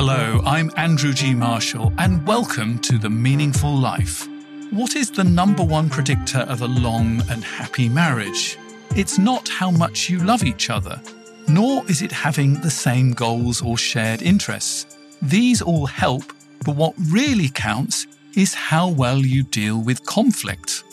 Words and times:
Hello, 0.00 0.40
I'm 0.44 0.70
Andrew 0.76 1.12
G. 1.12 1.34
Marshall, 1.34 1.92
and 1.98 2.24
welcome 2.24 2.78
to 2.82 2.98
The 2.98 3.10
Meaningful 3.10 3.74
Life. 3.74 4.28
What 4.70 4.94
is 4.94 5.10
the 5.10 5.24
number 5.24 5.64
one 5.64 5.90
predictor 5.90 6.38
of 6.38 6.62
a 6.62 6.68
long 6.68 7.20
and 7.28 7.42
happy 7.42 7.88
marriage? 7.88 8.56
It's 8.94 9.18
not 9.18 9.48
how 9.48 9.72
much 9.72 10.08
you 10.08 10.20
love 10.20 10.44
each 10.44 10.70
other, 10.70 11.02
nor 11.48 11.84
is 11.90 12.00
it 12.00 12.12
having 12.12 12.60
the 12.60 12.70
same 12.70 13.10
goals 13.10 13.60
or 13.60 13.76
shared 13.76 14.22
interests. 14.22 14.96
These 15.20 15.62
all 15.62 15.86
help, 15.86 16.22
but 16.64 16.76
what 16.76 16.94
really 17.10 17.48
counts 17.48 18.06
is 18.36 18.54
how 18.54 18.86
well 18.86 19.18
you 19.18 19.42
deal 19.42 19.82
with 19.82 20.06
conflict. 20.06 20.84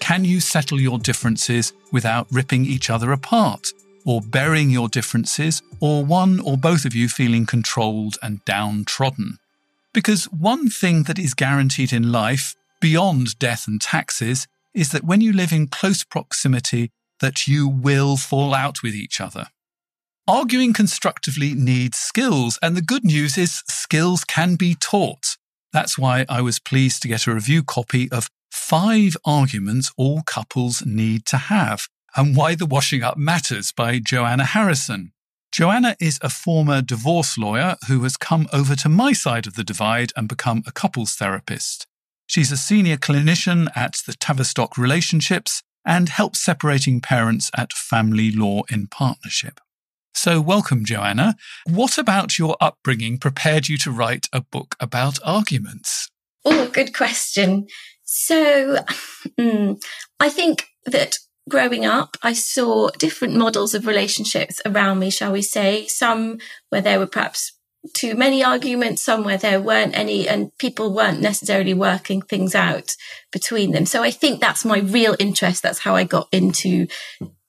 Can 0.00 0.24
you 0.24 0.40
settle 0.40 0.80
your 0.80 0.98
differences 0.98 1.74
without 1.92 2.26
ripping 2.32 2.66
each 2.66 2.90
other 2.90 3.12
apart? 3.12 3.72
Or 4.08 4.22
burying 4.22 4.70
your 4.70 4.88
differences, 4.88 5.60
or 5.80 6.02
one 6.02 6.40
or 6.40 6.56
both 6.56 6.86
of 6.86 6.94
you 6.94 7.10
feeling 7.10 7.44
controlled 7.44 8.16
and 8.22 8.42
downtrodden. 8.46 9.36
Because 9.92 10.24
one 10.32 10.70
thing 10.70 11.02
that 11.02 11.18
is 11.18 11.34
guaranteed 11.34 11.92
in 11.92 12.10
life, 12.10 12.54
beyond 12.80 13.38
death 13.38 13.68
and 13.68 13.78
taxes, 13.78 14.46
is 14.72 14.92
that 14.92 15.04
when 15.04 15.20
you 15.20 15.30
live 15.30 15.52
in 15.52 15.66
close 15.66 16.04
proximity, 16.04 16.90
that 17.20 17.46
you 17.46 17.68
will 17.68 18.16
fall 18.16 18.54
out 18.54 18.82
with 18.82 18.94
each 18.94 19.20
other. 19.20 19.48
Arguing 20.26 20.72
constructively 20.72 21.52
needs 21.52 21.98
skills, 21.98 22.58
and 22.62 22.74
the 22.74 22.80
good 22.80 23.04
news 23.04 23.36
is 23.36 23.62
skills 23.68 24.24
can 24.24 24.54
be 24.54 24.74
taught. 24.74 25.36
That's 25.70 25.98
why 25.98 26.24
I 26.30 26.40
was 26.40 26.58
pleased 26.58 27.02
to 27.02 27.08
get 27.08 27.26
a 27.26 27.34
review 27.34 27.62
copy 27.62 28.10
of 28.10 28.30
Five 28.50 29.18
Arguments 29.26 29.92
All 29.98 30.22
Couples 30.22 30.86
Need 30.86 31.26
to 31.26 31.36
Have 31.36 31.88
and 32.18 32.34
Why 32.34 32.56
the 32.56 32.66
Washing 32.66 33.04
Up 33.04 33.16
Matters 33.16 33.70
by 33.70 34.00
Joanna 34.00 34.44
Harrison. 34.44 35.12
Joanna 35.52 35.94
is 36.00 36.18
a 36.20 36.28
former 36.28 36.82
divorce 36.82 37.38
lawyer 37.38 37.76
who 37.86 38.02
has 38.02 38.16
come 38.16 38.48
over 38.52 38.74
to 38.74 38.88
my 38.88 39.12
side 39.12 39.46
of 39.46 39.54
the 39.54 39.62
divide 39.62 40.10
and 40.16 40.28
become 40.28 40.64
a 40.66 40.72
couples 40.72 41.14
therapist. 41.14 41.86
She's 42.26 42.50
a 42.50 42.56
senior 42.56 42.96
clinician 42.96 43.68
at 43.76 44.02
the 44.04 44.14
Tavistock 44.14 44.76
Relationships 44.76 45.62
and 45.86 46.08
helps 46.08 46.40
separating 46.40 47.00
parents 47.00 47.52
at 47.56 47.72
Family 47.72 48.32
Law 48.32 48.62
in 48.68 48.88
Partnership. 48.88 49.60
So, 50.12 50.40
welcome, 50.40 50.84
Joanna. 50.84 51.36
What 51.66 51.98
about 51.98 52.36
your 52.36 52.56
upbringing 52.60 53.18
prepared 53.18 53.68
you 53.68 53.78
to 53.78 53.92
write 53.92 54.26
a 54.32 54.40
book 54.40 54.74
about 54.80 55.20
arguments? 55.24 56.10
Oh, 56.44 56.66
good 56.66 56.92
question. 56.92 57.68
So, 58.02 58.78
mm, 59.38 59.80
I 60.18 60.30
think 60.30 60.66
that 60.84 61.18
growing 61.48 61.84
up, 61.84 62.16
I 62.22 62.32
saw 62.32 62.90
different 62.90 63.34
models 63.36 63.74
of 63.74 63.86
relationships 63.86 64.60
around 64.64 64.98
me, 64.98 65.10
shall 65.10 65.32
we 65.32 65.42
say, 65.42 65.86
some 65.86 66.38
where 66.70 66.82
there 66.82 66.98
were 66.98 67.06
perhaps 67.06 67.52
too 67.94 68.14
many 68.14 68.42
arguments, 68.42 69.02
some 69.02 69.24
where 69.24 69.38
there 69.38 69.60
weren't 69.60 69.96
any, 69.96 70.28
and 70.28 70.56
people 70.58 70.92
weren't 70.92 71.20
necessarily 71.20 71.74
working 71.74 72.20
things 72.22 72.54
out 72.54 72.94
between 73.32 73.72
them. 73.72 73.86
So 73.86 74.02
I 74.02 74.10
think 74.10 74.40
that's 74.40 74.64
my 74.64 74.78
real 74.78 75.16
interest. 75.18 75.62
That's 75.62 75.78
how 75.80 75.94
I 75.94 76.04
got 76.04 76.28
into 76.32 76.86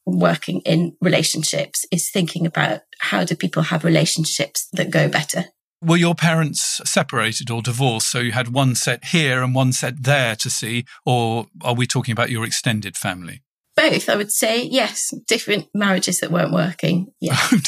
working 0.05 0.61
in 0.61 0.95
relationships 1.01 1.85
is 1.91 2.09
thinking 2.09 2.45
about 2.45 2.81
how 2.99 3.23
do 3.23 3.35
people 3.35 3.63
have 3.63 3.83
relationships 3.83 4.67
that 4.73 4.89
go 4.91 5.07
better. 5.07 5.45
Were 5.81 5.97
your 5.97 6.15
parents 6.15 6.81
separated 6.83 7.49
or 7.49 7.61
divorced? 7.61 8.11
So 8.11 8.19
you 8.19 8.33
had 8.33 8.49
one 8.49 8.75
set 8.75 9.05
here 9.05 9.41
and 9.41 9.55
one 9.55 9.71
set 9.71 10.03
there 10.03 10.35
to 10.35 10.49
see, 10.49 10.85
or 11.05 11.47
are 11.63 11.73
we 11.73 11.87
talking 11.87 12.11
about 12.11 12.29
your 12.29 12.43
extended 12.43 12.97
family? 12.97 13.41
Both, 13.79 14.09
I 14.09 14.15
would 14.15 14.31
say. 14.31 14.63
Yes, 14.63 15.13
different 15.27 15.67
marriages 15.73 16.19
that 16.19 16.31
weren't 16.31 16.53
working. 16.53 17.07
Yeah. 17.21 17.37
Oh. 17.37 17.59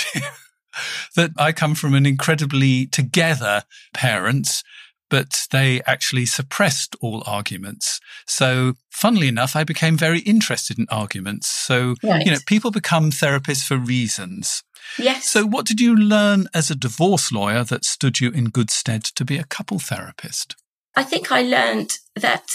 That 1.17 1.31
I 1.37 1.51
come 1.51 1.75
from 1.75 1.93
an 1.93 2.05
incredibly 2.05 2.87
together 2.87 3.63
parents, 3.93 4.63
but 5.09 5.45
they 5.51 5.81
actually 5.85 6.25
suppressed 6.25 6.95
all 7.01 7.23
arguments. 7.25 7.99
So, 8.25 8.75
funnily 8.89 9.27
enough, 9.27 9.57
I 9.57 9.65
became 9.65 9.97
very 9.97 10.19
interested 10.19 10.79
in 10.79 10.87
arguments. 10.89 11.49
So, 11.49 11.95
right. 12.01 12.25
you 12.25 12.31
know, 12.31 12.37
people 12.47 12.71
become 12.71 13.11
therapists 13.11 13.65
for 13.65 13.75
reasons. 13.75 14.63
Yes. 14.97 15.29
So, 15.29 15.45
what 15.45 15.65
did 15.65 15.81
you 15.81 15.93
learn 15.93 16.47
as 16.53 16.71
a 16.71 16.75
divorce 16.75 17.33
lawyer 17.33 17.65
that 17.65 17.83
stood 17.83 18.21
you 18.21 18.31
in 18.31 18.45
good 18.45 18.71
stead 18.71 19.03
to 19.03 19.25
be 19.25 19.37
a 19.37 19.43
couple 19.43 19.79
therapist? 19.79 20.55
I 20.95 21.03
think 21.03 21.31
I 21.31 21.41
learned 21.41 21.97
that 22.15 22.47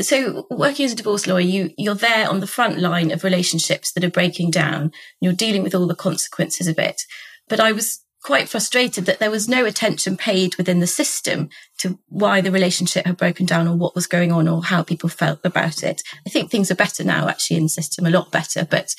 so 0.00 0.46
working 0.50 0.84
as 0.84 0.92
a 0.92 0.96
divorce 0.96 1.26
lawyer, 1.26 1.40
you 1.40 1.70
you're 1.76 1.94
there 1.94 2.28
on 2.28 2.40
the 2.40 2.46
front 2.46 2.78
line 2.78 3.10
of 3.10 3.24
relationships 3.24 3.92
that 3.92 4.04
are 4.04 4.10
breaking 4.10 4.50
down. 4.50 4.92
You're 5.20 5.32
dealing 5.32 5.62
with 5.62 5.74
all 5.74 5.86
the 5.86 5.94
consequences 5.94 6.66
of 6.66 6.78
it. 6.78 7.02
But 7.48 7.60
I 7.60 7.72
was 7.72 8.00
quite 8.22 8.48
frustrated 8.48 9.06
that 9.06 9.20
there 9.20 9.30
was 9.30 9.48
no 9.48 9.64
attention 9.64 10.16
paid 10.16 10.56
within 10.56 10.80
the 10.80 10.86
system 10.86 11.48
to 11.78 11.98
why 12.08 12.40
the 12.40 12.50
relationship 12.50 13.06
had 13.06 13.16
broken 13.16 13.46
down 13.46 13.68
or 13.68 13.76
what 13.76 13.94
was 13.94 14.06
going 14.06 14.32
on 14.32 14.48
or 14.48 14.62
how 14.64 14.82
people 14.82 15.08
felt 15.08 15.38
about 15.44 15.82
it. 15.82 16.02
I 16.26 16.30
think 16.30 16.50
things 16.50 16.70
are 16.70 16.76
better 16.76 17.04
now 17.04 17.28
actually 17.28 17.58
in 17.58 17.64
the 17.64 17.68
system, 17.68 18.06
a 18.06 18.10
lot 18.10 18.32
better. 18.32 18.66
But 18.68 18.94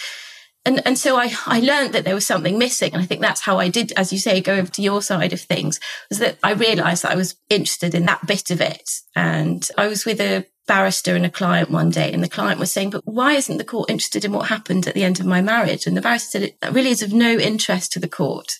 and 0.65 0.85
and 0.85 0.97
so 0.97 1.15
I 1.15 1.31
I 1.45 1.59
learned 1.59 1.93
that 1.93 2.03
there 2.03 2.15
was 2.15 2.27
something 2.27 2.57
missing, 2.57 2.93
and 2.93 3.01
I 3.01 3.05
think 3.05 3.21
that's 3.21 3.41
how 3.41 3.57
I 3.59 3.69
did, 3.69 3.93
as 3.93 4.11
you 4.11 4.19
say, 4.19 4.41
go 4.41 4.55
over 4.55 4.69
to 4.71 4.81
your 4.81 5.01
side 5.01 5.31
of 5.31 5.41
things. 5.41 5.79
Was 6.09 6.19
that 6.19 6.37
I 6.43 6.51
realised 6.51 7.03
that 7.03 7.11
I 7.11 7.15
was 7.15 7.35
interested 7.49 7.95
in 7.95 8.05
that 8.05 8.27
bit 8.27 8.51
of 8.51 8.61
it, 8.61 8.89
and 9.15 9.67
I 9.77 9.87
was 9.87 10.05
with 10.05 10.19
a 10.19 10.45
barrister 10.69 11.15
and 11.15 11.25
a 11.25 11.31
client 11.31 11.71
one 11.71 11.89
day, 11.89 12.13
and 12.13 12.23
the 12.23 12.29
client 12.29 12.59
was 12.59 12.71
saying, 12.71 12.91
"But 12.91 13.01
why 13.05 13.33
isn't 13.33 13.57
the 13.57 13.65
court 13.65 13.89
interested 13.89 14.23
in 14.23 14.31
what 14.31 14.47
happened 14.47 14.87
at 14.87 14.93
the 14.93 15.03
end 15.03 15.19
of 15.19 15.25
my 15.25 15.41
marriage?" 15.41 15.87
And 15.87 15.97
the 15.97 16.01
barrister 16.01 16.39
said, 16.39 16.53
That 16.61 16.73
really 16.73 16.91
is 16.91 17.01
of 17.01 17.11
no 17.11 17.37
interest 17.37 17.91
to 17.93 17.99
the 17.99 18.07
court." 18.07 18.59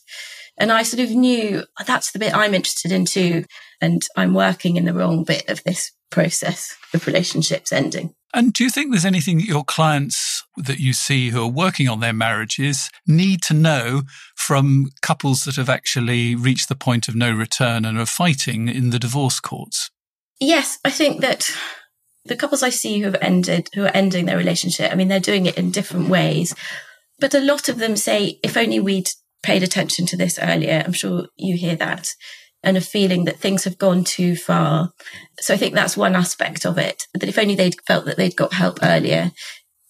And 0.58 0.72
I 0.72 0.84
sort 0.84 1.02
of 1.02 1.12
knew 1.12 1.64
oh, 1.80 1.84
that's 1.86 2.12
the 2.12 2.20
bit 2.20 2.36
I'm 2.36 2.54
interested 2.54 2.92
in 2.92 3.06
too, 3.06 3.46
and 3.80 4.06
I'm 4.18 4.34
working 4.34 4.76
in 4.76 4.86
the 4.86 4.94
wrong 4.94 5.24
bit 5.24 5.48
of 5.48 5.64
this 5.64 5.92
process 6.10 6.76
of 6.94 7.06
relationships 7.08 7.72
ending. 7.72 8.14
And 8.34 8.54
do 8.54 8.64
you 8.64 8.70
think 8.70 8.92
there's 8.92 9.06
anything 9.06 9.38
that 9.38 9.48
your 9.48 9.64
clients 9.64 10.44
that 10.58 10.80
you 10.80 10.94
see 10.94 11.30
who 11.30 11.44
are 11.44 11.48
working 11.48 11.88
on 11.88 12.00
their 12.00 12.14
marriages 12.14 12.90
need 13.08 13.42
to 13.44 13.54
know 13.54 14.04
from 14.36 14.90
couples 15.02 15.46
that 15.46 15.56
have 15.56 15.70
actually 15.70 16.36
reached 16.36 16.70
the 16.70 16.76
point 16.76 17.08
of 17.08 17.16
no 17.16 17.32
return 17.32 17.86
and 17.86 17.98
are 17.98 18.06
fighting 18.06 18.68
in 18.68 18.90
the 18.92 19.00
divorce 19.00 19.40
courts? 19.40 19.90
Yes, 20.40 20.80
I 20.86 20.90
think 20.90 21.22
that 21.22 21.52
the 22.26 22.36
couples 22.36 22.64
I 22.64 22.70
see 22.70 23.00
who 23.00 23.06
have 23.06 23.18
ended, 23.22 23.70
who 23.74 23.84
are 23.84 23.92
ending 23.94 24.26
their 24.26 24.38
relationship, 24.38 24.92
I 24.92 24.96
mean, 24.96 25.08
they're 25.08 25.20
doing 25.20 25.46
it 25.46 25.58
in 25.58 25.72
different 25.72 26.10
ways. 26.10 26.54
But 27.20 27.34
a 27.34 27.42
lot 27.42 27.70
of 27.70 27.80
them 27.80 27.96
say, 27.96 28.40
if 28.44 28.56
only 28.56 28.80
we'd 28.80 29.10
paid 29.44 29.64
attention 29.64 30.06
to 30.08 30.18
this 30.18 30.40
earlier, 30.42 30.84
I'm 30.86 30.94
sure 30.94 31.28
you 31.38 31.58
hear 31.58 31.76
that, 31.78 32.10
and 32.64 32.78
a 32.78 32.82
feeling 32.82 33.26
that 33.26 33.40
things 33.40 33.64
have 33.64 33.78
gone 33.78 34.04
too 34.04 34.36
far. 34.36 34.92
So 35.40 35.54
I 35.54 35.58
think 35.58 35.76
that's 35.76 35.98
one 35.98 36.16
aspect 36.16 36.66
of 36.66 36.78
it, 36.78 37.04
that 37.14 37.30
if 37.30 37.38
only 37.38 37.56
they'd 37.56 37.76
felt 37.88 38.06
that 38.06 38.18
they'd 38.18 38.36
got 38.36 38.54
help 38.54 38.80
earlier. 38.84 39.32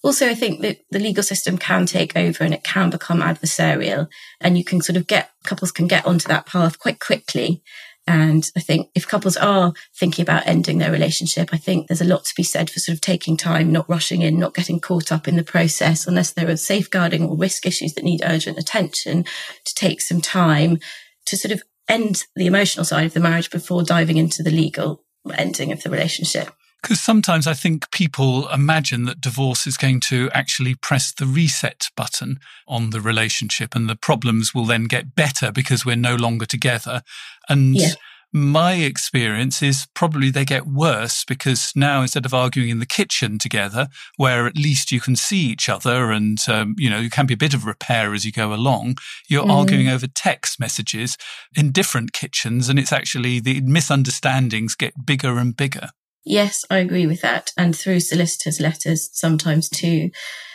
Also, 0.01 0.29
I 0.29 0.35
think 0.35 0.61
that 0.61 0.77
the 0.91 0.99
legal 0.99 1.23
system 1.23 1.57
can 1.57 1.85
take 1.85 2.15
over 2.15 2.43
and 2.43 2.53
it 2.53 2.63
can 2.63 2.89
become 2.89 3.21
adversarial 3.21 4.07
and 4.39 4.57
you 4.57 4.63
can 4.63 4.81
sort 4.81 4.95
of 4.95 5.07
get, 5.07 5.29
couples 5.43 5.71
can 5.71 5.87
get 5.87 6.05
onto 6.05 6.27
that 6.29 6.45
path 6.45 6.79
quite 6.79 6.99
quickly. 6.99 7.61
And 8.09 8.49
I 8.57 8.59
think 8.59 8.89
if 8.95 9.07
couples 9.07 9.37
are 9.37 9.71
thinking 9.95 10.23
about 10.23 10.47
ending 10.47 10.79
their 10.79 10.91
relationship, 10.91 11.49
I 11.53 11.57
think 11.57 11.85
there's 11.85 12.01
a 12.01 12.05
lot 12.05 12.25
to 12.25 12.33
be 12.35 12.41
said 12.41 12.67
for 12.67 12.79
sort 12.79 12.95
of 12.95 13.01
taking 13.01 13.37
time, 13.37 13.71
not 13.71 13.87
rushing 13.87 14.23
in, 14.23 14.39
not 14.39 14.55
getting 14.55 14.79
caught 14.79 15.11
up 15.11 15.27
in 15.27 15.35
the 15.35 15.43
process 15.43 16.07
unless 16.07 16.33
there 16.33 16.49
are 16.49 16.57
safeguarding 16.57 17.23
or 17.23 17.37
risk 17.37 17.67
issues 17.67 17.93
that 17.93 18.03
need 18.03 18.23
urgent 18.25 18.57
attention 18.57 19.25
to 19.63 19.75
take 19.75 20.01
some 20.01 20.21
time 20.21 20.79
to 21.27 21.37
sort 21.37 21.51
of 21.51 21.61
end 21.87 22.23
the 22.35 22.47
emotional 22.47 22.83
side 22.83 23.05
of 23.05 23.13
the 23.13 23.19
marriage 23.19 23.51
before 23.51 23.83
diving 23.83 24.17
into 24.17 24.41
the 24.41 24.49
legal 24.49 25.03
ending 25.37 25.71
of 25.71 25.83
the 25.83 25.91
relationship. 25.91 26.49
Because 26.81 27.01
sometimes 27.01 27.45
I 27.45 27.53
think 27.53 27.91
people 27.91 28.47
imagine 28.49 29.03
that 29.05 29.19
divorce 29.19 29.67
is 29.67 29.75
going 29.75 29.99
to 30.01 30.29
actually 30.33 30.75
press 30.75 31.11
the 31.11 31.25
reset 31.25 31.89
button 31.95 32.39
on 32.67 32.91
the 32.91 33.01
relationship 33.01 33.75
and 33.75 33.89
the 33.89 33.97
problems 33.97 34.55
will 34.55 34.65
then 34.65 34.85
get 34.85 35.13
better 35.13 35.51
because 35.51 35.85
we're 35.85 35.97
no 35.97 36.15
longer 36.15 36.45
together. 36.45 37.01
And 37.49 37.75
yeah. 37.75 37.93
my 38.31 38.75
experience 38.75 39.61
is 39.63 39.87
probably 39.95 40.29
they 40.29 40.45
get 40.45 40.67
worse 40.67 41.25
because 41.25 41.71
now 41.75 42.01
instead 42.01 42.25
of 42.25 42.33
arguing 42.33 42.69
in 42.69 42.79
the 42.79 42.85
kitchen 42.85 43.39
together, 43.39 43.87
where 44.17 44.45
at 44.45 44.55
least 44.55 44.91
you 44.91 45.01
can 45.01 45.15
see 45.15 45.39
each 45.39 45.67
other 45.67 46.11
and, 46.11 46.37
um, 46.47 46.75
you 46.77 46.89
know, 46.89 46.99
you 46.99 47.09
can 47.09 47.25
be 47.25 47.33
a 47.33 47.37
bit 47.37 47.53
of 47.53 47.65
repair 47.65 48.13
as 48.13 48.25
you 48.25 48.31
go 48.31 48.53
along, 48.53 48.97
you're 49.27 49.45
mm. 49.45 49.51
arguing 49.51 49.89
over 49.89 50.07
text 50.07 50.59
messages 50.59 51.17
in 51.55 51.71
different 51.71 52.13
kitchens. 52.13 52.69
And 52.69 52.77
it's 52.77 52.93
actually 52.93 53.39
the 53.39 53.61
misunderstandings 53.61 54.75
get 54.75 55.05
bigger 55.05 55.37
and 55.37 55.57
bigger. 55.57 55.89
Yes, 56.25 56.63
I 56.69 56.77
agree 56.77 57.07
with 57.07 57.21
that. 57.21 57.51
And 57.57 57.75
through 57.75 58.01
solicitors' 58.01 58.59
letters 58.59 59.09
sometimes 59.13 59.69
too. 59.69 60.11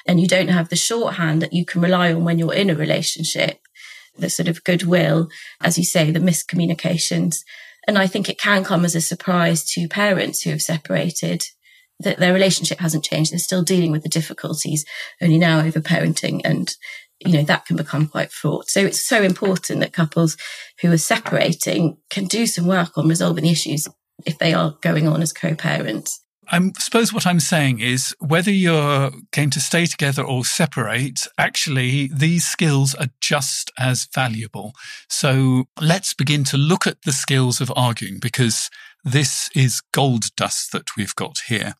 And 0.07 0.21
you 0.21 0.29
don't 0.29 0.49
have 0.49 0.69
the 0.69 0.77
shorthand 0.77 1.43
that 1.43 1.53
you 1.53 1.65
can 1.65 1.81
rely 1.81 2.13
on 2.13 2.25
when 2.25 2.39
you're 2.39 2.55
in 2.55 2.71
a 2.71 2.75
relationship, 2.75 3.59
the 4.17 4.31
sort 4.31 4.49
of 4.49 4.65
goodwill, 4.65 5.29
as 5.61 5.79
you 5.79 5.85
say, 5.85 6.11
the 6.11 6.21
miscommunications. 6.21 7.39
And 7.87 7.99
I 7.99 8.07
think 8.07 8.29
it 8.29 8.39
can 8.39 8.65
come 8.65 8.85
as 8.85 8.95
a 8.95 9.01
surprise 9.01 9.65
to 9.73 9.89
parents 9.89 10.43
who 10.43 10.51
have 10.51 10.63
separated 10.63 11.45
that 12.01 12.19
their 12.19 12.33
relationship 12.33 12.81
hasn't 12.81 13.05
changed. 13.05 13.33
They're 13.33 13.39
still 13.39 13.63
dealing 13.63 13.93
with 13.93 14.03
the 14.03 14.09
difficulties, 14.09 14.85
only 15.21 15.39
now 15.39 15.61
over 15.61 15.81
parenting. 15.81 16.41
And, 16.45 16.75
you 17.25 17.33
know, 17.33 17.43
that 17.45 17.67
can 17.67 17.77
become 17.77 18.09
quite 18.09 18.33
fraught. 18.33 18.69
So 18.69 18.81
it's 18.81 19.01
so 19.01 19.23
important 19.23 19.81
that 19.81 19.93
couples 19.93 20.37
who 20.81 20.91
are 20.91 20.99
separating 20.99 21.99
can 22.11 22.27
do 22.27 22.47
some 22.47 22.67
work 22.67 22.97
on 22.97 23.09
resolving 23.09 23.45
the 23.45 23.51
issues 23.51 23.87
if 24.27 24.39
they 24.39 24.55
are 24.55 24.77
going 24.81 25.07
on 25.07 25.23
as 25.23 25.33
co-parents. 25.33 26.24
I 26.49 26.71
suppose 26.79 27.13
what 27.13 27.27
I'm 27.27 27.41
saying 27.41 27.81
is 27.81 28.15
whether 28.19 28.51
you're 28.51 29.11
going 29.33 29.51
to 29.51 29.61
stay 29.61 29.87
together 29.87 30.23
or 30.23 30.45
separate, 30.45 31.27
actually, 31.39 32.09
these 32.13 32.47
skills 32.47 32.95
are 32.95 33.09
just 33.21 33.71
as 33.79 34.07
valuable. 34.15 34.73
So 35.09 35.65
let's 35.81 36.15
begin 36.15 36.45
to 36.45 36.57
look 36.57 36.87
at 36.87 37.03
the 37.03 37.13
skills 37.13 37.61
of 37.61 37.73
arguing 37.77 38.19
because 38.21 38.71
this 39.05 39.51
is 39.55 39.83
gold 39.93 40.35
dust 40.37 40.73
that 40.73 40.97
we've 40.97 41.15
got 41.15 41.39
here. 41.49 41.75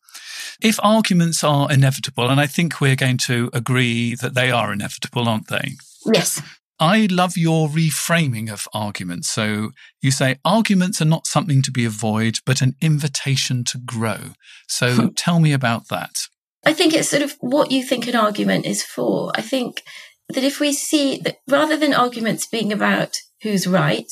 If 0.61 0.79
arguments 0.83 1.43
are 1.43 1.71
inevitable, 1.71 2.29
and 2.29 2.39
I 2.39 2.47
think 2.47 2.79
we're 2.79 2.95
going 2.95 3.17
to 3.25 3.49
agree 3.53 4.15
that 4.15 4.35
they 4.35 4.51
are 4.51 4.71
inevitable, 4.71 5.27
aren't 5.27 5.47
they? 5.47 5.71
Yes. 6.05 6.41
I 6.79 7.07
love 7.09 7.37
your 7.37 7.69
reframing 7.69 8.51
of 8.51 8.67
arguments. 8.73 9.29
So 9.29 9.71
you 10.01 10.11
say 10.11 10.39
arguments 10.43 11.01
are 11.01 11.05
not 11.05 11.27
something 11.27 11.61
to 11.61 11.71
be 11.71 11.85
avoided, 11.85 12.39
but 12.45 12.61
an 12.61 12.75
invitation 12.81 13.63
to 13.65 13.77
grow. 13.77 14.33
So 14.67 14.93
hmm. 14.93 15.07
tell 15.15 15.39
me 15.39 15.53
about 15.53 15.87
that. 15.89 16.27
I 16.65 16.73
think 16.73 16.93
it's 16.93 17.09
sort 17.09 17.21
of 17.21 17.35
what 17.39 17.71
you 17.71 17.83
think 17.83 18.07
an 18.07 18.15
argument 18.15 18.65
is 18.65 18.83
for. 18.83 19.31
I 19.35 19.41
think 19.41 19.83
that 20.29 20.43
if 20.43 20.59
we 20.59 20.73
see 20.73 21.17
that 21.19 21.37
rather 21.47 21.77
than 21.77 21.93
arguments 21.93 22.47
being 22.47 22.73
about 22.73 23.17
who's 23.43 23.67
right, 23.67 24.11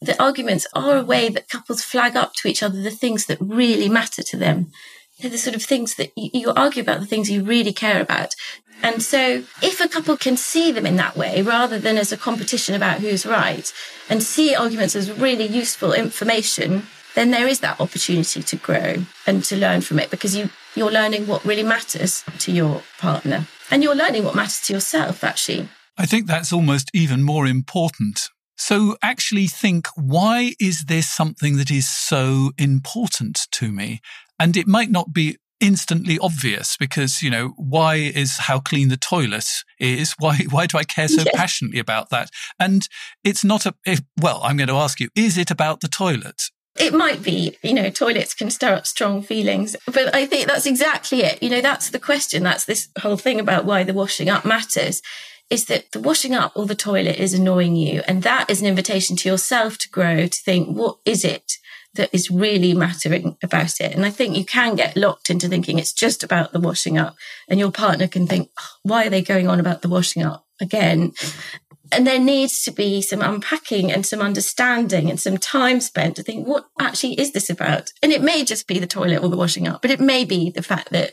the 0.00 0.20
arguments 0.22 0.66
are 0.74 0.96
a 0.96 1.04
way 1.04 1.28
that 1.28 1.48
couples 1.48 1.82
flag 1.82 2.16
up 2.16 2.34
to 2.34 2.48
each 2.48 2.62
other 2.62 2.80
the 2.80 2.90
things 2.90 3.26
that 3.26 3.38
really 3.40 3.88
matter 3.88 4.22
to 4.22 4.36
them. 4.36 4.70
The 5.20 5.38
sort 5.38 5.56
of 5.56 5.62
things 5.62 5.94
that 5.94 6.12
you, 6.16 6.30
you 6.32 6.52
argue 6.54 6.82
about, 6.82 7.00
the 7.00 7.06
things 7.06 7.30
you 7.30 7.42
really 7.42 7.72
care 7.72 8.00
about. 8.00 8.34
And 8.82 9.02
so 9.02 9.42
if 9.62 9.80
a 9.80 9.88
couple 9.88 10.16
can 10.16 10.36
see 10.36 10.70
them 10.70 10.86
in 10.86 10.96
that 10.96 11.16
way, 11.16 11.42
rather 11.42 11.78
than 11.78 11.96
as 11.96 12.12
a 12.12 12.16
competition 12.16 12.74
about 12.74 13.00
who's 13.00 13.24
right, 13.24 13.72
and 14.10 14.22
see 14.22 14.54
arguments 14.54 14.94
as 14.94 15.10
really 15.10 15.46
useful 15.46 15.92
information, 15.92 16.86
then 17.14 17.30
there 17.30 17.48
is 17.48 17.60
that 17.60 17.80
opportunity 17.80 18.42
to 18.42 18.56
grow 18.56 18.96
and 19.26 19.42
to 19.44 19.56
learn 19.56 19.80
from 19.80 19.98
it 19.98 20.10
because 20.10 20.36
you, 20.36 20.50
you're 20.74 20.92
learning 20.92 21.26
what 21.26 21.44
really 21.44 21.62
matters 21.62 22.22
to 22.38 22.52
your 22.52 22.82
partner. 22.98 23.46
And 23.70 23.82
you're 23.82 23.96
learning 23.96 24.24
what 24.24 24.36
matters 24.36 24.60
to 24.66 24.74
yourself, 24.74 25.24
actually. 25.24 25.68
I 25.96 26.04
think 26.04 26.26
that's 26.26 26.52
almost 26.52 26.90
even 26.92 27.22
more 27.22 27.46
important. 27.46 28.28
So 28.58 28.96
actually 29.02 29.46
think, 29.46 29.88
why 29.96 30.54
is 30.60 30.84
this 30.84 31.08
something 31.08 31.56
that 31.56 31.70
is 31.70 31.88
so 31.88 32.52
important 32.58 33.46
to 33.52 33.72
me? 33.72 34.00
And 34.38 34.56
it 34.56 34.66
might 34.66 34.90
not 34.90 35.12
be 35.12 35.36
instantly 35.60 36.18
obvious 36.18 36.76
because 36.76 37.22
you 37.22 37.30
know 37.30 37.54
why 37.56 37.94
is 37.94 38.38
how 38.38 38.60
clean 38.60 38.88
the 38.88 38.96
toilet 38.96 39.48
is? 39.78 40.14
Why 40.18 40.38
why 40.50 40.66
do 40.66 40.78
i 40.78 40.84
care 40.84 41.08
so 41.08 41.24
passionately 41.34 41.78
about 41.78 42.10
that? 42.10 42.30
And 42.58 42.86
it's 43.24 43.44
not 43.44 43.66
a 43.66 43.74
if, 43.84 44.00
well 44.20 44.40
i'm 44.42 44.56
going 44.56 44.68
to 44.68 44.74
ask 44.74 45.00
you 45.00 45.08
is 45.14 45.38
it 45.38 45.50
about 45.50 45.80
the 45.80 45.88
toilet? 45.88 46.42
It 46.78 46.92
might 46.92 47.22
be 47.22 47.56
you 47.62 47.72
know 47.72 47.90
toilets 47.90 48.34
can 48.34 48.50
stir 48.50 48.74
up 48.74 48.86
strong 48.86 49.22
feelings 49.22 49.76
but 49.86 50.14
i 50.14 50.26
think 50.26 50.46
that's 50.46 50.66
exactly 50.66 51.22
it. 51.22 51.42
You 51.42 51.50
know 51.50 51.60
that's 51.60 51.90
the 51.90 51.98
question 51.98 52.42
that's 52.42 52.66
this 52.66 52.88
whole 53.00 53.16
thing 53.16 53.40
about 53.40 53.64
why 53.64 53.82
the 53.82 53.94
washing 53.94 54.28
up 54.28 54.44
matters 54.44 55.00
is 55.48 55.66
that 55.66 55.92
the 55.92 56.00
washing 56.00 56.34
up 56.34 56.52
or 56.56 56.66
the 56.66 56.74
toilet 56.74 57.16
is 57.16 57.32
annoying 57.32 57.76
you 57.76 58.02
and 58.06 58.22
that 58.24 58.50
is 58.50 58.60
an 58.60 58.66
invitation 58.66 59.16
to 59.16 59.28
yourself 59.28 59.78
to 59.78 59.88
grow 59.88 60.26
to 60.26 60.42
think 60.42 60.76
what 60.76 60.98
is 61.04 61.24
it 61.24 61.52
that 61.96 62.10
is 62.12 62.30
really 62.30 62.72
mattering 62.72 63.36
about 63.42 63.80
it. 63.80 63.94
And 63.94 64.06
I 64.06 64.10
think 64.10 64.36
you 64.36 64.44
can 64.44 64.76
get 64.76 64.96
locked 64.96 65.30
into 65.30 65.48
thinking 65.48 65.78
it's 65.78 65.92
just 65.92 66.22
about 66.22 66.52
the 66.52 66.60
washing 66.60 66.96
up, 66.96 67.16
and 67.48 67.58
your 67.58 67.72
partner 67.72 68.08
can 68.08 68.26
think, 68.26 68.50
oh, 68.58 68.68
why 68.82 69.06
are 69.06 69.10
they 69.10 69.22
going 69.22 69.48
on 69.48 69.60
about 69.60 69.82
the 69.82 69.88
washing 69.88 70.22
up 70.22 70.46
again? 70.60 71.12
And 71.92 72.06
there 72.06 72.18
needs 72.18 72.64
to 72.64 72.72
be 72.72 73.00
some 73.00 73.22
unpacking 73.22 73.92
and 73.92 74.04
some 74.04 74.20
understanding 74.20 75.08
and 75.08 75.20
some 75.20 75.38
time 75.38 75.80
spent 75.80 76.16
to 76.16 76.22
think, 76.22 76.46
what 76.46 76.66
actually 76.80 77.14
is 77.20 77.32
this 77.32 77.48
about? 77.48 77.90
And 78.02 78.12
it 78.12 78.22
may 78.22 78.44
just 78.44 78.66
be 78.66 78.80
the 78.80 78.88
toilet 78.88 79.22
or 79.22 79.28
the 79.28 79.36
washing 79.36 79.68
up, 79.68 79.82
but 79.82 79.92
it 79.92 80.00
may 80.00 80.24
be 80.24 80.50
the 80.50 80.62
fact 80.62 80.90
that, 80.90 81.12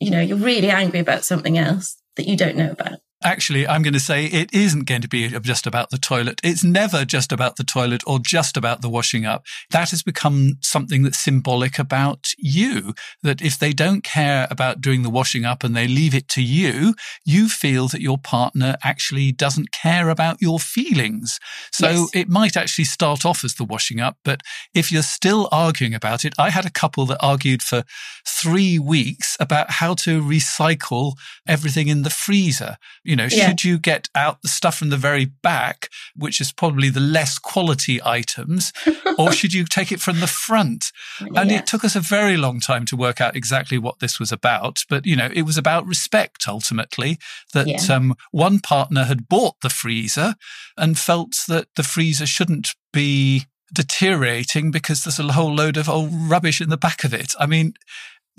you 0.00 0.10
know, 0.10 0.20
you're 0.20 0.38
really 0.38 0.70
angry 0.70 1.00
about 1.00 1.24
something 1.24 1.58
else 1.58 1.96
that 2.16 2.26
you 2.26 2.36
don't 2.36 2.56
know 2.56 2.70
about. 2.70 3.00
Actually, 3.24 3.66
I'm 3.66 3.82
going 3.82 3.94
to 3.94 4.00
say 4.00 4.26
it 4.26 4.52
isn't 4.52 4.86
going 4.86 5.00
to 5.00 5.08
be 5.08 5.28
just 5.40 5.66
about 5.66 5.90
the 5.90 5.98
toilet. 5.98 6.40
It's 6.44 6.62
never 6.62 7.04
just 7.04 7.32
about 7.32 7.56
the 7.56 7.64
toilet 7.64 8.02
or 8.06 8.20
just 8.20 8.56
about 8.56 8.80
the 8.80 8.88
washing 8.88 9.26
up. 9.26 9.44
That 9.70 9.90
has 9.90 10.04
become 10.04 10.58
something 10.62 11.02
that's 11.02 11.18
symbolic 11.18 11.80
about 11.80 12.28
you. 12.38 12.94
That 13.24 13.42
if 13.42 13.58
they 13.58 13.72
don't 13.72 14.04
care 14.04 14.46
about 14.52 14.80
doing 14.80 15.02
the 15.02 15.10
washing 15.10 15.44
up 15.44 15.64
and 15.64 15.74
they 15.74 15.88
leave 15.88 16.14
it 16.14 16.28
to 16.28 16.42
you, 16.42 16.94
you 17.24 17.48
feel 17.48 17.88
that 17.88 18.00
your 18.00 18.18
partner 18.18 18.76
actually 18.84 19.32
doesn't 19.32 19.72
care 19.72 20.10
about 20.10 20.40
your 20.40 20.60
feelings. 20.60 21.40
So 21.72 21.88
yes. 21.88 22.10
it 22.14 22.28
might 22.28 22.56
actually 22.56 22.84
start 22.84 23.24
off 23.24 23.42
as 23.42 23.54
the 23.54 23.64
washing 23.64 24.00
up, 24.00 24.16
but 24.24 24.42
if 24.74 24.92
you're 24.92 25.02
still 25.02 25.48
arguing 25.50 25.94
about 25.94 26.24
it, 26.24 26.34
I 26.38 26.50
had 26.50 26.66
a 26.66 26.70
couple 26.70 27.04
that 27.06 27.18
argued 27.20 27.62
for 27.62 27.82
three 28.24 28.78
weeks 28.78 29.36
about 29.40 29.72
how 29.72 29.94
to 29.94 30.22
recycle 30.22 31.14
everything 31.48 31.88
in 31.88 32.02
the 32.02 32.10
freezer 32.10 32.76
you 33.08 33.16
know, 33.16 33.26
yeah. 33.30 33.48
should 33.48 33.64
you 33.64 33.78
get 33.78 34.10
out 34.14 34.42
the 34.42 34.48
stuff 34.48 34.76
from 34.76 34.90
the 34.90 34.98
very 34.98 35.24
back, 35.24 35.88
which 36.14 36.42
is 36.42 36.52
probably 36.52 36.90
the 36.90 37.00
less 37.00 37.38
quality 37.38 37.98
items, 38.04 38.70
or 39.18 39.32
should 39.32 39.54
you 39.54 39.64
take 39.64 39.90
it 39.90 39.98
from 39.98 40.20
the 40.20 40.26
front? 40.26 40.92
And 41.34 41.50
it 41.50 41.66
took 41.66 41.84
us 41.84 41.96
a 41.96 42.00
very 42.00 42.36
long 42.36 42.60
time 42.60 42.84
to 42.84 42.96
work 42.96 43.18
out 43.18 43.34
exactly 43.34 43.78
what 43.78 44.00
this 44.00 44.20
was 44.20 44.30
about. 44.30 44.84
But, 44.90 45.06
you 45.06 45.16
know, 45.16 45.30
it 45.32 45.42
was 45.42 45.56
about 45.56 45.86
respect 45.86 46.46
ultimately 46.46 47.18
that 47.54 47.66
yeah. 47.66 47.96
um, 47.96 48.14
one 48.30 48.60
partner 48.60 49.04
had 49.04 49.26
bought 49.26 49.54
the 49.62 49.70
freezer 49.70 50.34
and 50.76 50.98
felt 50.98 51.34
that 51.48 51.68
the 51.76 51.82
freezer 51.82 52.26
shouldn't 52.26 52.74
be 52.92 53.46
deteriorating 53.72 54.70
because 54.70 55.04
there's 55.04 55.18
a 55.18 55.32
whole 55.32 55.54
load 55.54 55.78
of 55.78 55.88
old 55.88 56.10
rubbish 56.12 56.60
in 56.60 56.68
the 56.68 56.76
back 56.76 57.04
of 57.04 57.14
it. 57.14 57.32
I 57.38 57.46
mean, 57.46 57.72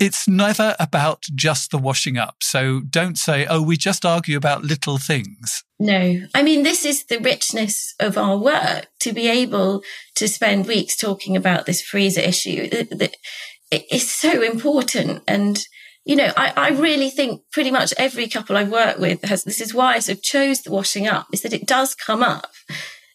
it's 0.00 0.26
never 0.26 0.74
about 0.80 1.22
just 1.34 1.70
the 1.70 1.78
washing 1.78 2.16
up. 2.16 2.36
So 2.42 2.80
don't 2.80 3.18
say, 3.18 3.46
oh, 3.46 3.62
we 3.62 3.76
just 3.76 4.06
argue 4.06 4.36
about 4.36 4.64
little 4.64 4.96
things. 4.96 5.62
No, 5.78 6.22
I 6.34 6.42
mean, 6.42 6.62
this 6.62 6.84
is 6.84 7.04
the 7.04 7.18
richness 7.18 7.94
of 8.00 8.16
our 8.18 8.36
work 8.36 8.88
to 9.00 9.12
be 9.12 9.28
able 9.28 9.82
to 10.16 10.26
spend 10.26 10.66
weeks 10.66 10.96
talking 10.96 11.36
about 11.36 11.66
this 11.66 11.82
freezer 11.82 12.22
issue. 12.22 12.68
It's 13.70 14.10
so 14.10 14.42
important. 14.42 15.22
And, 15.28 15.58
you 16.04 16.16
know, 16.16 16.32
I, 16.36 16.52
I 16.56 16.68
really 16.70 17.10
think 17.10 17.42
pretty 17.52 17.70
much 17.70 17.94
every 17.98 18.26
couple 18.26 18.56
I've 18.56 18.72
worked 18.72 19.00
with 19.00 19.22
has, 19.24 19.44
this 19.44 19.60
is 19.60 19.74
why 19.74 19.94
I 19.94 19.98
sort 20.00 20.18
of 20.18 20.24
chose 20.24 20.62
the 20.62 20.72
washing 20.72 21.06
up 21.06 21.28
is 21.32 21.42
that 21.42 21.52
it 21.52 21.66
does 21.66 21.94
come 21.94 22.22
up 22.22 22.50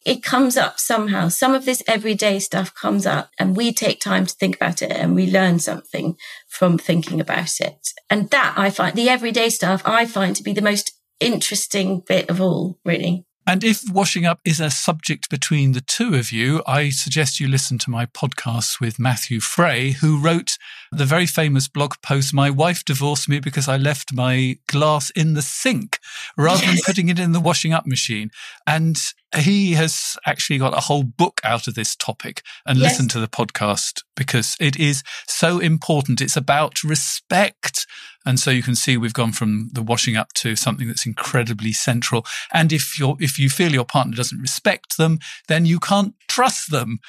it 0.06 0.22
comes 0.22 0.56
up 0.56 0.80
somehow. 0.80 1.28
Some 1.30 1.56
of 1.56 1.66
this 1.66 1.82
everyday 1.88 2.40
stuff 2.40 2.74
comes 2.76 3.08
up 3.08 3.32
and 3.40 3.58
we 3.58 3.74
take 3.74 4.00
time 4.00 4.28
to 4.28 4.36
think 4.36 4.56
about 4.56 4.84
it 4.84 4.92
and 4.92 5.16
we 5.16 5.30
learn 5.30 5.58
something 5.58 6.16
from 6.48 6.78
thinking 6.78 7.20
about 7.20 7.60
it. 7.60 7.90
And 8.10 8.30
that 8.30 8.54
I 8.56 8.70
find 8.70 8.96
the 8.96 9.10
everyday 9.10 9.50
stuff 9.50 9.82
I 9.84 10.06
find 10.06 10.36
to 10.36 10.44
be 10.44 10.54
the 10.54 10.62
most 10.62 10.92
interesting 11.20 12.04
bit 12.08 12.30
of 12.30 12.40
all, 12.40 12.78
really. 12.86 13.26
And 13.48 13.64
if 13.64 13.84
washing 13.92 14.26
up 14.26 14.40
is 14.44 14.60
a 14.60 14.72
subject 14.72 15.30
between 15.30 15.74
the 15.74 15.82
two 15.82 16.16
of 16.16 16.32
you, 16.32 16.64
I 16.66 16.90
suggest 16.90 17.40
you 17.40 17.48
listen 17.48 17.78
to 17.80 17.92
my 17.92 18.08
podcast 18.08 18.80
with 18.80 18.98
Matthew 18.98 19.40
Fray, 19.40 19.92
who 19.92 20.20
wrote 20.20 20.58
the 20.92 21.06
very 21.06 21.28
famous 21.28 21.68
blog 21.68 21.94
post, 22.02 22.34
My 22.34 22.50
Wife 22.50 22.84
Divorced 22.84 23.30
Me 23.30 23.40
Because 23.40 23.68
I 23.68 23.78
Left 23.78 24.12
My 24.12 24.58
Glass 24.68 25.12
in 25.12 25.36
the 25.36 25.44
Sink 25.44 26.00
rather 26.36 26.66
than 26.66 26.78
putting 26.84 27.08
it 27.10 27.20
in 27.20 27.34
the 27.34 27.40
washing 27.40 27.72
up 27.72 27.86
machine. 27.86 28.32
And 28.66 28.98
he 29.36 29.74
has 29.74 30.18
actually 30.26 30.58
got 30.58 30.76
a 30.76 30.82
whole 30.82 31.04
book 31.04 31.40
out 31.44 31.68
of 31.68 31.76
this 31.76 31.96
topic 31.96 32.42
and 32.66 32.80
yes. 32.80 32.94
listen 32.94 33.08
to 33.10 33.20
the 33.20 33.28
podcast 33.28 34.02
because 34.16 34.56
it 34.60 34.76
is 34.78 35.04
so 35.28 35.60
important. 35.60 36.20
It's 36.20 36.38
about 36.38 36.84
respect. 36.84 37.86
And 38.26 38.40
so 38.40 38.52
you 38.52 38.64
can 38.64 38.76
see 38.76 38.98
we've 38.98 39.14
gone 39.14 39.32
from 39.32 39.70
the 39.74 39.84
washing 39.84 40.16
up 40.16 40.34
to 40.34 40.56
something 40.56 40.88
that's 40.88 41.06
incredibly 41.06 41.74
central. 41.74 42.26
And 42.54 42.74
if 42.74 43.00
you 43.00 43.18
if 43.20 43.38
you 43.38 43.50
feel 43.50 43.72
your 43.72 43.86
partner 43.86 44.16
doesn't 44.16 44.42
respect 44.42 44.98
them, 44.98 45.20
then 45.48 45.66
you 45.66 45.80
can't 45.80 46.16
trust 46.28 46.72
them. 46.72 47.00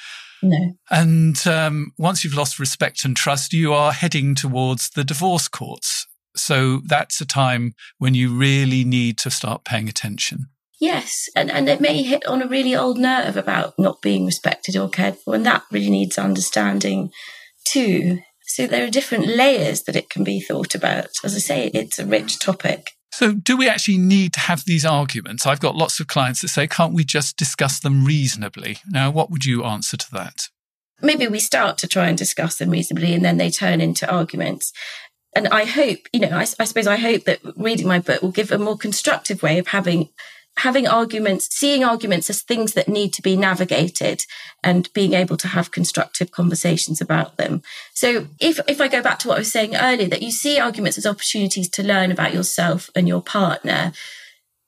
No. 0.43 0.73
And 0.91 1.47
um, 1.47 1.93
once 1.97 2.23
you've 2.23 2.35
lost 2.35 2.59
respect 2.59 3.03
and 3.03 3.17
trust, 3.17 3.53
you 3.53 3.73
are 3.73 3.91
heading 3.91 4.35
towards 4.35 4.91
the 4.91 5.03
divorce 5.03 5.47
courts. 5.47 6.05
So 6.35 6.81
that's 6.85 7.19
a 7.19 7.25
time 7.25 7.73
when 7.97 8.13
you 8.13 8.37
really 8.37 8.83
need 8.83 9.17
to 9.19 9.31
start 9.31 9.65
paying 9.65 9.89
attention. 9.89 10.49
Yes, 10.79 11.27
and, 11.35 11.49
and 11.49 11.67
it 11.67 11.81
may 11.81 12.03
hit 12.03 12.25
on 12.27 12.43
a 12.43 12.47
really 12.47 12.75
old 12.75 12.99
nerve 12.99 13.35
about 13.35 13.73
not 13.79 13.99
being 14.01 14.27
respected 14.27 14.77
or 14.77 14.87
cared 14.87 15.17
for, 15.17 15.33
and 15.33 15.43
that 15.43 15.63
really 15.71 15.89
needs 15.89 16.19
understanding 16.19 17.09
too. 17.63 18.19
So 18.47 18.65
there 18.65 18.85
are 18.85 18.89
different 18.89 19.27
layers 19.27 19.83
that 19.83 19.95
it 19.95 20.09
can 20.09 20.23
be 20.23 20.39
thought 20.39 20.73
about. 20.73 21.09
As 21.23 21.35
I 21.35 21.39
say, 21.39 21.67
it's 21.73 21.99
a 21.99 22.05
rich 22.05 22.39
topic. 22.39 22.91
So, 23.11 23.33
do 23.33 23.57
we 23.57 23.67
actually 23.67 23.97
need 23.97 24.33
to 24.33 24.39
have 24.41 24.63
these 24.65 24.85
arguments? 24.85 25.45
I've 25.45 25.59
got 25.59 25.75
lots 25.75 25.99
of 25.99 26.07
clients 26.07 26.41
that 26.41 26.49
say, 26.49 26.67
can't 26.67 26.93
we 26.93 27.03
just 27.03 27.37
discuss 27.37 27.79
them 27.79 28.05
reasonably? 28.05 28.77
Now, 28.87 29.11
what 29.11 29.29
would 29.29 29.45
you 29.45 29.63
answer 29.63 29.97
to 29.97 30.11
that? 30.11 30.49
Maybe 31.01 31.27
we 31.27 31.39
start 31.39 31.77
to 31.79 31.87
try 31.87 32.07
and 32.07 32.17
discuss 32.17 32.57
them 32.57 32.69
reasonably 32.69 33.13
and 33.13 33.23
then 33.23 33.37
they 33.37 33.49
turn 33.49 33.81
into 33.81 34.11
arguments. 34.11 34.71
And 35.35 35.47
I 35.49 35.65
hope, 35.65 35.99
you 36.13 36.21
know, 36.21 36.29
I, 36.29 36.41
I 36.41 36.65
suppose 36.65 36.87
I 36.87 36.95
hope 36.95 37.25
that 37.25 37.39
reading 37.55 37.87
my 37.87 37.99
book 37.99 38.21
will 38.21 38.31
give 38.31 38.51
a 38.51 38.57
more 38.57 38.77
constructive 38.77 39.43
way 39.43 39.59
of 39.59 39.67
having 39.67 40.09
having 40.57 40.87
arguments, 40.87 41.47
seeing 41.55 41.83
arguments 41.83 42.29
as 42.29 42.41
things 42.41 42.73
that 42.73 42.87
need 42.87 43.13
to 43.13 43.21
be 43.21 43.35
navigated 43.35 44.25
and 44.63 44.91
being 44.93 45.13
able 45.13 45.37
to 45.37 45.47
have 45.47 45.71
constructive 45.71 46.31
conversations 46.31 46.99
about 46.99 47.37
them. 47.37 47.61
So 47.93 48.27
if, 48.39 48.59
if 48.67 48.81
I 48.81 48.87
go 48.87 49.03
back 49.03 49.19
to 49.19 49.27
what 49.27 49.35
I 49.35 49.39
was 49.39 49.51
saying 49.51 49.75
earlier, 49.75 50.07
that 50.07 50.23
you 50.23 50.31
see 50.31 50.59
arguments 50.59 50.97
as 50.97 51.05
opportunities 51.05 51.69
to 51.69 51.83
learn 51.83 52.11
about 52.11 52.33
yourself 52.33 52.89
and 52.95 53.07
your 53.07 53.21
partner, 53.21 53.91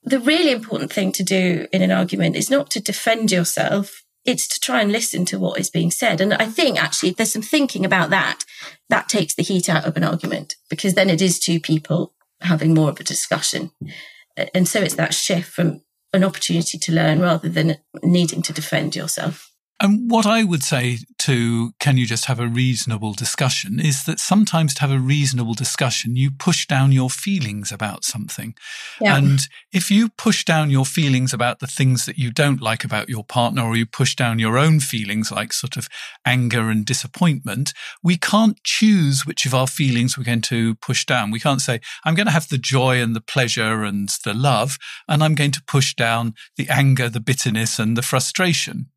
the 0.04 0.20
really 0.20 0.52
important 0.52 0.94
thing 0.94 1.12
to 1.14 1.24
do 1.24 1.68
in 1.74 1.82
an 1.82 1.92
argument 1.92 2.36
is 2.36 2.52
not 2.52 2.70
to 2.72 2.80
defend 2.80 3.32
yourself. 3.32 4.04
It's 4.26 4.48
to 4.50 4.60
try 4.60 4.82
and 4.82 4.92
listen 4.92 5.26
to 5.26 5.40
what 5.40 5.60
is 5.60 5.72
being 5.72 5.90
said. 5.90 6.22
And 6.22 6.36
I 6.36 6.46
think 6.46 6.82
actually, 6.82 7.12
there's 7.12 7.34
some 7.34 7.42
thinking 7.42 7.84
about 7.84 8.12
that, 8.12 8.44
that 8.90 9.10
takes 9.10 9.34
the 9.34 9.44
heat 9.44 9.68
out 9.68 9.86
of 9.86 9.98
an 9.98 10.04
argument 10.04 10.56
because 10.70 10.94
then 10.94 11.10
it 11.10 11.22
is 11.22 11.40
two 11.40 11.60
people 11.60 12.14
having 12.42 12.76
more 12.76 12.90
of 12.90 13.00
a 13.00 13.04
discussion. 13.04 13.72
And 14.54 14.68
so 14.68 14.82
it's 14.82 14.96
that 14.96 15.14
shift 15.14 15.52
from 15.52 15.82
an 16.14 16.24
opportunity 16.24 16.78
to 16.78 16.92
learn 16.92 17.20
rather 17.20 17.50
than 17.50 17.78
needing 18.04 18.42
to 18.44 18.54
defend 18.54 18.96
yourself. 18.96 19.49
And 19.82 20.12
what 20.12 20.26
I 20.26 20.44
would 20.44 20.64
say 20.64 20.98
to 21.20 21.72
can 21.80 21.96
you 21.96 22.06
just 22.06 22.26
have 22.26 22.40
a 22.40 22.48
reasonable 22.48 23.14
discussion 23.14 23.80
is 23.80 24.04
that 24.04 24.20
sometimes 24.20 24.74
to 24.74 24.82
have 24.82 24.92
a 24.92 25.00
reasonable 25.00 25.54
discussion, 25.54 26.18
you 26.18 26.32
push 26.32 26.68
down 26.68 26.92
your 26.92 27.10
feelings 27.10 27.72
about 27.72 28.04
something. 28.04 28.56
Yeah. 29.00 29.16
And 29.16 29.40
if 29.72 29.90
you 29.90 30.10
push 30.10 30.44
down 30.44 30.70
your 30.70 30.86
feelings 30.86 31.34
about 31.34 31.60
the 31.60 31.68
things 31.68 32.06
that 32.06 32.18
you 32.18 32.30
don't 32.30 32.62
like 32.62 32.84
about 32.84 33.08
your 33.08 33.24
partner, 33.24 33.64
or 33.64 33.78
you 33.78 33.86
push 33.86 34.16
down 34.16 34.38
your 34.38 34.58
own 34.58 34.82
feelings 34.82 35.32
like 35.32 35.54
sort 35.54 35.78
of 35.78 35.88
anger 36.26 36.70
and 36.70 36.86
disappointment, 36.86 37.74
we 38.04 38.18
can't 38.18 38.62
choose 38.64 39.26
which 39.26 39.46
of 39.46 39.54
our 39.54 39.68
feelings 39.68 40.18
we're 40.18 40.26
going 40.26 40.42
to 40.42 40.76
push 40.76 41.06
down. 41.06 41.32
We 41.32 41.40
can't 41.40 41.62
say, 41.62 41.80
I'm 42.04 42.16
going 42.16 42.28
to 42.28 42.34
have 42.34 42.50
the 42.50 42.58
joy 42.58 43.02
and 43.02 43.16
the 43.16 43.22
pleasure 43.22 43.84
and 43.84 44.10
the 44.26 44.34
love, 44.34 44.78
and 45.08 45.24
I'm 45.24 45.36
going 45.36 45.52
to 45.52 45.64
push 45.64 45.94
down 45.94 46.34
the 46.58 46.68
anger, 46.70 47.08
the 47.08 47.22
bitterness 47.22 47.80
and 47.80 47.96
the 47.96 48.02
frustration 48.02 48.88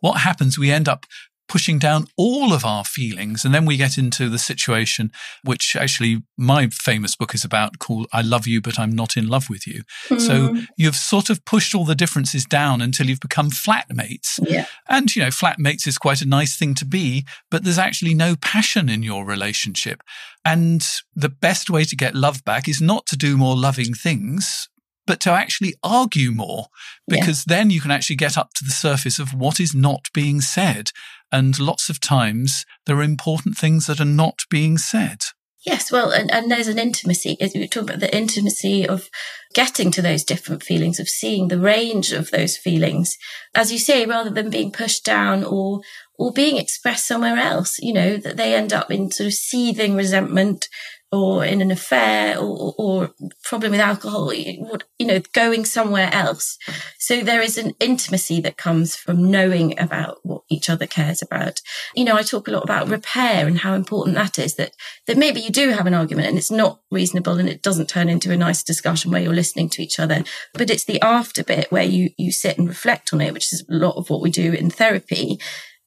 what 0.00 0.20
happens? 0.20 0.58
We 0.58 0.70
end 0.70 0.88
up 0.88 1.06
pushing 1.48 1.78
down 1.78 2.06
all 2.16 2.52
of 2.52 2.64
our 2.64 2.84
feelings. 2.84 3.44
And 3.44 3.54
then 3.54 3.66
we 3.66 3.76
get 3.76 3.98
into 3.98 4.28
the 4.28 4.38
situation, 4.38 5.12
which 5.42 5.76
actually 5.76 6.22
my 6.36 6.68
famous 6.68 7.16
book 7.16 7.34
is 7.34 7.44
about 7.44 7.78
called 7.78 8.06
I 8.12 8.22
Love 8.22 8.46
You, 8.46 8.60
but 8.60 8.78
I'm 8.78 8.90
Not 8.90 9.16
in 9.16 9.28
Love 9.28 9.50
with 9.50 9.66
You. 9.66 9.82
Mm. 10.08 10.20
So 10.20 10.48
hmm. 10.48 10.60
you've 10.76 10.96
sort 10.96 11.30
of 11.30 11.44
pushed 11.44 11.74
all 11.74 11.84
the 11.84 11.94
differences 11.94 12.44
down 12.44 12.80
until 12.80 13.06
you've 13.06 13.20
become 13.20 13.50
flatmates. 13.50 14.40
Yeah. 14.42 14.66
And, 14.88 15.14
you 15.14 15.22
know, 15.22 15.28
flatmates 15.28 15.86
is 15.86 15.98
quite 15.98 16.22
a 16.22 16.28
nice 16.28 16.56
thing 16.56 16.74
to 16.76 16.84
be, 16.84 17.26
but 17.50 17.64
there's 17.64 17.78
actually 17.78 18.14
no 18.14 18.36
passion 18.36 18.88
in 18.88 19.02
your 19.02 19.24
relationship. 19.24 20.02
And 20.44 20.86
the 21.14 21.28
best 21.28 21.70
way 21.70 21.84
to 21.84 21.96
get 21.96 22.14
love 22.14 22.44
back 22.44 22.68
is 22.68 22.80
not 22.80 23.06
to 23.06 23.16
do 23.16 23.36
more 23.36 23.56
loving 23.56 23.94
things, 23.94 24.68
but 25.06 25.20
to 25.20 25.30
actually 25.30 25.74
argue 25.82 26.32
more, 26.32 26.66
because 27.06 27.44
yeah. 27.46 27.56
then 27.56 27.70
you 27.70 27.80
can 27.80 27.90
actually 27.90 28.16
get 28.16 28.38
up 28.38 28.54
to 28.54 28.64
the 28.64 28.70
surface 28.70 29.18
of 29.18 29.34
what 29.34 29.60
is 29.60 29.74
not 29.74 30.08
being 30.12 30.40
said. 30.40 30.90
And 31.30 31.58
lots 31.58 31.88
of 31.88 32.00
times 32.00 32.64
there 32.86 32.96
are 32.96 33.02
important 33.02 33.56
things 33.56 33.86
that 33.86 34.00
are 34.00 34.04
not 34.04 34.40
being 34.50 34.78
said. 34.78 35.18
Yes, 35.66 35.90
well, 35.90 36.10
and, 36.10 36.30
and 36.30 36.50
there's 36.50 36.68
an 36.68 36.78
intimacy. 36.78 37.38
We 37.40 37.66
talk 37.68 37.84
about 37.84 38.00
the 38.00 38.14
intimacy 38.14 38.86
of 38.86 39.08
getting 39.54 39.90
to 39.92 40.02
those 40.02 40.22
different 40.22 40.62
feelings, 40.62 41.00
of 41.00 41.08
seeing 41.08 41.48
the 41.48 41.58
range 41.58 42.12
of 42.12 42.30
those 42.30 42.58
feelings, 42.58 43.16
as 43.54 43.72
you 43.72 43.78
say, 43.78 44.04
rather 44.04 44.28
than 44.28 44.50
being 44.50 44.72
pushed 44.72 45.04
down 45.04 45.42
or 45.42 45.80
or 46.16 46.32
being 46.32 46.58
expressed 46.58 47.08
somewhere 47.08 47.38
else. 47.38 47.78
You 47.78 47.94
know 47.94 48.18
that 48.18 48.36
they 48.36 48.54
end 48.54 48.74
up 48.74 48.90
in 48.90 49.10
sort 49.10 49.28
of 49.28 49.32
seething 49.32 49.96
resentment 49.96 50.68
or 51.14 51.44
in 51.44 51.60
an 51.60 51.70
affair 51.70 52.38
or, 52.38 52.74
or 52.76 53.14
problem 53.42 53.72
with 53.72 53.80
alcohol, 53.80 54.32
you 54.32 54.80
know, 55.00 55.20
going 55.32 55.64
somewhere 55.64 56.10
else. 56.12 56.58
So 56.98 57.20
there 57.20 57.40
is 57.40 57.56
an 57.56 57.72
intimacy 57.80 58.40
that 58.40 58.56
comes 58.56 58.96
from 58.96 59.30
knowing 59.30 59.78
about 59.78 60.18
what 60.22 60.42
each 60.48 60.68
other 60.68 60.86
cares 60.86 61.22
about. 61.22 61.60
You 61.94 62.04
know, 62.04 62.16
I 62.16 62.22
talk 62.22 62.48
a 62.48 62.50
lot 62.50 62.64
about 62.64 62.88
repair 62.88 63.46
and 63.46 63.58
how 63.58 63.74
important 63.74 64.16
that 64.16 64.38
is 64.38 64.56
that, 64.56 64.72
that 65.06 65.16
maybe 65.16 65.40
you 65.40 65.50
do 65.50 65.70
have 65.70 65.86
an 65.86 65.94
argument 65.94 66.28
and 66.28 66.38
it's 66.38 66.50
not 66.50 66.80
reasonable 66.90 67.38
and 67.38 67.48
it 67.48 67.62
doesn't 67.62 67.88
turn 67.88 68.08
into 68.08 68.32
a 68.32 68.36
nice 68.36 68.62
discussion 68.62 69.10
where 69.10 69.22
you're 69.22 69.34
listening 69.34 69.68
to 69.70 69.82
each 69.82 69.98
other, 69.98 70.24
but 70.52 70.70
it's 70.70 70.84
the 70.84 71.00
after 71.00 71.44
bit 71.44 71.70
where 71.70 71.84
you, 71.84 72.10
you 72.18 72.32
sit 72.32 72.58
and 72.58 72.68
reflect 72.68 73.12
on 73.12 73.20
it, 73.20 73.32
which 73.32 73.52
is 73.52 73.64
a 73.68 73.74
lot 73.74 73.96
of 73.96 74.10
what 74.10 74.20
we 74.20 74.30
do 74.30 74.52
in 74.52 74.70
therapy 74.70 75.38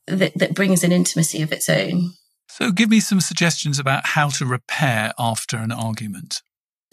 that, 0.07 0.38
that 0.38 0.55
brings 0.55 0.84
an 0.84 0.91
intimacy 0.91 1.41
of 1.41 1.51
its 1.51 1.69
own. 1.69 2.13
So, 2.47 2.71
give 2.71 2.89
me 2.89 2.99
some 2.99 3.21
suggestions 3.21 3.79
about 3.79 4.07
how 4.07 4.29
to 4.29 4.45
repair 4.45 5.13
after 5.19 5.57
an 5.57 5.71
argument. 5.71 6.41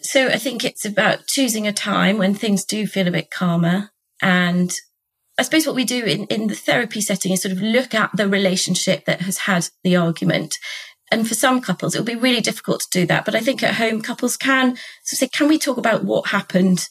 So, 0.01 0.29
I 0.29 0.37
think 0.37 0.65
it's 0.65 0.85
about 0.85 1.27
choosing 1.27 1.67
a 1.67 1.73
time 1.73 2.19
when 2.19 2.35
things 2.35 2.65
do 2.65 2.87
feel 2.87 3.09
a 3.09 3.13
bit 3.13 3.31
calmer. 3.31 3.91
And 4.21 4.73
I 5.39 5.43
suppose 5.43 5.67
what 5.67 5.77
we 5.77 5.85
do 5.85 6.05
in, 6.05 6.25
in 6.27 6.47
the 6.47 6.55
therapy 6.55 7.01
setting 7.01 7.33
is 7.33 7.43
sort 7.43 7.53
of 7.53 7.61
look 7.61 7.95
at 7.95 8.11
the 8.15 8.29
relationship 8.29 9.05
that 9.07 9.23
has 9.23 9.39
had 9.39 9.69
the 9.83 9.97
argument. 9.97 10.55
And 11.11 11.29
for 11.29 11.35
some 11.35 11.61
couples, 11.61 11.95
it'll 11.95 12.05
be 12.05 12.15
really 12.15 12.41
difficult 12.41 12.81
to 12.81 13.01
do 13.01 13.07
that. 13.07 13.25
But 13.25 13.35
I 13.35 13.41
think 13.41 13.63
at 13.63 13.75
home, 13.75 14.01
couples 14.01 14.37
can 14.37 14.77
say, 15.03 15.29
can 15.29 15.49
we 15.49 15.59
talk 15.59 15.77
about 15.77 16.05
what 16.05 16.29
happened 16.29 16.89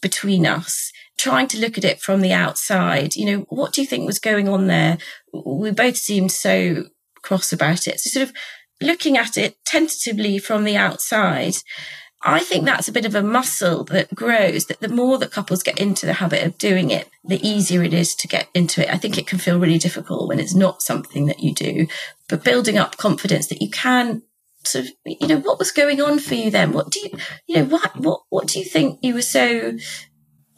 between 0.00 0.46
us? 0.46 0.90
Trying 1.18 1.48
to 1.48 1.58
look 1.58 1.78
at 1.78 1.84
it 1.84 2.00
from 2.00 2.20
the 2.20 2.32
outside. 2.32 3.14
You 3.14 3.26
know, 3.26 3.46
what 3.48 3.72
do 3.72 3.80
you 3.80 3.86
think 3.86 4.06
was 4.06 4.18
going 4.18 4.48
on 4.48 4.66
there? 4.66 4.98
We 5.32 5.70
both 5.70 5.96
seemed 5.96 6.32
so 6.32 6.86
cross 7.22 7.52
about 7.52 7.86
it. 7.86 8.00
So 8.00 8.10
sort 8.10 8.28
of 8.28 8.34
looking 8.80 9.16
at 9.16 9.36
it 9.36 9.56
tentatively 9.64 10.38
from 10.38 10.64
the 10.64 10.76
outside, 10.76 11.54
I 12.24 12.40
think 12.40 12.64
that's 12.64 12.88
a 12.88 12.92
bit 12.92 13.04
of 13.04 13.14
a 13.14 13.22
muscle 13.22 13.84
that 13.84 14.14
grows 14.14 14.66
that 14.66 14.80
the 14.80 14.88
more 14.88 15.18
that 15.18 15.32
couples 15.32 15.62
get 15.62 15.80
into 15.80 16.06
the 16.06 16.14
habit 16.14 16.44
of 16.44 16.58
doing 16.58 16.90
it, 16.90 17.08
the 17.24 17.44
easier 17.46 17.82
it 17.82 17.92
is 17.92 18.14
to 18.16 18.28
get 18.28 18.48
into 18.54 18.82
it. 18.82 18.92
I 18.92 18.98
think 18.98 19.18
it 19.18 19.26
can 19.26 19.38
feel 19.38 19.58
really 19.58 19.78
difficult 19.78 20.28
when 20.28 20.38
it's 20.38 20.54
not 20.54 20.82
something 20.82 21.26
that 21.26 21.40
you 21.40 21.52
do, 21.52 21.88
but 22.28 22.44
building 22.44 22.78
up 22.78 22.96
confidence 22.96 23.48
that 23.48 23.60
you 23.60 23.70
can 23.70 24.22
sort 24.64 24.84
of, 24.84 24.92
you 25.04 25.26
know, 25.26 25.40
what 25.40 25.58
was 25.58 25.72
going 25.72 26.00
on 26.00 26.20
for 26.20 26.36
you 26.36 26.50
then? 26.50 26.72
What 26.72 26.90
do 26.90 27.00
you, 27.00 27.10
you 27.48 27.56
know, 27.56 27.64
what, 27.64 27.96
what, 27.96 28.20
what 28.28 28.46
do 28.46 28.60
you 28.60 28.64
think 28.64 29.00
you 29.02 29.14
were 29.14 29.22
so 29.22 29.76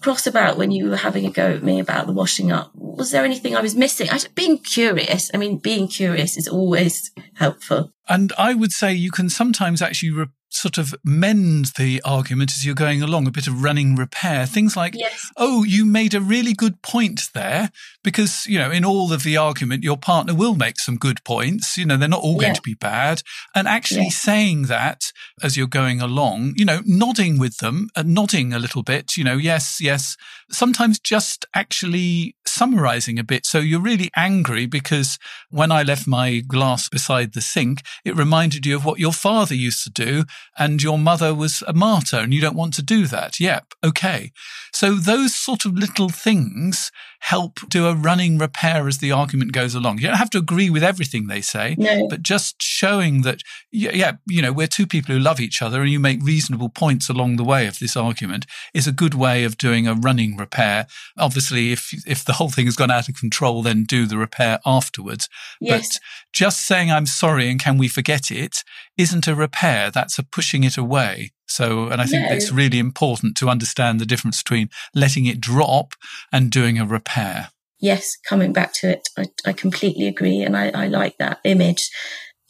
cross 0.04 0.26
about 0.26 0.58
when 0.58 0.70
you 0.70 0.90
were 0.90 0.98
having 0.98 1.24
a 1.24 1.30
go 1.30 1.52
at 1.52 1.62
me 1.62 1.80
about 1.80 2.06
the 2.06 2.12
washing 2.12 2.52
up? 2.52 2.70
Was 2.74 3.10
there 3.10 3.24
anything 3.24 3.56
I 3.56 3.62
was 3.62 3.74
missing? 3.74 4.10
I, 4.10 4.20
being 4.34 4.58
curious. 4.58 5.30
I 5.32 5.38
mean, 5.38 5.56
being 5.56 5.88
curious 5.88 6.36
is 6.36 6.46
always 6.46 7.10
helpful. 7.36 7.90
And 8.06 8.30
I 8.36 8.52
would 8.52 8.70
say 8.70 8.92
you 8.92 9.10
can 9.10 9.30
sometimes 9.30 9.80
actually 9.80 10.10
re- 10.10 10.26
sort 10.54 10.78
of 10.78 10.94
mend 11.04 11.72
the 11.76 12.00
argument 12.04 12.52
as 12.52 12.64
you're 12.64 12.74
going 12.74 13.02
along, 13.02 13.26
a 13.26 13.30
bit 13.30 13.46
of 13.46 13.62
running 13.62 13.96
repair. 13.96 14.46
Things 14.46 14.76
like, 14.76 14.94
yes. 14.94 15.30
oh, 15.36 15.64
you 15.64 15.84
made 15.84 16.14
a 16.14 16.20
really 16.20 16.54
good 16.54 16.80
point 16.82 17.28
there, 17.34 17.70
because, 18.02 18.46
you 18.46 18.58
know, 18.58 18.70
in 18.70 18.84
all 18.84 19.12
of 19.12 19.22
the 19.22 19.36
argument, 19.36 19.82
your 19.82 19.96
partner 19.96 20.34
will 20.34 20.54
make 20.54 20.78
some 20.78 20.96
good 20.96 21.22
points. 21.24 21.76
You 21.76 21.86
know, 21.86 21.96
they're 21.96 22.08
not 22.08 22.22
all 22.22 22.34
yeah. 22.34 22.48
going 22.48 22.54
to 22.54 22.62
be 22.62 22.74
bad. 22.74 23.22
And 23.54 23.66
actually 23.66 24.04
yeah. 24.04 24.10
saying 24.10 24.62
that 24.64 25.12
as 25.42 25.56
you're 25.56 25.66
going 25.66 26.00
along, 26.00 26.54
you 26.56 26.64
know, 26.64 26.80
nodding 26.84 27.38
with 27.38 27.58
them, 27.58 27.88
uh, 27.96 28.04
nodding 28.06 28.52
a 28.52 28.58
little 28.58 28.82
bit, 28.82 29.16
you 29.16 29.24
know, 29.24 29.36
yes, 29.36 29.80
yes. 29.80 30.16
Sometimes 30.50 30.98
just 30.98 31.46
actually 31.54 32.36
summarizing 32.54 33.18
a 33.18 33.24
bit. 33.24 33.44
So 33.46 33.58
you're 33.58 33.80
really 33.80 34.10
angry 34.16 34.66
because 34.66 35.18
when 35.50 35.72
I 35.72 35.82
left 35.82 36.06
my 36.06 36.40
glass 36.40 36.88
beside 36.88 37.32
the 37.32 37.40
sink, 37.40 37.82
it 38.04 38.16
reminded 38.16 38.64
you 38.64 38.76
of 38.76 38.84
what 38.84 39.00
your 39.00 39.12
father 39.12 39.54
used 39.54 39.84
to 39.84 39.90
do 39.90 40.24
and 40.56 40.82
your 40.82 40.98
mother 40.98 41.34
was 41.34 41.62
a 41.66 41.72
martyr 41.72 42.18
and 42.18 42.32
you 42.32 42.40
don't 42.40 42.56
want 42.56 42.74
to 42.74 42.82
do 42.82 43.06
that. 43.06 43.40
Yep. 43.40 43.74
Okay. 43.84 44.32
So 44.74 44.96
those 44.96 45.36
sort 45.36 45.64
of 45.64 45.74
little 45.74 46.08
things 46.08 46.90
help 47.20 47.60
do 47.68 47.86
a 47.86 47.94
running 47.94 48.38
repair 48.38 48.88
as 48.88 48.98
the 48.98 49.12
argument 49.12 49.52
goes 49.52 49.74
along. 49.74 49.98
You 49.98 50.08
don't 50.08 50.16
have 50.16 50.30
to 50.30 50.38
agree 50.38 50.68
with 50.68 50.82
everything 50.82 51.26
they 51.26 51.40
say, 51.40 51.76
no. 51.78 52.08
but 52.08 52.22
just 52.22 52.60
showing 52.60 53.22
that, 53.22 53.38
yeah, 53.70 53.92
yeah, 53.94 54.12
you 54.26 54.42
know, 54.42 54.52
we're 54.52 54.66
two 54.66 54.86
people 54.86 55.14
who 55.14 55.20
love 55.20 55.38
each 55.38 55.62
other 55.62 55.80
and 55.82 55.90
you 55.90 56.00
make 56.00 56.22
reasonable 56.22 56.68
points 56.68 57.08
along 57.08 57.36
the 57.36 57.44
way 57.44 57.68
of 57.68 57.78
this 57.78 57.96
argument 57.96 58.46
is 58.74 58.88
a 58.88 58.92
good 58.92 59.14
way 59.14 59.44
of 59.44 59.56
doing 59.56 59.86
a 59.86 59.94
running 59.94 60.36
repair. 60.36 60.88
Obviously, 61.16 61.70
if, 61.70 61.92
if 62.04 62.24
the 62.24 62.34
whole 62.34 62.50
thing 62.50 62.66
has 62.66 62.76
gone 62.76 62.90
out 62.90 63.08
of 63.08 63.14
control, 63.14 63.62
then 63.62 63.84
do 63.84 64.06
the 64.06 64.18
repair 64.18 64.58
afterwards. 64.66 65.28
Yes. 65.60 65.86
But 65.86 66.00
just 66.32 66.66
saying, 66.66 66.90
I'm 66.90 67.06
sorry 67.06 67.48
and 67.48 67.60
can 67.60 67.78
we 67.78 67.86
forget 67.86 68.28
it 68.28 68.64
isn't 68.98 69.28
a 69.28 69.36
repair. 69.36 69.92
That's 69.92 70.18
a 70.18 70.24
pushing 70.24 70.64
it 70.64 70.76
away. 70.76 71.30
So, 71.54 71.88
and 71.88 72.00
I 72.00 72.06
think 72.06 72.28
no. 72.28 72.34
it's 72.34 72.50
really 72.50 72.80
important 72.80 73.36
to 73.36 73.48
understand 73.48 74.00
the 74.00 74.06
difference 74.06 74.42
between 74.42 74.70
letting 74.92 75.26
it 75.26 75.40
drop 75.40 75.94
and 76.32 76.50
doing 76.50 76.78
a 76.78 76.84
repair. 76.84 77.50
Yes, 77.78 78.16
coming 78.28 78.52
back 78.52 78.72
to 78.80 78.90
it, 78.90 79.08
I, 79.16 79.26
I 79.46 79.52
completely 79.52 80.08
agree. 80.08 80.42
And 80.42 80.56
I, 80.56 80.70
I 80.70 80.88
like 80.88 81.16
that 81.18 81.38
image. 81.44 81.90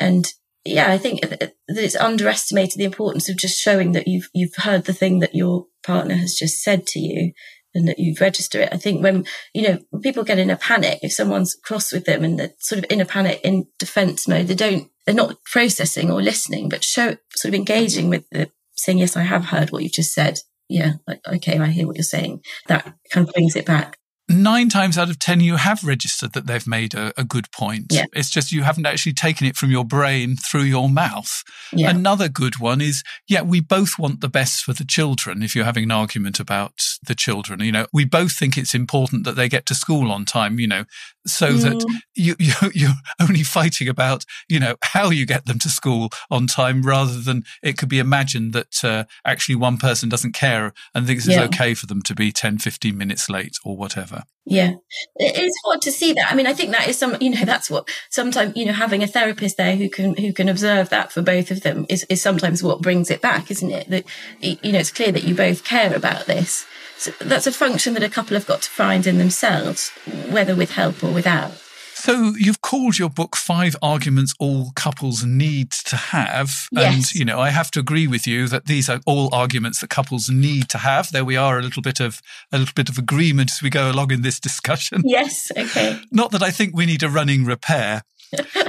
And 0.01 0.27
yeah, 0.65 0.91
I 0.91 0.97
think 0.97 1.21
that 1.21 1.53
it's 1.69 1.97
underestimated 1.97 2.79
the 2.79 2.85
importance 2.85 3.29
of 3.29 3.37
just 3.37 3.61
showing 3.61 3.93
that 3.93 4.09
you've 4.09 4.31
you've 4.33 4.57
heard 4.57 4.85
the 4.85 4.95
thing 4.95 5.19
that 5.19 5.35
your 5.35 5.67
partner 5.83 6.15
has 6.15 6.35
just 6.35 6.63
said 6.63 6.87
to 6.87 6.99
you 6.99 7.33
and 7.75 7.87
that 7.87 7.99
you 7.99 8.15
register 8.19 8.63
it. 8.63 8.71
I 8.73 8.79
think 8.79 9.03
when, 9.03 9.27
you 9.53 9.69
know, 9.69 9.79
people 10.01 10.25
get 10.25 10.39
in 10.39 10.49
a 10.49 10.57
panic, 10.57 11.01
if 11.03 11.13
someone's 11.13 11.55
cross 11.63 11.93
with 11.93 12.07
them 12.07 12.25
and 12.25 12.39
they're 12.39 12.55
sort 12.59 12.79
of 12.79 12.87
in 12.89 13.03
a 13.03 13.05
panic 13.05 13.41
in 13.45 13.67
defense 13.79 14.27
mode, 14.27 14.47
they 14.47 14.55
don't, 14.55 14.89
they're 15.05 15.15
not 15.15 15.43
processing 15.45 16.11
or 16.11 16.23
listening, 16.23 16.69
but 16.69 16.85
show 16.85 17.17
sort 17.35 17.53
of 17.53 17.55
engaging 17.55 18.09
with 18.09 18.25
the 18.31 18.49
saying, 18.77 18.99
yes, 18.99 19.17
I 19.17 19.23
have 19.23 19.47
heard 19.47 19.71
what 19.71 19.83
you've 19.83 19.93
just 19.93 20.13
said. 20.13 20.41
Yeah. 20.69 20.95
Okay. 21.29 21.59
I 21.59 21.67
hear 21.67 21.87
what 21.87 21.97
you're 21.97 22.03
saying. 22.05 22.43
That 22.69 22.95
kind 23.11 23.29
of 23.29 23.35
brings 23.35 23.57
it 23.57 23.67
back 23.67 23.99
nine 24.29 24.69
times 24.69 24.97
out 24.97 25.11
of 25.11 25.19
10, 25.19 25.41
you 25.41 25.57
have 25.57 25.85
registered 25.85 26.33
that 26.33 26.47
they've 26.47 26.67
made 26.67 26.95
a, 26.95 27.13
a 27.19 27.25
good 27.25 27.51
point. 27.51 27.87
Yeah. 27.91 28.05
It's 28.13 28.31
just 28.31 28.53
you 28.53 28.63
haven't 28.63 28.87
actually 28.87 29.13
taken 29.13 29.47
it 29.47 29.57
from 29.57 29.71
your 29.71 29.85
brain 29.85 30.37
through 30.37 30.63
your 30.63 30.89
mouth. 30.89 31.43
Yeah. 31.73 31.91
Another 31.91 32.29
good 32.29 32.59
one 32.59 32.81
is, 32.81 33.03
yeah, 33.29 33.43
we 33.43 33.61
both 33.61 33.99
want 33.99 34.21
the 34.21 34.29
best 34.29 34.63
for 34.63 34.73
the 34.73 34.85
children. 34.85 35.43
If 35.43 35.55
you're 35.55 35.65
having 35.65 35.85
an 35.85 35.91
argument 35.91 36.41
about 36.41 36.81
the 37.07 37.15
children, 37.15 37.61
you 37.61 37.73
know, 37.73 37.87
we 37.93 38.05
both 38.05 38.33
think 38.33 38.57
it's 38.57 38.75
important 38.75 39.25
that 39.25 39.37
they 39.37 39.49
get 39.49 39.67
to 39.67 39.75
school 39.75 40.11
on 40.11 40.25
time, 40.25 40.59
you 40.59 40.67
know, 40.67 40.85
so 41.27 41.53
mm. 41.53 41.63
that 41.63 42.03
you, 42.15 42.35
you, 42.39 42.55
you're 42.75 42.91
only 43.21 43.43
fighting 43.43 43.89
about, 43.89 44.25
you 44.49 44.61
know, 44.61 44.77
how 44.83 45.11
you 45.11 45.27
get 45.27 45.47
them 45.47 45.59
to 45.61 45.69
school 45.69 46.11
on 46.31 46.47
time 46.47 46.83
rather 46.83 47.21
than 47.21 47.45
it 47.63 47.79
could 47.79 47.89
be 47.89 47.99
imagined 47.99 48.53
that 48.53 48.85
uh, 48.85 49.05
actually 49.25 49.55
one 49.55 49.77
person 49.77 50.09
doesn't 50.09 50.33
care 50.33 50.73
and 50.95 51.07
thinks 51.07 51.27
it's 51.27 51.37
yeah. 51.37 51.45
okay 51.45 51.75
for 51.75 51.87
them 51.87 52.03
to 52.03 52.15
be 52.15 52.33
10, 52.33 52.59
15 52.59 52.97
minutes 52.97 53.29
late 53.29 53.57
or 53.65 53.77
whatever. 53.77 54.25
Yeah, 54.47 54.75
it 55.17 55.39
is 55.39 55.55
hard 55.65 55.81
to 55.83 55.91
see 55.91 56.13
that. 56.13 56.31
I 56.31 56.35
mean, 56.35 56.47
I 56.47 56.53
think 56.53 56.71
that 56.73 56.87
is 56.87 56.99
some, 56.99 57.17
you 57.19 57.31
know, 57.31 57.47
that's 57.47 57.71
what 57.71 57.89
sometimes, 58.11 58.55
you 58.55 58.67
know, 58.67 58.75
having 58.75 59.03
a 59.03 59.07
therapist 59.07 59.57
there 59.57 59.75
who 59.77 59.89
can, 59.89 60.15
who 60.17 60.35
can 60.35 60.51
observe 60.51 60.91
that 60.91 61.13
for 61.13 61.23
both 61.23 61.51
of 61.51 61.63
them 61.63 61.87
is, 61.89 62.05
is 62.11 62.21
sometimes 62.21 62.63
what 62.63 62.83
brings 62.83 63.11
it 63.11 63.23
back, 63.23 63.51
isn't 63.51 63.71
it? 63.71 63.89
That, 63.89 64.05
you 64.41 64.73
know, 64.73 64.81
it's 64.81 64.93
clear 64.93 65.13
that 65.13 65.25
you 65.25 65.35
both 65.35 65.65
care 65.65 65.95
about 65.95 66.27
this. 66.27 66.67
So 66.99 67.11
that's 67.23 67.47
a 67.47 67.53
function 67.53 67.95
that 67.95 68.03
a 68.03 68.09
couple 68.11 68.35
have 68.35 68.47
got 68.47 68.63
to 68.63 68.71
find 68.71 69.07
in 69.07 69.17
themselves, 69.17 69.89
whether 70.29 70.55
with 70.55 70.73
help 70.73 71.03
or 71.03 71.11
without. 71.11 71.53
So 71.95 72.35
you've 72.37 72.61
called 72.61 72.99
your 72.99 73.09
book 73.09 73.37
Five 73.37 73.77
Arguments 73.81 74.35
All 74.41 74.73
Couples 74.75 75.25
Need 75.25 75.71
to 75.71 75.97
Have. 75.97 76.67
Yes. 76.73 76.95
And, 76.95 77.15
you 77.15 77.25
know, 77.25 77.41
I 77.41 77.51
have 77.51 77.71
to 77.73 77.81
agree 77.81 78.07
with 78.07 78.27
you 78.27 78.49
that 78.49 78.67
these 78.67 78.89
are 78.91 79.01
all 79.07 79.33
arguments 79.33 79.81
that 79.81 79.91
couples 79.91 80.29
need 80.29 80.69
to 80.71 80.79
have. 80.79 81.13
There 81.13 81.25
we 81.25 81.37
are, 81.37 81.59
a 81.59 81.63
little 81.63 81.83
bit 81.83 82.01
of 82.01 82.21
a 82.53 82.59
little 82.59 82.75
bit 82.75 82.89
of 82.89 82.99
agreement 82.99 83.53
as 83.53 83.63
we 83.63 83.71
go 83.71 83.91
along 83.91 84.11
in 84.11 84.23
this 84.23 84.39
discussion. 84.41 85.03
Yes, 85.15 85.53
okay. 85.57 86.01
Not 86.11 86.33
that 86.33 86.43
I 86.43 86.51
think 86.51 86.75
we 86.75 86.87
need 86.87 87.05
a 87.05 87.09
running 87.09 87.45
repair. 87.45 88.03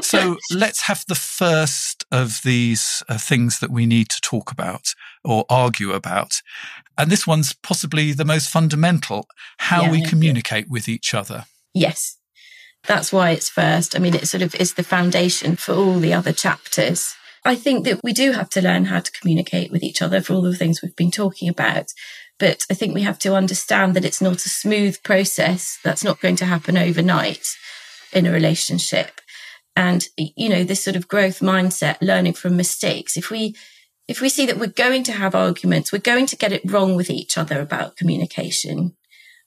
so 0.01 0.37
let's 0.51 0.81
have 0.81 1.03
the 1.07 1.15
first 1.15 2.05
of 2.11 2.41
these 2.43 3.01
uh, 3.09 3.17
things 3.17 3.59
that 3.59 3.71
we 3.71 3.87
need 3.87 4.09
to 4.09 4.21
talk 4.21 4.51
about 4.51 4.93
or 5.23 5.45
argue 5.49 5.91
about. 5.91 6.41
And 6.99 7.09
this 7.09 7.25
one's 7.25 7.53
possibly 7.53 8.11
the 8.11 8.25
most 8.25 8.49
fundamental 8.49 9.25
how 9.57 9.83
yeah, 9.83 9.91
we 9.91 10.03
communicate 10.03 10.65
yeah. 10.65 10.71
with 10.71 10.87
each 10.87 11.15
other. 11.15 11.45
Yes. 11.73 12.17
That's 12.87 13.11
why 13.11 13.31
it's 13.31 13.49
first. 13.49 13.95
I 13.95 13.99
mean, 13.99 14.15
it 14.15 14.27
sort 14.27 14.43
of 14.43 14.55
is 14.55 14.73
the 14.73 14.83
foundation 14.83 15.55
for 15.55 15.73
all 15.73 15.99
the 15.99 16.13
other 16.13 16.33
chapters. 16.33 17.15
I 17.43 17.55
think 17.55 17.85
that 17.85 18.01
we 18.03 18.13
do 18.13 18.31
have 18.31 18.49
to 18.51 18.61
learn 18.61 18.85
how 18.85 18.99
to 18.99 19.11
communicate 19.11 19.71
with 19.71 19.83
each 19.83 20.01
other 20.01 20.21
for 20.21 20.33
all 20.33 20.41
the 20.41 20.55
things 20.55 20.81
we've 20.81 20.95
been 20.95 21.11
talking 21.11 21.47
about. 21.47 21.91
But 22.39 22.65
I 22.69 22.73
think 22.73 22.93
we 22.93 23.03
have 23.03 23.19
to 23.19 23.35
understand 23.35 23.95
that 23.95 24.05
it's 24.05 24.21
not 24.21 24.45
a 24.45 24.49
smooth 24.49 25.01
process. 25.03 25.79
That's 25.83 26.03
not 26.03 26.19
going 26.19 26.35
to 26.37 26.45
happen 26.45 26.77
overnight 26.77 27.47
in 28.11 28.25
a 28.25 28.31
relationship. 28.31 29.21
And, 29.75 30.07
you 30.17 30.49
know, 30.49 30.63
this 30.63 30.83
sort 30.83 30.95
of 30.95 31.07
growth 31.07 31.39
mindset, 31.39 31.97
learning 32.01 32.33
from 32.33 32.57
mistakes. 32.57 33.15
If 33.15 33.29
we, 33.29 33.55
if 34.07 34.21
we 34.21 34.29
see 34.29 34.45
that 34.47 34.57
we're 34.57 34.67
going 34.67 35.03
to 35.03 35.11
have 35.11 35.35
arguments, 35.35 35.91
we're 35.91 35.99
going 35.99 36.25
to 36.27 36.37
get 36.37 36.51
it 36.51 36.61
wrong 36.65 36.95
with 36.95 37.09
each 37.09 37.37
other 37.37 37.61
about 37.61 37.97
communication. 37.97 38.95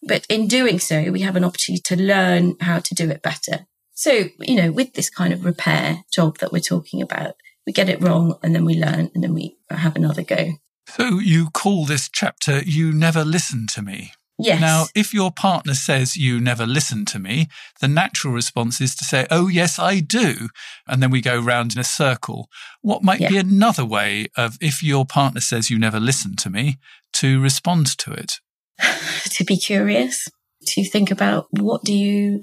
But 0.02 0.26
in 0.28 0.46
doing 0.46 0.78
so, 0.78 1.10
we 1.10 1.20
have 1.20 1.36
an 1.36 1.44
opportunity 1.44 1.82
to 1.82 1.96
learn 1.96 2.56
how 2.60 2.78
to 2.78 2.94
do 2.94 3.10
it 3.10 3.22
better. 3.22 3.66
So, 3.94 4.26
you 4.38 4.54
know, 4.54 4.70
with 4.70 4.94
this 4.94 5.10
kind 5.10 5.32
of 5.32 5.44
repair 5.44 6.04
job 6.12 6.38
that 6.38 6.52
we're 6.52 6.60
talking 6.60 7.02
about, 7.02 7.34
we 7.66 7.72
get 7.72 7.88
it 7.88 8.00
wrong 8.00 8.38
and 8.42 8.54
then 8.54 8.64
we 8.64 8.74
learn 8.74 9.10
and 9.14 9.24
then 9.24 9.34
we 9.34 9.56
have 9.70 9.96
another 9.96 10.22
go. 10.22 10.52
So 10.86 11.18
you 11.18 11.50
call 11.50 11.84
this 11.84 12.08
chapter 12.08 12.60
You 12.60 12.92
Never 12.92 13.24
Listen 13.24 13.66
to 13.72 13.82
Me. 13.82 14.12
Yes. 14.38 14.60
Now, 14.60 14.86
if 14.94 15.12
your 15.12 15.32
partner 15.32 15.74
says 15.74 16.16
you 16.16 16.40
never 16.40 16.64
listen 16.64 17.04
to 17.06 17.18
me, 17.18 17.48
the 17.80 17.88
natural 17.88 18.32
response 18.32 18.80
is 18.80 18.94
to 18.94 19.04
say, 19.04 19.26
Oh, 19.32 19.48
yes, 19.48 19.80
I 19.80 19.98
do. 19.98 20.48
And 20.86 21.02
then 21.02 21.10
we 21.10 21.20
go 21.20 21.40
round 21.40 21.74
in 21.74 21.80
a 21.80 21.84
circle. 21.84 22.48
What 22.80 23.02
might 23.02 23.20
yeah. 23.20 23.30
be 23.30 23.36
another 23.36 23.84
way 23.84 24.28
of, 24.36 24.56
if 24.60 24.80
your 24.80 25.04
partner 25.04 25.40
says 25.40 25.70
you 25.70 25.78
never 25.78 25.98
listen 25.98 26.36
to 26.36 26.50
me, 26.50 26.78
to 27.14 27.40
respond 27.40 27.98
to 27.98 28.12
it? 28.12 28.34
to 29.30 29.44
be 29.44 29.56
curious, 29.56 30.28
to 30.66 30.84
think 30.84 31.10
about 31.10 31.46
what 31.50 31.82
do 31.84 31.94
you, 31.94 32.42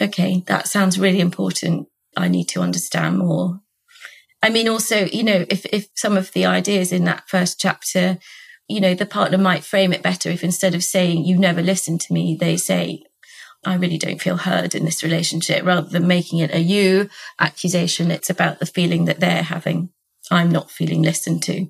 okay, 0.00 0.42
that 0.46 0.68
sounds 0.68 0.98
really 0.98 1.20
important. 1.20 1.88
I 2.16 2.28
need 2.28 2.48
to 2.50 2.60
understand 2.60 3.18
more. 3.18 3.60
I 4.42 4.50
mean, 4.50 4.68
also, 4.68 5.06
you 5.06 5.22
know, 5.22 5.46
if, 5.48 5.64
if 5.66 5.88
some 5.94 6.16
of 6.16 6.32
the 6.32 6.44
ideas 6.44 6.92
in 6.92 7.04
that 7.04 7.28
first 7.28 7.58
chapter, 7.58 8.18
you 8.68 8.80
know, 8.80 8.94
the 8.94 9.06
partner 9.06 9.38
might 9.38 9.64
frame 9.64 9.92
it 9.92 10.02
better 10.02 10.28
if 10.28 10.44
instead 10.44 10.74
of 10.74 10.84
saying, 10.84 11.24
you 11.24 11.38
never 11.38 11.62
listen 11.62 11.98
to 11.98 12.12
me, 12.12 12.36
they 12.38 12.56
say, 12.56 13.02
I 13.66 13.74
really 13.74 13.98
don't 13.98 14.20
feel 14.20 14.36
heard 14.36 14.74
in 14.74 14.84
this 14.84 15.02
relationship 15.02 15.64
rather 15.64 15.88
than 15.88 16.06
making 16.06 16.40
it 16.40 16.54
a 16.54 16.60
you 16.60 17.08
accusation. 17.40 18.10
It's 18.10 18.30
about 18.30 18.58
the 18.58 18.66
feeling 18.66 19.06
that 19.06 19.20
they're 19.20 19.42
having. 19.42 19.90
I'm 20.30 20.50
not 20.50 20.70
feeling 20.70 21.02
listened 21.02 21.42
to. 21.44 21.68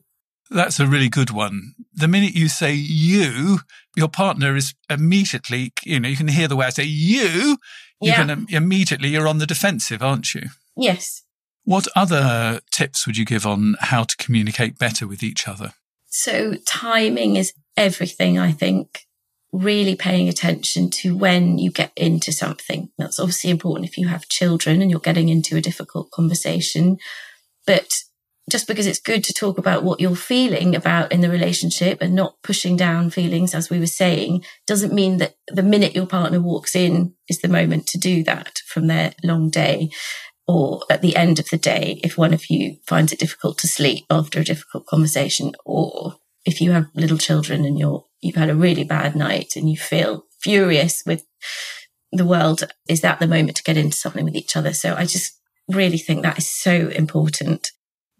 That's 0.54 0.78
a 0.78 0.86
really 0.86 1.08
good 1.08 1.30
one. 1.30 1.74
The 1.92 2.06
minute 2.06 2.34
you 2.34 2.48
say 2.48 2.72
you, 2.72 3.58
your 3.96 4.08
partner 4.08 4.54
is 4.54 4.72
immediately, 4.88 5.72
you 5.82 5.98
know, 5.98 6.08
you 6.08 6.16
can 6.16 6.28
hear 6.28 6.46
the 6.46 6.54
way 6.54 6.66
I 6.66 6.70
say 6.70 6.84
you, 6.84 7.58
you 8.00 8.12
yeah. 8.12 8.24
can 8.24 8.46
immediately, 8.48 9.08
you're 9.08 9.26
on 9.26 9.38
the 9.38 9.46
defensive, 9.46 10.00
aren't 10.00 10.32
you? 10.32 10.42
Yes. 10.76 11.22
What 11.64 11.88
other 11.96 12.60
tips 12.70 13.04
would 13.04 13.16
you 13.16 13.24
give 13.24 13.44
on 13.46 13.74
how 13.80 14.04
to 14.04 14.16
communicate 14.16 14.78
better 14.78 15.08
with 15.08 15.24
each 15.24 15.48
other? 15.48 15.72
So 16.06 16.54
timing 16.64 17.34
is 17.34 17.52
everything, 17.76 18.38
I 18.38 18.52
think. 18.52 19.00
Really 19.52 19.96
paying 19.96 20.28
attention 20.28 20.90
to 20.90 21.16
when 21.16 21.58
you 21.58 21.72
get 21.72 21.92
into 21.96 22.32
something. 22.32 22.90
That's 22.98 23.18
obviously 23.18 23.50
important 23.50 23.88
if 23.88 23.98
you 23.98 24.08
have 24.08 24.28
children 24.28 24.82
and 24.82 24.90
you're 24.90 25.00
getting 25.00 25.28
into 25.28 25.56
a 25.56 25.60
difficult 25.60 26.10
conversation. 26.12 26.98
But 27.66 27.88
just 28.50 28.66
because 28.66 28.86
it's 28.86 29.00
good 29.00 29.24
to 29.24 29.32
talk 29.32 29.56
about 29.56 29.84
what 29.84 30.00
you're 30.00 30.14
feeling 30.14 30.74
about 30.74 31.12
in 31.12 31.22
the 31.22 31.30
relationship 31.30 32.02
and 32.02 32.14
not 32.14 32.36
pushing 32.42 32.76
down 32.76 33.10
feelings, 33.10 33.54
as 33.54 33.70
we 33.70 33.78
were 33.78 33.86
saying, 33.86 34.44
doesn't 34.66 34.92
mean 34.92 35.16
that 35.18 35.36
the 35.48 35.62
minute 35.62 35.94
your 35.94 36.06
partner 36.06 36.40
walks 36.40 36.76
in 36.76 37.14
is 37.28 37.40
the 37.40 37.48
moment 37.48 37.86
to 37.86 37.98
do 37.98 38.22
that 38.24 38.58
from 38.66 38.86
their 38.86 39.14
long 39.22 39.48
day. 39.48 39.90
Or 40.46 40.82
at 40.90 41.00
the 41.00 41.16
end 41.16 41.38
of 41.38 41.48
the 41.48 41.56
day, 41.56 42.00
if 42.04 42.18
one 42.18 42.34
of 42.34 42.50
you 42.50 42.76
finds 42.86 43.12
it 43.12 43.18
difficult 43.18 43.56
to 43.58 43.68
sleep 43.68 44.04
after 44.10 44.40
a 44.40 44.44
difficult 44.44 44.86
conversation, 44.86 45.52
or 45.64 46.16
if 46.44 46.60
you 46.60 46.72
have 46.72 46.88
little 46.94 47.16
children 47.16 47.64
and 47.64 47.78
you're, 47.78 48.04
you've 48.20 48.36
had 48.36 48.50
a 48.50 48.54
really 48.54 48.84
bad 48.84 49.16
night 49.16 49.54
and 49.56 49.70
you 49.70 49.78
feel 49.78 50.26
furious 50.38 51.02
with 51.06 51.24
the 52.12 52.26
world, 52.26 52.64
is 52.90 53.00
that 53.00 53.20
the 53.20 53.26
moment 53.26 53.56
to 53.56 53.62
get 53.62 53.78
into 53.78 53.96
something 53.96 54.26
with 54.26 54.36
each 54.36 54.54
other? 54.54 54.74
So 54.74 54.94
I 54.94 55.06
just 55.06 55.40
really 55.66 55.96
think 55.96 56.22
that 56.22 56.36
is 56.36 56.50
so 56.50 56.88
important 56.88 57.70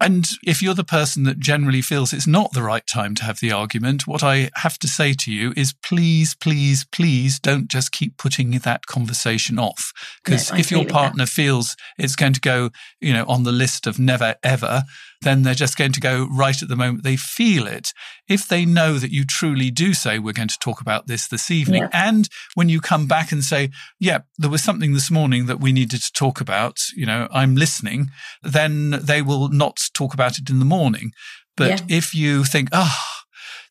and 0.05 0.27
if 0.43 0.61
you're 0.61 0.75
the 0.75 0.83
person 0.83 1.23
that 1.23 1.39
generally 1.39 1.81
feels 1.81 2.13
it's 2.13 2.27
not 2.27 2.53
the 2.53 2.61
right 2.61 2.85
time 2.85 3.15
to 3.15 3.23
have 3.23 3.39
the 3.39 3.51
argument, 3.51 4.05
what 4.05 4.21
I 4.21 4.51
have 4.53 4.77
to 4.79 4.87
say 4.87 5.13
to 5.13 5.31
you 5.31 5.51
is 5.57 5.73
please, 5.73 6.35
please, 6.35 6.85
please 6.91 7.39
don't 7.39 7.67
just 7.67 7.91
keep 7.91 8.15
putting 8.17 8.51
that 8.51 8.85
conversation 8.85 9.57
off. 9.57 9.91
Because 10.23 10.51
if 10.51 10.69
your 10.69 10.85
partner 10.85 11.25
feels 11.25 11.75
it's 11.97 12.15
going 12.15 12.33
to 12.33 12.39
go, 12.39 12.69
you 13.01 13.13
know, 13.13 13.25
on 13.27 13.45
the 13.45 13.51
list 13.51 13.87
of 13.87 13.97
never 13.97 14.35
ever, 14.43 14.83
then 15.25 15.43
they're 15.43 15.53
just 15.53 15.77
going 15.77 15.91
to 15.91 15.99
go 15.99 16.29
right 16.31 16.61
at 16.61 16.69
the 16.69 16.75
moment 16.77 17.03
they 17.03 17.17
feel 17.17 17.67
it. 17.67 17.91
If 18.29 18.47
they 18.47 18.63
know 18.63 18.93
that 18.93 19.11
you 19.11 19.25
truly 19.25 19.71
do 19.71 19.93
say, 19.93 20.19
we're 20.19 20.31
going 20.31 20.47
to 20.47 20.59
talk 20.59 20.79
about 20.79 21.07
this 21.07 21.27
this 21.27 21.51
evening, 21.51 21.83
yeah. 21.83 21.89
and 21.91 22.29
when 22.53 22.69
you 22.69 22.79
come 22.79 23.07
back 23.07 23.33
and 23.33 23.43
say, 23.43 23.71
yeah, 23.99 24.19
there 24.37 24.49
was 24.49 24.63
something 24.63 24.93
this 24.93 25.11
morning 25.11 25.47
that 25.47 25.59
we 25.59 25.73
needed 25.73 26.01
to 26.01 26.13
talk 26.13 26.39
about, 26.39 26.79
you 26.95 27.05
know, 27.05 27.27
I'm 27.31 27.55
listening, 27.55 28.11
then 28.41 28.91
they 28.91 29.21
will 29.21 29.49
not 29.49 29.89
talk 29.93 30.13
about 30.13 30.37
it 30.37 30.49
in 30.49 30.59
the 30.59 30.65
morning. 30.65 31.11
But 31.57 31.69
yeah. 31.89 31.97
if 31.97 32.13
you 32.13 32.43
think, 32.43 32.69
oh, 32.71 32.95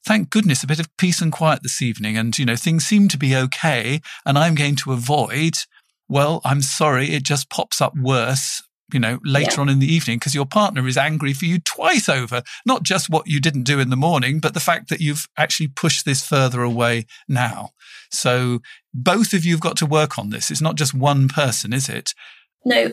thank 0.05 0.31
goodness 0.31 0.63
a 0.63 0.67
bit 0.67 0.81
of 0.81 0.95
peace 0.97 1.21
and 1.21 1.33
quiet 1.33 1.63
this 1.63 1.81
evening 1.81 2.17
and 2.17 2.39
you 2.39 2.45
know 2.45 2.57
things 2.57 2.85
seem 2.85 3.09
to 3.09 3.17
be 3.17 3.35
okay 3.35 4.01
and 4.27 4.37
i'm 4.37 4.55
going 4.55 4.77
to 4.77 4.93
avoid 4.93 5.55
well 6.09 6.43
i'm 6.45 6.61
sorry 6.61 7.11
it 7.11 7.23
just 7.23 7.49
pops 7.49 7.81
up 7.81 7.95
worse 7.97 8.63
you 8.93 9.01
know, 9.01 9.19
later 9.25 9.53
yeah. 9.57 9.61
on 9.61 9.69
in 9.69 9.79
the 9.79 9.93
evening 9.93 10.19
because 10.19 10.35
your 10.35 10.47
partner 10.47 10.87
is 10.87 10.97
angry 10.97 11.33
for 11.33 11.47
you 11.47 11.59
twice 11.59 12.09
over, 12.09 12.43
not 12.67 12.83
just 12.83 13.09
what 13.09 13.27
you 13.27 13.41
didn't 13.41 13.63
do 13.65 13.81
in 13.81 13.91
the 13.91 13.97
morning, 13.97 14.41
but 14.41 14.55
the 14.55 14.61
fact 14.61 14.89
that 14.89 15.01
you've 15.01 15.27
actually 15.39 15.69
pushed 15.69 16.05
this 16.05 16.27
further 16.27 16.63
away 16.63 17.07
now. 17.29 17.71
So 18.11 18.61
both 18.93 19.33
of 19.33 19.45
you 19.45 19.53
have 19.55 19.61
got 19.61 19.77
to 19.79 19.87
work 19.87 20.19
on 20.19 20.31
this. 20.31 20.51
It's 20.51 20.61
not 20.61 20.77
just 20.77 20.95
one 20.95 21.29
person, 21.29 21.73
is 21.73 21.89
it? 21.89 22.15
No, 22.65 22.93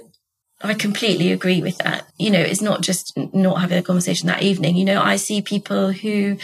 I 0.63 0.73
completely 0.73 1.31
agree 1.31 1.61
with 1.61 1.77
that. 1.79 2.07
You 2.17 2.29
know, 2.29 2.39
it's 2.39 2.61
not 2.61 2.81
just 2.81 3.17
not 3.33 3.61
having 3.61 3.77
a 3.77 3.83
conversation 3.83 4.27
that 4.27 4.43
evening. 4.43 4.75
You 4.75 4.85
know, 4.85 5.01
I 5.01 5.15
see 5.15 5.41
people 5.41 5.91
who 5.91 6.37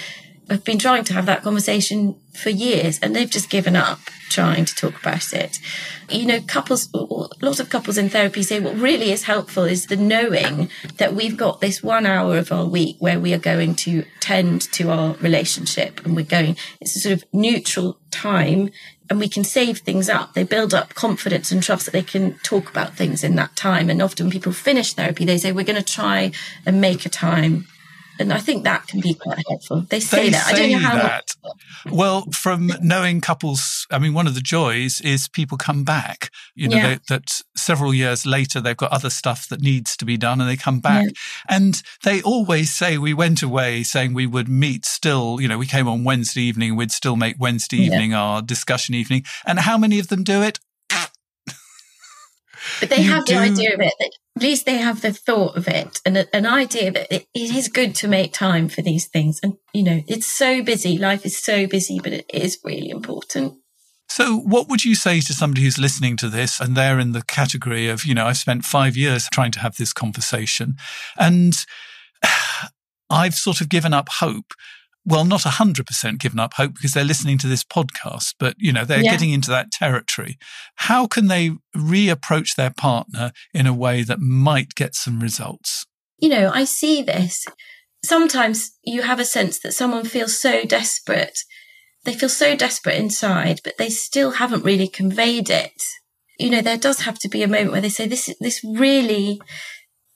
have 0.50 0.64
been 0.64 0.80
trying 0.80 1.04
to 1.06 1.14
have 1.14 1.26
that 1.26 1.44
conversation 1.44 2.16
for 2.34 2.50
years 2.50 3.00
and 3.00 3.16
they've 3.16 3.30
just 3.30 3.50
given 3.50 3.76
up 3.76 4.00
trying 4.30 4.66
to 4.66 4.76
talk 4.76 5.00
about 5.00 5.34
it. 5.34 5.60
You 6.10 6.26
know, 6.26 6.42
couples, 6.42 6.90
lots 6.94 7.60
of 7.60 7.70
couples 7.70 7.98
in 7.98 8.10
therapy 8.10 8.44
say 8.44 8.60
what 8.60 8.76
really 8.76 9.12
is 9.12 9.24
helpful 9.24 9.64
is 9.64 9.88
the 9.88 9.98
knowing 9.98 10.70
that 10.98 11.14
we've 11.14 11.38
got 11.38 11.62
this 11.62 11.82
one 11.82 12.06
hour 12.06 12.38
of 12.38 12.52
our 12.52 12.66
week 12.66 12.98
where 13.00 13.20
we 13.20 13.34
are 13.34 13.40
going 13.40 13.76
to 13.76 14.06
tend 14.20 14.62
to 14.74 14.90
our 14.90 15.16
relationship 15.16 16.06
and 16.06 16.16
we're 16.16 16.26
going, 16.26 16.56
it's 16.80 16.96
a 16.96 17.00
sort 17.00 17.14
of 17.14 17.24
neutral 17.34 18.00
time 18.12 18.70
and 19.10 19.20
we 19.20 19.30
can 19.30 19.44
save 19.44 19.80
things 19.80 20.10
up. 20.10 20.34
They 20.34 20.44
build 20.44 20.74
up 20.74 20.94
confidence 20.94 21.52
and 21.52 21.64
trust 21.64 21.86
that 21.86 21.92
they 21.92 22.04
can 22.04 22.38
talk 22.40 22.70
about 22.70 22.96
things 22.96 23.24
in 23.24 23.36
that 23.36 23.56
time. 23.56 23.90
And 23.90 24.02
often 24.02 24.30
people 24.30 24.52
finish 24.52 24.94
therapy, 24.94 25.26
they 25.26 25.38
say, 25.38 25.52
we're 25.52 25.64
going 25.64 25.82
to 25.82 25.94
try 25.94 26.32
and 26.66 26.82
make 26.82 27.06
a 27.06 27.10
time 27.10 27.68
and 28.20 28.34
I 28.34 28.40
think 28.40 28.64
that 28.64 28.88
can 28.88 29.00
be 29.00 29.14
quite 29.14 29.44
helpful. 29.48 29.82
They 29.90 30.00
say 30.00 30.26
they 30.26 30.30
that. 30.32 30.46
Say 30.48 30.56
I 30.56 30.60
don't 30.60 30.72
know 30.72 30.88
how. 30.88 30.96
That. 30.96 31.36
Well, 31.92 32.26
from 32.34 32.72
knowing 32.82 33.22
couples, 33.22 33.88
I 33.92 34.00
mean, 34.00 34.14
one 34.14 34.28
of 34.28 34.36
the 34.36 34.42
joys 34.42 35.02
is 35.02 35.28
people 35.28 35.58
come 35.58 35.84
back. 35.84 36.32
You 36.56 36.70
know, 36.70 36.78
yeah. 36.78 36.88
they, 36.88 37.00
that 37.10 37.42
several 37.56 37.94
years 37.94 38.26
later 38.26 38.60
they've 38.60 38.78
got 38.78 38.92
other 38.92 39.10
stuff 39.10 39.48
that 39.50 39.62
needs 39.62 39.96
to 39.98 40.06
be 40.06 40.18
done, 40.18 40.42
and 40.42 40.50
they 40.50 40.58
come 40.58 40.80
back, 40.80 41.06
yeah. 41.06 41.56
and 41.56 41.82
they 42.04 42.22
always 42.22 42.76
say 42.76 42.98
we 42.98 43.14
went 43.14 43.42
away 43.42 43.84
saying 43.84 44.14
we 44.14 44.28
would 44.28 44.50
meet 44.50 44.86
still. 44.86 45.40
You 45.40 45.48
know, 45.48 45.58
we 45.58 45.68
came 45.68 45.88
on 45.88 46.04
Wednesday 46.04 46.42
evening, 46.42 46.76
we'd 46.76 46.92
still 46.92 47.16
make 47.16 47.36
Wednesday 47.40 47.78
evening 47.78 48.12
yeah. 48.12 48.22
our 48.22 48.42
discussion 48.42 48.96
evening, 48.96 49.24
and 49.46 49.60
how 49.60 49.78
many 49.78 50.00
of 50.00 50.08
them 50.08 50.24
do 50.24 50.42
it? 50.42 50.60
But 52.80 52.90
they 52.90 53.02
you 53.02 53.10
have 53.10 53.26
do. 53.26 53.34
the 53.34 53.40
idea 53.40 53.74
of 53.74 53.82
it. 53.82 53.94
At 54.36 54.42
least 54.42 54.66
they 54.66 54.78
have 54.78 55.02
the 55.02 55.14
thought 55.14 55.58
of 55.58 55.68
it 55.68 56.00
and 56.06 56.28
an 56.32 56.46
idea 56.46 56.92
that 56.92 57.12
it, 57.12 57.28
it 57.34 57.56
is 57.56 57.68
good 57.68 57.96
to 57.96 58.08
make 58.08 58.34
time 58.34 58.70
for 58.70 58.82
these 58.82 59.08
things. 59.08 59.40
And, 59.42 59.56
you 59.74 59.84
know, 59.84 60.04
it's 60.08 60.28
so 60.28 60.62
busy. 60.62 60.98
Life 60.98 61.26
is 61.26 61.38
so 61.40 61.66
busy, 61.66 62.00
but 62.00 62.14
it 62.14 62.26
is 62.32 62.60
really 62.64 62.90
important. 62.90 63.56
So, 64.10 64.38
what 64.38 64.70
would 64.70 64.86
you 64.86 64.96
say 64.96 65.20
to 65.22 65.34
somebody 65.34 65.64
who's 65.64 65.78
listening 65.78 66.18
to 66.18 66.30
this 66.30 66.60
and 66.60 66.76
they're 66.76 67.00
in 67.00 67.12
the 67.12 67.24
category 67.24 67.90
of, 67.90 68.06
you 68.06 68.14
know, 68.14 68.28
I've 68.28 68.38
spent 68.38 68.64
five 68.64 68.96
years 68.96 69.28
trying 69.32 69.52
to 69.52 69.60
have 69.60 69.76
this 69.78 69.92
conversation 69.92 70.76
and 71.18 71.54
I've 73.10 73.36
sort 73.36 73.62
of 73.62 73.70
given 73.70 73.94
up 73.94 74.10
hope 74.10 74.54
well, 75.08 75.24
not 75.24 75.41
100% 75.41 76.20
given 76.20 76.38
up 76.38 76.56
hope 76.56 76.74
because 76.74 76.91
they're 76.91 77.06
listening 77.06 77.38
to 77.38 77.48
this 77.48 77.63
podcast, 77.63 78.36
but 78.38 78.56
you 78.58 78.74
know, 78.74 78.84
they're 78.84 79.02
yeah. 79.02 79.12
getting 79.12 79.32
into 79.32 79.50
that 79.50 79.72
territory. 79.72 80.38
How 80.76 81.08
can 81.08 81.28
they 81.28 81.52
reapproach 81.74 82.56
their 82.56 82.72
partner 82.72 83.32
in 83.54 83.67
a 83.67 83.74
way 83.74 84.04
that 84.04 84.20
might 84.20 84.76
get 84.76 84.96
some 84.96 85.22
results? 85.22 85.86
You 86.20 86.28
know, 86.28 86.52
I 86.54 86.65
see 86.65 87.02
this. 87.02 87.46
Sometimes 88.04 88.72
you 88.84 89.04
have 89.04 89.20
a 89.20 89.26
sense 89.26 89.60
that 89.60 89.72
someone 89.72 90.04
feels 90.04 90.38
so 90.38 90.65
desperate. 90.65 91.39
They 92.04 92.13
feel 92.13 92.30
so 92.30 92.58
desperate 92.58 92.98
inside, 92.98 93.62
but 93.63 93.78
they 93.78 93.89
still 93.89 94.32
haven't 94.32 94.65
really 94.65 94.89
conveyed 94.89 95.50
it. 95.50 95.82
You 96.38 96.50
know, 96.50 96.62
there 96.62 96.78
does 96.78 97.02
have 97.02 97.17
to 97.20 97.30
be 97.30 97.43
a 97.43 97.48
moment 97.48 97.72
where 97.72 97.82
they 97.82 97.89
say, 97.89 98.08
this, 98.08 98.30
this 98.41 98.62
really, 98.63 99.39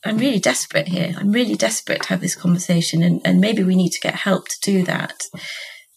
I'm 0.03 0.17
really 0.17 0.39
desperate 0.39 0.87
here. 0.87 1.13
I'm 1.17 1.31
really 1.31 1.55
desperate 1.55 2.03
to 2.03 2.09
have 2.09 2.21
this 2.21 2.35
conversation 2.35 3.03
and, 3.03 3.21
and 3.23 3.39
maybe 3.39 3.63
we 3.63 3.75
need 3.75 3.91
to 3.91 3.99
get 3.99 4.15
help 4.15 4.47
to 4.47 4.59
do 4.61 4.83
that. 4.85 5.23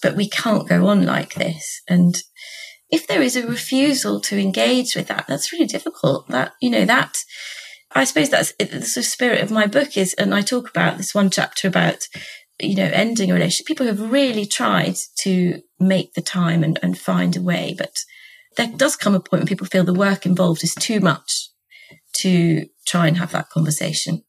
But 0.03 0.17
we 0.17 0.29
can't 0.29 0.69
go 0.69 0.87
on 0.87 1.07
like 1.07 1.35
this. 1.35 1.81
And 1.89 2.23
if 2.91 3.07
there 3.07 3.23
is 3.23 3.37
a 3.37 3.47
refusal 3.47 4.21
to 4.21 4.39
engage 4.39 4.95
with 4.95 5.09
that, 5.09 5.25
that's 5.27 5.53
really 5.53 5.67
difficult. 5.67 6.29
That, 6.29 6.53
you 6.61 6.69
know, 6.69 6.85
that, 6.85 7.25
I 7.93 8.05
suppose 8.05 8.29
that's 8.29 8.53
the 8.59 8.83
sort 8.83 9.07
of 9.07 9.11
spirit 9.11 9.41
of 9.41 9.51
my 9.51 9.67
book 9.67 9.97
is, 9.97 10.13
and 10.15 10.35
I 10.35 10.43
talk 10.43 10.69
about 10.69 10.99
this 10.99 11.15
one 11.15 11.31
chapter 11.31 11.67
about, 11.67 12.07
you 12.61 12.77
know, 12.77 12.91
ending 12.93 13.31
a 13.31 13.35
relationship. 13.35 13.67
People 13.67 13.87
have 13.87 14.13
really 14.13 14.45
tried 14.45 14.97
to 15.21 15.63
make 15.81 16.13
the 16.13 16.23
time 16.23 16.63
and, 16.63 16.79
and 16.83 16.99
find 16.99 17.37
a 17.37 17.43
way, 17.43 17.75
but 17.77 17.95
there 18.57 18.71
does 18.77 18.97
come 18.97 19.15
a 19.15 19.21
point 19.21 19.41
when 19.41 19.47
people 19.47 19.67
feel 19.67 19.85
the 19.85 19.95
work 19.95 20.27
involved 20.27 20.63
is 20.63 20.75
too 20.75 21.01
much 21.01 21.49
to 22.17 22.67
try 22.87 23.07
and 23.07 23.17
have 23.19 23.33
that 23.33 23.51
conversation. 23.51 24.23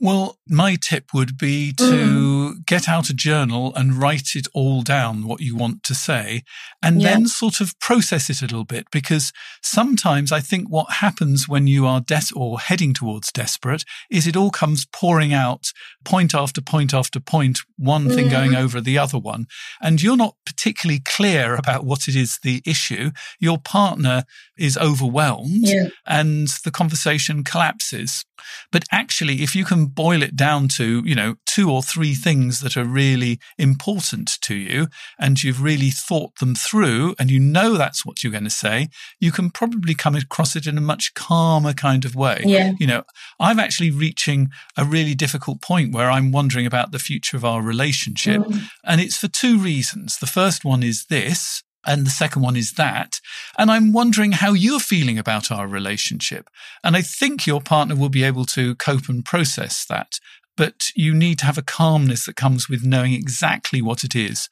Well, 0.00 0.38
my 0.48 0.76
tip 0.80 1.14
would 1.14 1.38
be 1.38 1.72
to 1.74 1.84
mm. 1.84 2.66
get 2.66 2.88
out 2.88 3.10
a 3.10 3.14
journal 3.14 3.72
and 3.76 3.94
write 3.94 4.34
it 4.34 4.48
all 4.52 4.82
down, 4.82 5.26
what 5.26 5.40
you 5.40 5.54
want 5.54 5.84
to 5.84 5.94
say, 5.94 6.42
and 6.82 7.00
yeah. 7.00 7.10
then 7.10 7.28
sort 7.28 7.60
of 7.60 7.78
process 7.78 8.28
it 8.28 8.40
a 8.40 8.44
little 8.44 8.64
bit. 8.64 8.86
Because 8.90 9.32
sometimes 9.62 10.32
I 10.32 10.40
think 10.40 10.68
what 10.68 10.94
happens 10.94 11.48
when 11.48 11.68
you 11.68 11.86
are 11.86 12.00
des- 12.00 12.34
or 12.34 12.58
heading 12.58 12.92
towards 12.92 13.30
desperate 13.30 13.84
is 14.10 14.26
it 14.26 14.36
all 14.36 14.50
comes 14.50 14.84
pouring 14.84 15.32
out 15.32 15.70
point 16.04 16.34
after 16.34 16.60
point 16.60 16.92
after 16.92 17.20
point, 17.20 17.60
one 17.76 18.06
mm. 18.06 18.14
thing 18.14 18.28
going 18.28 18.52
mm. 18.52 18.58
over 18.58 18.80
the 18.80 18.98
other 18.98 19.18
one. 19.18 19.46
And 19.80 20.02
you're 20.02 20.16
not 20.16 20.34
particularly 20.44 21.00
clear 21.04 21.54
about 21.54 21.84
what 21.84 22.08
it 22.08 22.16
is 22.16 22.40
the 22.42 22.62
issue. 22.66 23.12
Your 23.38 23.58
partner 23.58 24.24
is 24.58 24.76
overwhelmed 24.76 25.68
yeah. 25.68 25.88
and 26.04 26.48
the 26.64 26.72
conversation 26.72 27.44
collapses. 27.44 28.24
But 28.70 28.84
actually, 28.90 29.42
if 29.42 29.56
you 29.56 29.64
can 29.64 29.83
boil 29.86 30.22
it 30.22 30.36
down 30.36 30.68
to, 30.68 31.02
you 31.04 31.14
know, 31.14 31.34
two 31.46 31.70
or 31.70 31.82
three 31.82 32.14
things 32.14 32.60
that 32.60 32.76
are 32.76 32.84
really 32.84 33.38
important 33.58 34.38
to 34.42 34.54
you 34.54 34.86
and 35.18 35.42
you've 35.42 35.62
really 35.62 35.90
thought 35.90 36.36
them 36.36 36.54
through 36.54 37.14
and 37.18 37.30
you 37.30 37.40
know 37.40 37.74
that's 37.74 38.04
what 38.04 38.22
you're 38.22 38.32
going 38.32 38.44
to 38.44 38.50
say, 38.50 38.88
you 39.20 39.32
can 39.32 39.50
probably 39.50 39.94
come 39.94 40.14
across 40.14 40.54
it 40.54 40.66
in 40.66 40.78
a 40.78 40.82
much 40.82 41.14
calmer 41.14 41.72
kind 41.72 42.04
of 42.04 42.14
way. 42.14 42.40
Yeah. 42.44 42.72
You 42.78 42.86
know, 42.86 43.02
I'm 43.40 43.58
actually 43.58 43.90
reaching 43.90 44.50
a 44.76 44.84
really 44.84 45.14
difficult 45.14 45.60
point 45.60 45.92
where 45.92 46.10
I'm 46.10 46.30
wondering 46.30 46.66
about 46.66 46.92
the 46.92 46.98
future 46.98 47.36
of 47.36 47.44
our 47.44 47.62
relationship. 47.62 48.42
Mm. 48.42 48.62
And 48.84 49.00
it's 49.00 49.16
for 49.16 49.28
two 49.28 49.58
reasons. 49.58 50.18
The 50.18 50.26
first 50.26 50.64
one 50.64 50.82
is 50.82 51.06
this 51.06 51.63
and 51.86 52.06
the 52.06 52.10
second 52.10 52.42
one 52.42 52.56
is 52.56 52.72
that. 52.72 53.20
And 53.58 53.70
I'm 53.70 53.92
wondering 53.92 54.32
how 54.32 54.52
you're 54.52 54.80
feeling 54.80 55.18
about 55.18 55.50
our 55.50 55.66
relationship. 55.66 56.48
And 56.82 56.96
I 56.96 57.02
think 57.02 57.46
your 57.46 57.60
partner 57.60 57.96
will 57.96 58.08
be 58.08 58.24
able 58.24 58.44
to 58.46 58.74
cope 58.76 59.08
and 59.08 59.24
process 59.24 59.84
that. 59.86 60.18
But 60.56 60.86
you 60.94 61.14
need 61.14 61.38
to 61.40 61.46
have 61.46 61.58
a 61.58 61.62
calmness 61.62 62.26
that 62.26 62.36
comes 62.36 62.68
with 62.68 62.84
knowing 62.84 63.12
exactly 63.12 63.82
what 63.82 64.04
it 64.04 64.14
is. 64.14 64.48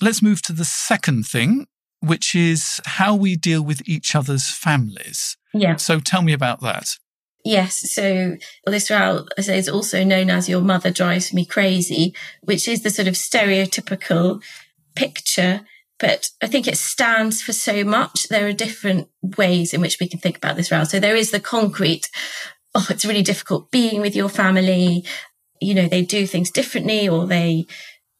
Let's 0.00 0.22
move 0.22 0.42
to 0.42 0.52
the 0.52 0.64
second 0.64 1.26
thing, 1.26 1.66
which 2.00 2.34
is 2.34 2.80
how 2.84 3.14
we 3.14 3.36
deal 3.36 3.62
with 3.62 3.88
each 3.88 4.14
other's 4.14 4.50
families. 4.50 5.36
Yeah. 5.54 5.76
So 5.76 6.00
tell 6.00 6.22
me 6.22 6.32
about 6.32 6.60
that. 6.60 6.88
Yes. 7.44 7.92
So 7.92 8.36
well, 8.66 8.72
this 8.72 8.90
route, 8.90 9.28
I 9.38 9.42
say, 9.42 9.58
is 9.58 9.68
also 9.68 10.04
known 10.04 10.28
as 10.28 10.48
Your 10.48 10.60
Mother 10.60 10.90
Drives 10.90 11.32
Me 11.32 11.44
Crazy, 11.44 12.14
which 12.42 12.68
is 12.68 12.82
the 12.82 12.90
sort 12.90 13.08
of 13.08 13.14
stereotypical 13.14 14.42
picture 14.94 15.62
but 15.98 16.30
I 16.40 16.46
think 16.46 16.66
it 16.66 16.76
stands 16.76 17.42
for 17.42 17.52
so 17.52 17.84
much. 17.84 18.28
There 18.28 18.46
are 18.46 18.52
different 18.52 19.08
ways 19.22 19.74
in 19.74 19.80
which 19.80 19.98
we 20.00 20.08
can 20.08 20.20
think 20.20 20.36
about 20.36 20.56
this 20.56 20.70
route. 20.70 20.88
So 20.88 21.00
there 21.00 21.16
is 21.16 21.30
the 21.30 21.40
concrete. 21.40 22.08
Oh, 22.74 22.86
it's 22.90 23.04
really 23.04 23.22
difficult 23.22 23.70
being 23.70 24.00
with 24.00 24.14
your 24.14 24.28
family. 24.28 25.04
You 25.60 25.74
know, 25.74 25.88
they 25.88 26.02
do 26.02 26.26
things 26.26 26.50
differently 26.50 27.08
or 27.08 27.26
they, 27.26 27.66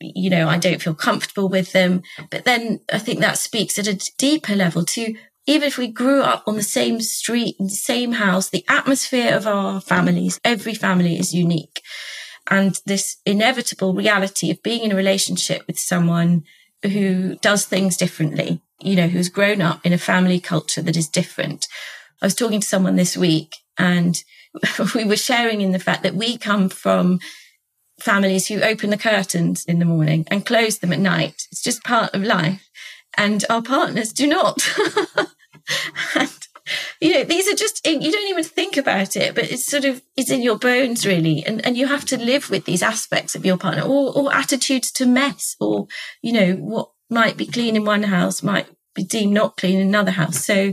you 0.01 0.29
know, 0.29 0.49
I 0.49 0.59
don't 0.59 0.83
feel 0.83 0.95
comfortable 0.95 1.49
with 1.49 1.73
them. 1.73 2.03
But 2.31 2.45
then 2.45 2.81
I 2.93 2.99
think 2.99 3.21
that 3.21 3.39
speaks 3.39 3.79
at 3.79 3.87
a 3.87 4.11
deeper 4.19 4.57
level 4.57 4.85
to 4.85 5.15
even 5.47 5.67
if 5.67 5.79
we 5.79 5.89
grew 5.89 6.23
up 6.23 6.43
on 6.47 6.57
the 6.57 6.63
same 6.63 7.01
street 7.01 7.57
and 7.59 7.73
same 7.73 8.13
house, 8.13 8.51
the 8.51 8.67
atmosphere 8.69 9.35
of 9.35 9.47
our 9.47 9.81
families, 9.81 10.39
every 10.45 10.75
family 10.75 11.19
is 11.19 11.33
unique. 11.33 11.81
And 12.51 12.79
this 12.85 13.17
inevitable 13.25 13.95
reality 13.95 14.51
of 14.51 14.63
being 14.63 14.83
in 14.83 14.93
a 14.93 14.97
relationship 14.97 15.67
with 15.67 15.79
someone 15.79 16.45
who 16.83 17.37
does 17.37 17.67
things 17.67 17.97
differently, 17.97 18.61
you 18.81 18.97
know, 18.97 19.09
who's 19.09 19.29
grown 19.29 19.61
up 19.61 19.85
in 19.85 19.93
a 19.93 19.99
family 19.99 20.41
culture 20.41 20.83
that 20.83 20.97
is 20.97 21.09
different. 21.09 21.67
I 22.23 22.27
was 22.27 22.35
talking 22.35 22.61
to 22.61 22.67
someone 22.67 22.97
this 22.97 23.17
week 23.17 23.57
and 23.77 24.23
we 24.95 25.05
were 25.05 25.17
sharing 25.17 25.61
in 25.61 25.73
the 25.73 25.79
fact 25.79 26.03
that 26.03 26.15
we 26.15 26.39
come 26.39 26.69
from 26.69 27.21
families 28.01 28.47
who 28.47 28.63
open 28.63 28.91
the 28.91 28.97
curtains 28.97 29.65
in 29.65 29.79
the 29.79 29.85
morning 29.85 30.27
and 30.31 30.47
close 30.47 30.79
them 30.79 30.93
at 30.93 31.01
night. 31.01 31.43
It's 31.51 31.63
just 31.63 31.85
part 31.85 32.15
of 32.15 32.23
life. 32.23 32.69
And 33.17 33.45
our 33.51 33.63
partners 33.63 34.13
do 34.13 34.27
not. 34.27 34.67
and 36.15 36.48
you 37.01 37.13
know, 37.13 37.25
these 37.25 37.51
are 37.51 37.55
just, 37.57 37.87
you 37.87 38.13
don't 38.13 38.29
even 38.29 38.45
think 38.45 38.77
about 38.77 39.17
it, 39.17 39.35
but 39.35 39.51
it's 39.51 39.67
sort 39.67 39.85
of, 39.85 40.03
it's 40.17 40.31
in 40.31 40.43
your 40.43 40.59
bones 40.59 41.07
really. 41.07 41.45
And, 41.45 41.65
and 41.65 41.77
you 41.77 41.87
have 41.87 42.05
to 42.07 42.19
live 42.19 42.51
with 42.51 42.65
these 42.65 42.83
aspects 42.83 43.35
of 43.35 43.45
your 43.45 43.57
partner 43.57 43.83
or, 43.83 44.17
or 44.17 44.35
attitudes 44.35 44.91
to 44.93 45.07
mess 45.07 45.57
or, 45.61 45.87
you 46.23 46.33
know, 46.33 46.53
what 46.55 46.91
might 47.11 47.37
be 47.37 47.47
clean 47.47 47.77
in 47.77 47.85
one 47.85 48.05
house 48.05 48.43
might 48.43 48.67
be 48.95 49.05
deemed 49.05 49.33
not 49.33 49.57
clean 49.57 49.81
in 49.81 49.89
another 49.89 50.11
house. 50.11 50.45
So, 50.45 50.73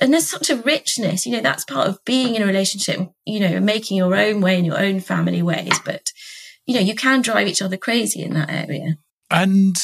and 0.00 0.12
there's 0.12 0.28
such 0.28 0.48
a 0.50 0.56
richness, 0.56 1.26
you 1.26 1.32
know, 1.32 1.40
that's 1.40 1.64
part 1.64 1.88
of 1.88 2.04
being 2.04 2.34
in 2.34 2.42
a 2.42 2.46
relationship, 2.46 3.00
you 3.24 3.40
know, 3.40 3.58
making 3.58 3.96
your 3.96 4.14
own 4.14 4.40
way 4.40 4.58
in 4.58 4.64
your 4.64 4.78
own 4.78 5.00
family 5.00 5.42
ways. 5.42 5.78
But, 5.84 6.12
you 6.66 6.74
know, 6.74 6.80
you 6.80 6.94
can 6.94 7.20
drive 7.20 7.48
each 7.48 7.62
other 7.62 7.76
crazy 7.76 8.22
in 8.22 8.34
that 8.34 8.50
area. 8.50 8.98
And 9.30 9.76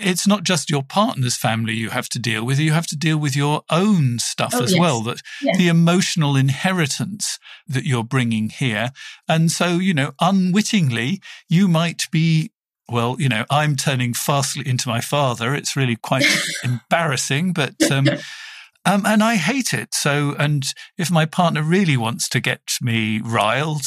it's 0.00 0.26
not 0.26 0.44
just 0.44 0.70
your 0.70 0.82
partner's 0.82 1.36
family 1.36 1.74
you 1.74 1.90
have 1.90 2.08
to 2.10 2.18
deal 2.18 2.44
with, 2.44 2.58
you 2.58 2.72
have 2.72 2.86
to 2.88 2.96
deal 2.96 3.18
with 3.18 3.34
your 3.36 3.62
own 3.70 4.18
stuff 4.18 4.52
Oh, 4.54 4.62
as 4.64 4.72
yes. 4.72 4.80
well, 4.80 5.02
that 5.02 5.20
Yes. 5.42 5.56
the 5.58 5.68
emotional 5.68 6.36
inheritance 6.36 7.38
that 7.66 7.84
you're 7.84 8.04
bringing 8.04 8.48
here. 8.50 8.90
And 9.28 9.50
so, 9.50 9.78
you 9.78 9.94
know, 9.94 10.12
unwittingly, 10.20 11.20
you 11.48 11.68
might 11.68 12.04
be. 12.10 12.50
Well, 12.90 13.16
you 13.18 13.28
know, 13.28 13.44
I'm 13.50 13.76
turning 13.76 14.14
fastly 14.14 14.66
into 14.66 14.88
my 14.88 15.02
father. 15.02 15.54
It's 15.54 15.76
really 15.76 15.96
quite 15.96 16.24
embarrassing, 16.64 17.52
but 17.52 17.74
um, 17.90 18.08
um, 18.86 19.04
and 19.04 19.22
I 19.22 19.34
hate 19.36 19.74
it. 19.74 19.92
So, 19.92 20.34
and 20.38 20.64
if 20.96 21.10
my 21.10 21.26
partner 21.26 21.62
really 21.62 21.98
wants 21.98 22.30
to 22.30 22.40
get 22.40 22.62
me 22.80 23.20
riled, 23.22 23.82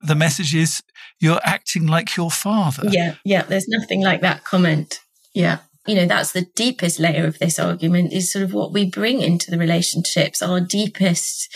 the 0.00 0.14
message 0.14 0.54
is 0.54 0.82
you're 1.18 1.40
acting 1.42 1.88
like 1.88 2.14
your 2.16 2.30
father. 2.30 2.84
Yeah, 2.88 3.16
yeah. 3.24 3.42
There's 3.42 3.66
nothing 3.66 4.02
like 4.02 4.20
that 4.20 4.44
comment. 4.44 5.00
Yeah. 5.34 5.58
You 5.86 5.96
know, 5.96 6.06
that's 6.06 6.32
the 6.32 6.46
deepest 6.54 6.98
layer 6.98 7.26
of 7.26 7.38
this 7.38 7.58
argument 7.58 8.12
is 8.14 8.32
sort 8.32 8.42
of 8.42 8.54
what 8.54 8.72
we 8.72 8.88
bring 8.88 9.20
into 9.20 9.50
the 9.50 9.58
relationships, 9.58 10.40
our 10.40 10.60
deepest 10.60 11.54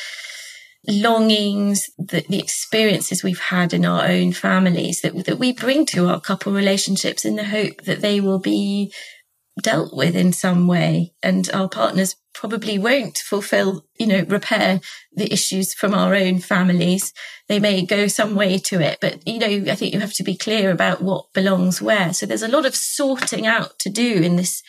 longings, 0.87 1.89
the, 1.99 2.25
the 2.29 2.39
experiences 2.39 3.23
we've 3.23 3.41
had 3.41 3.73
in 3.73 3.87
our 3.87 4.07
own 4.07 4.33
families 4.33 5.01
that, 5.01 5.25
that 5.25 5.39
we 5.39 5.53
bring 5.53 5.87
to 5.87 6.09
our 6.09 6.21
couple 6.21 6.53
relationships 6.53 7.25
in 7.25 7.37
the 7.37 7.45
hope 7.45 7.83
that 7.83 8.01
they 8.03 8.21
will 8.21 8.39
be 8.39 8.93
dealt 9.63 9.95
with 9.95 10.17
in 10.17 10.33
some 10.33 10.67
way 10.67 11.13
and 11.23 11.51
our 11.53 11.69
partners 11.69 12.17
probably 12.35 12.79
won't 12.79 13.19
fulfill 13.19 13.85
you 13.99 14.07
know 14.07 14.25
repair 14.29 14.81
the 15.13 15.33
issues 15.33 15.75
from 15.75 15.95
our 15.95 16.15
own 16.15 16.39
families. 16.39 17.13
They 17.49 17.59
may 17.59 17.85
go 17.85 18.07
some 18.07 18.35
way 18.35 18.59
to 18.59 18.81
it 18.81 18.99
but 19.01 19.27
you 19.27 19.39
know 19.39 19.71
i 19.71 19.75
think 19.75 19.93
you 19.93 20.01
have 20.01 20.15
to 20.15 20.23
be 20.23 20.37
clear 20.37 20.71
about 20.71 21.03
what 21.03 21.33
belongs 21.33 21.83
where. 21.83 22.13
So 22.13 22.27
there's 22.27 22.43
a 22.43 22.49
lot 22.49 22.67
of 22.67 22.75
sorting 22.75 23.47
out 23.47 23.79
to 23.81 23.91
do 23.91 24.15
in 24.15 24.37
this 24.37 24.63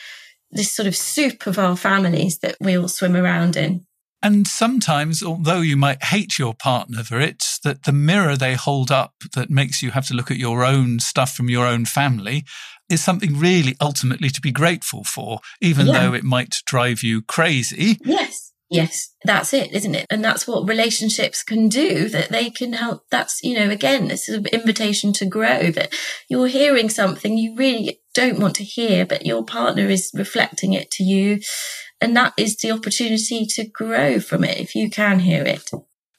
this 0.51 0.73
sort 0.73 0.87
of 0.87 0.95
soup 0.95 1.45
of 1.45 1.59
our 1.59 1.77
families 1.77 2.39
that 2.39 2.55
we 2.59 2.77
all 2.77 2.87
swim 2.87 3.15
around 3.15 3.55
in. 3.55 3.85
And 4.21 4.47
sometimes, 4.47 5.23
although 5.23 5.61
you 5.61 5.77
might 5.77 6.03
hate 6.03 6.37
your 6.37 6.53
partner 6.53 7.03
for 7.03 7.21
it, 7.21 7.43
that 7.63 7.83
the 7.83 7.93
mirror 7.93 8.35
they 8.35 8.55
hold 8.55 8.91
up 8.91 9.13
that 9.33 9.49
makes 9.49 9.81
you 9.81 9.91
have 9.91 10.07
to 10.07 10.13
look 10.13 10.29
at 10.29 10.37
your 10.37 10.65
own 10.65 10.99
stuff 10.99 11.33
from 11.33 11.49
your 11.49 11.65
own 11.65 11.85
family 11.85 12.45
is 12.89 13.03
something 13.03 13.37
really 13.37 13.75
ultimately 13.79 14.29
to 14.29 14.41
be 14.41 14.51
grateful 14.51 15.03
for, 15.03 15.39
even 15.61 15.87
Yeah. 15.87 15.93
though 15.93 16.13
it 16.13 16.23
might 16.23 16.57
drive 16.65 17.03
you 17.03 17.21
crazy. 17.21 17.97
Yes. 18.03 18.51
Yes. 18.71 19.09
That's 19.23 19.51
it, 19.51 19.71
isn't 19.73 19.95
it? 19.95 20.05
And 20.11 20.23
that's 20.23 20.47
what 20.47 20.69
relationships 20.69 21.41
can 21.41 21.69
do, 21.69 22.07
that 22.09 22.29
they 22.29 22.51
can 22.51 22.73
help. 22.73 23.03
That's, 23.09 23.41
you 23.43 23.55
know, 23.55 23.69
again, 23.71 24.07
this 24.07 24.29
is 24.29 24.35
an 24.35 24.45
invitation 24.47 25.11
to 25.13 25.25
grow 25.25 25.71
that 25.71 25.91
you're 26.29 26.47
hearing 26.47 26.89
something 26.89 27.35
you 27.35 27.55
really 27.55 27.99
don't 28.13 28.39
want 28.39 28.55
to 28.57 28.63
hear, 28.63 29.07
but 29.07 29.25
your 29.25 29.43
partner 29.43 29.87
is 29.89 30.11
reflecting 30.13 30.73
it 30.73 30.91
to 30.91 31.03
you. 31.03 31.39
And 31.99 32.15
that 32.15 32.33
is 32.37 32.57
the 32.57 32.71
opportunity 32.71 33.45
to 33.47 33.65
grow 33.67 34.19
from 34.19 34.43
it 34.43 34.59
if 34.59 34.75
you 34.75 34.89
can 34.89 35.19
hear 35.19 35.43
it. 35.43 35.69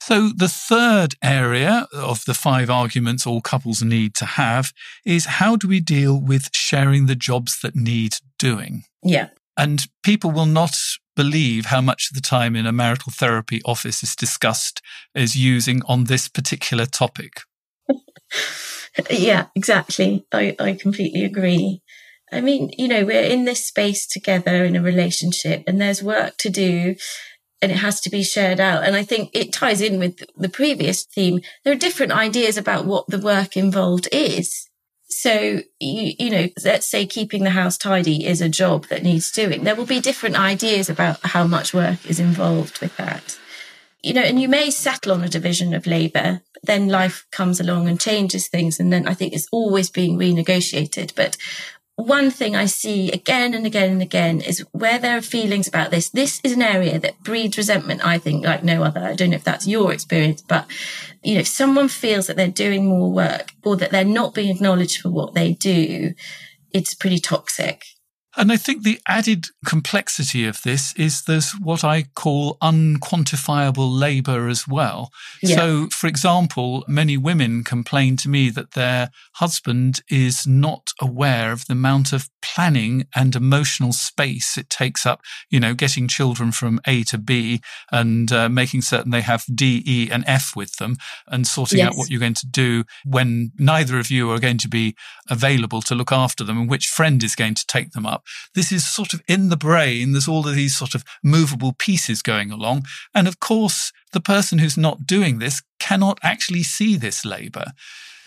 So, 0.01 0.29
the 0.29 0.47
third 0.49 1.13
area 1.21 1.87
of 1.93 2.25
the 2.25 2.33
five 2.33 2.71
arguments 2.71 3.27
all 3.27 3.39
couples 3.39 3.83
need 3.83 4.15
to 4.15 4.25
have 4.25 4.73
is 5.05 5.37
how 5.37 5.55
do 5.55 5.67
we 5.67 5.79
deal 5.79 6.19
with 6.19 6.49
sharing 6.53 7.05
the 7.05 7.13
jobs 7.13 7.59
that 7.61 7.75
need 7.75 8.15
doing? 8.39 8.85
Yeah. 9.03 9.29
And 9.55 9.85
people 10.01 10.31
will 10.31 10.47
not 10.47 10.75
believe 11.15 11.67
how 11.67 11.81
much 11.81 12.09
of 12.09 12.15
the 12.15 12.27
time 12.27 12.55
in 12.55 12.65
a 12.65 12.71
marital 12.71 13.13
therapy 13.15 13.61
office 13.63 14.01
is 14.01 14.15
discussed 14.15 14.81
as 15.13 15.35
using 15.35 15.83
on 15.87 16.05
this 16.05 16.27
particular 16.27 16.87
topic. 16.87 17.41
yeah, 19.11 19.49
exactly. 19.55 20.25
I, 20.33 20.55
I 20.59 20.73
completely 20.73 21.23
agree. 21.23 21.83
I 22.31 22.41
mean, 22.41 22.71
you 22.75 22.87
know, 22.87 23.05
we're 23.05 23.21
in 23.21 23.45
this 23.45 23.65
space 23.65 24.07
together 24.07 24.65
in 24.65 24.75
a 24.75 24.81
relationship 24.81 25.63
and 25.67 25.79
there's 25.79 26.01
work 26.01 26.37
to 26.37 26.49
do 26.49 26.95
and 27.61 27.71
it 27.71 27.77
has 27.77 28.01
to 28.01 28.09
be 28.09 28.23
shared 28.23 28.59
out. 28.59 28.83
And 28.83 28.95
I 28.95 29.03
think 29.03 29.29
it 29.33 29.53
ties 29.53 29.81
in 29.81 29.99
with 29.99 30.23
the 30.35 30.49
previous 30.49 31.03
theme. 31.03 31.41
There 31.63 31.73
are 31.73 31.77
different 31.77 32.11
ideas 32.11 32.57
about 32.57 32.85
what 32.85 33.07
the 33.07 33.19
work 33.19 33.55
involved 33.55 34.07
is. 34.11 34.67
So, 35.07 35.61
you, 35.79 36.13
you 36.17 36.29
know, 36.29 36.47
let's 36.63 36.87
say 36.87 37.05
keeping 37.05 37.43
the 37.43 37.51
house 37.51 37.77
tidy 37.77 38.25
is 38.25 38.41
a 38.41 38.49
job 38.49 38.87
that 38.87 39.03
needs 39.03 39.31
doing. 39.31 39.63
There 39.63 39.75
will 39.75 39.85
be 39.85 39.99
different 39.99 40.39
ideas 40.39 40.89
about 40.89 41.19
how 41.21 41.45
much 41.45 41.73
work 41.73 42.05
is 42.09 42.19
involved 42.19 42.79
with 42.79 42.95
that. 42.97 43.37
You 44.01 44.13
know, 44.13 44.21
and 44.21 44.41
you 44.41 44.49
may 44.49 44.71
settle 44.71 45.11
on 45.11 45.23
a 45.23 45.29
division 45.29 45.75
of 45.75 45.85
labour, 45.85 46.41
but 46.53 46.63
then 46.63 46.87
life 46.87 47.27
comes 47.29 47.59
along 47.59 47.87
and 47.87 47.99
changes 47.99 48.47
things. 48.47 48.79
And 48.79 48.91
then 48.91 49.07
I 49.07 49.13
think 49.13 49.33
it's 49.33 49.49
always 49.51 49.91
being 49.91 50.17
renegotiated. 50.17 51.13
But 51.13 51.37
one 51.95 52.31
thing 52.31 52.55
I 52.55 52.65
see 52.65 53.11
again 53.11 53.53
and 53.53 53.65
again 53.65 53.91
and 53.91 54.01
again 54.01 54.41
is 54.41 54.65
where 54.71 54.97
there 54.97 55.17
are 55.17 55.21
feelings 55.21 55.67
about 55.67 55.91
this. 55.91 56.09
This 56.09 56.39
is 56.43 56.53
an 56.53 56.61
area 56.61 56.99
that 56.99 57.21
breeds 57.23 57.57
resentment, 57.57 58.05
I 58.05 58.17
think, 58.17 58.45
like 58.45 58.63
no 58.63 58.83
other. 58.83 59.01
I 59.01 59.13
don't 59.13 59.31
know 59.31 59.35
if 59.35 59.43
that's 59.43 59.67
your 59.67 59.93
experience, 59.93 60.41
but 60.41 60.65
you 61.23 61.35
know, 61.35 61.41
if 61.41 61.47
someone 61.47 61.87
feels 61.87 62.27
that 62.27 62.37
they're 62.37 62.47
doing 62.47 62.85
more 62.85 63.11
work 63.11 63.51
or 63.63 63.75
that 63.77 63.91
they're 63.91 64.05
not 64.05 64.33
being 64.33 64.55
acknowledged 64.55 65.01
for 65.01 65.09
what 65.09 65.33
they 65.33 65.53
do, 65.53 66.13
it's 66.71 66.93
pretty 66.93 67.19
toxic. 67.19 67.85
And 68.37 68.51
I 68.51 68.57
think 68.57 68.83
the 68.83 68.99
added 69.07 69.47
complexity 69.65 70.45
of 70.45 70.61
this 70.61 70.93
is 70.95 71.23
there's 71.23 71.51
what 71.51 71.83
I 71.83 72.03
call 72.15 72.57
unquantifiable 72.61 73.99
labour 73.99 74.47
as 74.47 74.67
well. 74.67 75.11
Yeah. 75.41 75.55
So, 75.57 75.87
for 75.87 76.07
example, 76.07 76.85
many 76.87 77.17
women 77.17 77.63
complain 77.63 78.15
to 78.17 78.29
me 78.29 78.49
that 78.51 78.71
their 78.71 79.09
husband 79.35 79.99
is 80.09 80.47
not 80.47 80.91
aware 81.01 81.51
of 81.51 81.65
the 81.65 81.73
amount 81.73 82.13
of 82.13 82.29
planning 82.41 83.05
and 83.15 83.35
emotional 83.35 83.91
space 83.91 84.57
it 84.57 84.69
takes 84.69 85.05
up, 85.05 85.21
you 85.49 85.59
know, 85.59 85.73
getting 85.73 86.07
children 86.07 86.51
from 86.51 86.79
A 86.87 87.03
to 87.05 87.17
B 87.17 87.61
and 87.91 88.31
uh, 88.31 88.47
making 88.47 88.81
certain 88.81 89.11
they 89.11 89.21
have 89.21 89.43
D, 89.53 89.83
E, 89.85 90.09
and 90.09 90.23
F 90.25 90.55
with 90.55 90.77
them 90.77 90.95
and 91.27 91.45
sorting 91.45 91.81
out 91.81 91.95
what 91.95 92.09
you're 92.09 92.19
going 92.19 92.33
to 92.35 92.47
do 92.47 92.85
when 93.03 93.51
neither 93.57 93.99
of 93.99 94.09
you 94.09 94.31
are 94.31 94.39
going 94.39 94.57
to 94.59 94.69
be 94.69 94.95
available 95.29 95.81
to 95.81 95.95
look 95.95 96.11
after 96.11 96.43
them 96.43 96.57
and 96.57 96.69
which 96.69 96.87
friend 96.87 97.23
is 97.23 97.35
going 97.35 97.55
to 97.55 97.65
take 97.67 97.91
them 97.91 98.05
up. 98.05 98.20
This 98.55 98.71
is 98.71 98.87
sort 98.87 99.13
of 99.13 99.21
in 99.27 99.49
the 99.49 99.57
brain. 99.57 100.11
There's 100.11 100.27
all 100.27 100.47
of 100.47 100.55
these 100.55 100.75
sort 100.77 100.95
of 100.95 101.03
movable 101.23 101.73
pieces 101.73 102.21
going 102.21 102.51
along. 102.51 102.85
And 103.13 103.27
of 103.27 103.39
course, 103.39 103.91
the 104.13 104.21
person 104.21 104.59
who's 104.59 104.77
not 104.77 105.05
doing 105.05 105.39
this 105.39 105.61
cannot 105.79 106.19
actually 106.23 106.63
see 106.63 106.95
this 106.95 107.25
labor. 107.25 107.65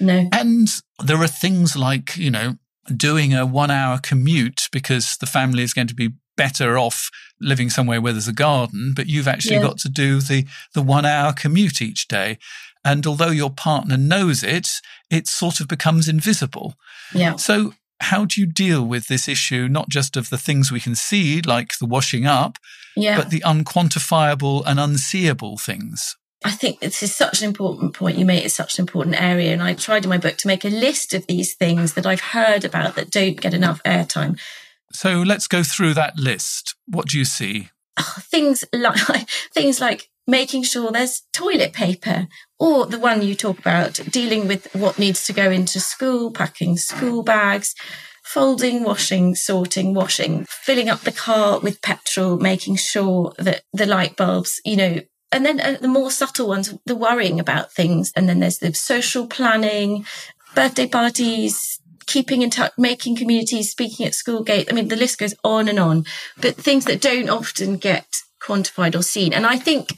No. 0.00 0.28
And 0.32 0.68
there 1.02 1.20
are 1.22 1.28
things 1.28 1.76
like, 1.76 2.16
you 2.16 2.30
know, 2.30 2.54
doing 2.94 3.32
a 3.34 3.46
one 3.46 3.70
hour 3.70 3.98
commute 4.02 4.68
because 4.72 5.16
the 5.18 5.26
family 5.26 5.62
is 5.62 5.72
going 5.72 5.86
to 5.88 5.94
be 5.94 6.10
better 6.36 6.76
off 6.76 7.10
living 7.40 7.70
somewhere 7.70 8.00
where 8.00 8.12
there's 8.12 8.28
a 8.28 8.32
garden, 8.32 8.92
but 8.94 9.06
you've 9.06 9.28
actually 9.28 9.56
Yeah. 9.56 9.62
got 9.62 9.78
to 9.78 9.88
do 9.88 10.20
the, 10.20 10.46
the 10.74 10.82
one 10.82 11.06
hour 11.06 11.32
commute 11.32 11.80
each 11.80 12.08
day. 12.08 12.38
And 12.84 13.06
although 13.06 13.30
your 13.30 13.50
partner 13.50 13.96
knows 13.96 14.42
it, 14.42 14.68
it 15.10 15.26
sort 15.28 15.60
of 15.60 15.68
becomes 15.68 16.08
invisible. 16.08 16.74
Yeah. 17.14 17.36
So, 17.36 17.72
how 18.00 18.24
do 18.24 18.40
you 18.40 18.46
deal 18.46 18.84
with 18.84 19.08
this 19.08 19.28
issue, 19.28 19.68
not 19.68 19.88
just 19.88 20.16
of 20.16 20.30
the 20.30 20.38
things 20.38 20.70
we 20.72 20.80
can 20.80 20.94
see, 20.94 21.40
like 21.42 21.78
the 21.78 21.86
washing 21.86 22.26
up, 22.26 22.58
Yeah. 22.96 23.16
but 23.16 23.30
the 23.30 23.40
unquantifiable 23.40 24.62
and 24.66 24.78
unseeable 24.80 25.58
things? 25.58 26.16
I 26.44 26.50
think 26.50 26.80
this 26.80 27.02
is 27.02 27.14
such 27.14 27.40
an 27.40 27.48
important 27.48 27.94
point 27.94 28.18
you 28.18 28.26
make. 28.26 28.44
It's 28.44 28.54
such 28.54 28.78
an 28.78 28.82
important 28.82 29.20
area. 29.20 29.52
And 29.52 29.62
I 29.62 29.72
tried 29.72 30.04
in 30.04 30.10
my 30.10 30.18
book 30.18 30.36
to 30.38 30.46
make 30.46 30.64
a 30.64 30.68
list 30.68 31.14
of 31.14 31.26
these 31.26 31.54
things 31.54 31.94
that 31.94 32.04
I've 32.04 32.20
heard 32.20 32.64
about 32.64 32.96
that 32.96 33.10
don't 33.10 33.40
get 33.40 33.54
enough 33.54 33.82
airtime. 33.84 34.38
So, 34.92 35.22
let's 35.22 35.48
go 35.48 35.62
through 35.62 35.94
that 35.94 36.18
list. 36.18 36.74
What 36.86 37.08
do 37.08 37.18
you 37.18 37.24
see? 37.24 37.70
Things 37.98 38.64
like, 38.72 39.28
things 39.54 39.80
like 39.80 40.10
making 40.26 40.64
sure 40.64 40.90
there's 40.92 41.22
toilet 41.32 41.72
paper 41.72 42.28
or 42.64 42.86
the 42.86 42.98
one 42.98 43.20
you 43.20 43.34
talk 43.34 43.58
about, 43.58 44.00
dealing 44.10 44.48
with 44.48 44.74
what 44.74 44.98
needs 44.98 45.26
to 45.26 45.34
go 45.34 45.50
into 45.50 45.78
school, 45.78 46.30
packing 46.30 46.78
school 46.78 47.22
bags, 47.22 47.74
folding, 48.22 48.82
washing, 48.82 49.34
sorting, 49.34 49.92
washing, 49.92 50.46
filling 50.48 50.88
up 50.88 51.00
the 51.00 51.12
car 51.12 51.60
with 51.60 51.82
petrol, 51.82 52.38
making 52.38 52.76
sure 52.76 53.34
that 53.38 53.62
the 53.74 53.84
light 53.84 54.16
bulbs, 54.16 54.62
you 54.64 54.76
know, 54.76 54.98
and 55.30 55.44
then 55.44 55.60
uh, 55.60 55.76
the 55.78 55.88
more 55.88 56.10
subtle 56.10 56.48
ones, 56.48 56.72
the 56.86 56.96
worrying 56.96 57.38
about 57.38 57.70
things. 57.70 58.12
And 58.16 58.28
then 58.28 58.40
there's 58.40 58.60
the 58.60 58.72
social 58.72 59.26
planning, 59.26 60.06
birthday 60.54 60.86
parties, 60.86 61.80
keeping 62.06 62.40
in 62.40 62.48
touch, 62.48 62.72
making 62.78 63.16
communities, 63.16 63.70
speaking 63.70 64.06
at 64.06 64.14
school 64.14 64.42
gate. 64.42 64.68
I 64.70 64.74
mean, 64.74 64.88
the 64.88 64.96
list 64.96 65.18
goes 65.18 65.34
on 65.44 65.68
and 65.68 65.78
on, 65.78 66.04
but 66.40 66.56
things 66.56 66.86
that 66.86 67.02
don't 67.02 67.28
often 67.28 67.76
get 67.76 68.06
quantified 68.42 68.94
or 68.94 69.02
seen. 69.02 69.34
And 69.34 69.44
I 69.44 69.58
think 69.58 69.96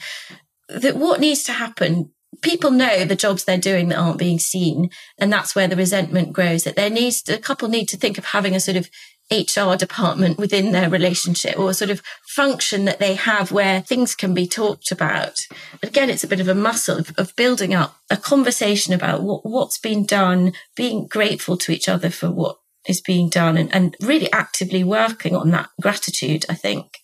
that 0.69 0.97
what 0.97 1.21
needs 1.21 1.45
to 1.45 1.53
happen, 1.53 2.11
people 2.43 2.71
know 2.71 3.05
the 3.05 3.17
jobs 3.17 3.45
they're 3.45 3.59
doing 3.59 3.89
that 3.89 3.99
aren't 3.99 4.19
being 4.19 4.39
seen. 4.39 4.91
And 5.19 5.33
that's 5.33 5.55
where 5.55 5.69
the 5.69 5.77
resentment 5.77 6.33
grows 6.33 6.65
that 6.65 6.77
there 6.77 6.91
needs 6.91 7.29
a 7.29 7.39
couple 7.39 7.69
need 7.69 7.89
to 7.91 7.97
think 7.97 8.19
of 8.19 8.27
having 8.27 8.55
a 8.55 8.61
sort 8.61 8.77
of 8.77 8.91
HR 9.31 9.75
department 9.75 10.39
within 10.39 10.71
their 10.71 10.89
relationship 10.89 11.59
or 11.59 11.71
a 11.71 11.75
sort 11.75 11.91
of 11.91 12.01
function 12.29 12.85
that 12.85 13.01
they 13.01 13.15
have 13.15 13.51
where 13.51 13.81
things 13.81 14.15
can 14.15 14.35
be 14.35 14.47
talked 14.47 14.93
about. 14.93 15.47
Again, 15.83 16.11
it's 16.11 16.23
a 16.23 16.29
bit 16.29 16.41
of 16.41 16.49
a 16.49 16.55
muscle 16.55 16.99
of, 16.99 17.13
of 17.19 17.35
building 17.35 17.75
up 17.75 17.97
a 18.09 18.17
conversation 18.17 18.95
about 18.95 19.23
what, 19.23 19.45
what's 19.45 19.79
been 19.79 20.07
done, 20.07 20.53
being 20.77 21.07
grateful 21.07 21.57
to 21.59 21.73
each 21.73 21.89
other 21.89 22.11
for 22.11 22.31
what 22.31 22.59
is 22.87 23.01
being 23.01 23.29
done 23.29 23.57
and, 23.57 23.75
and 23.75 23.97
really 24.01 24.31
actively 24.33 24.85
working 24.85 25.35
on 25.35 25.51
that 25.51 25.71
gratitude, 25.81 26.47
I 26.49 26.55
think, 26.55 26.99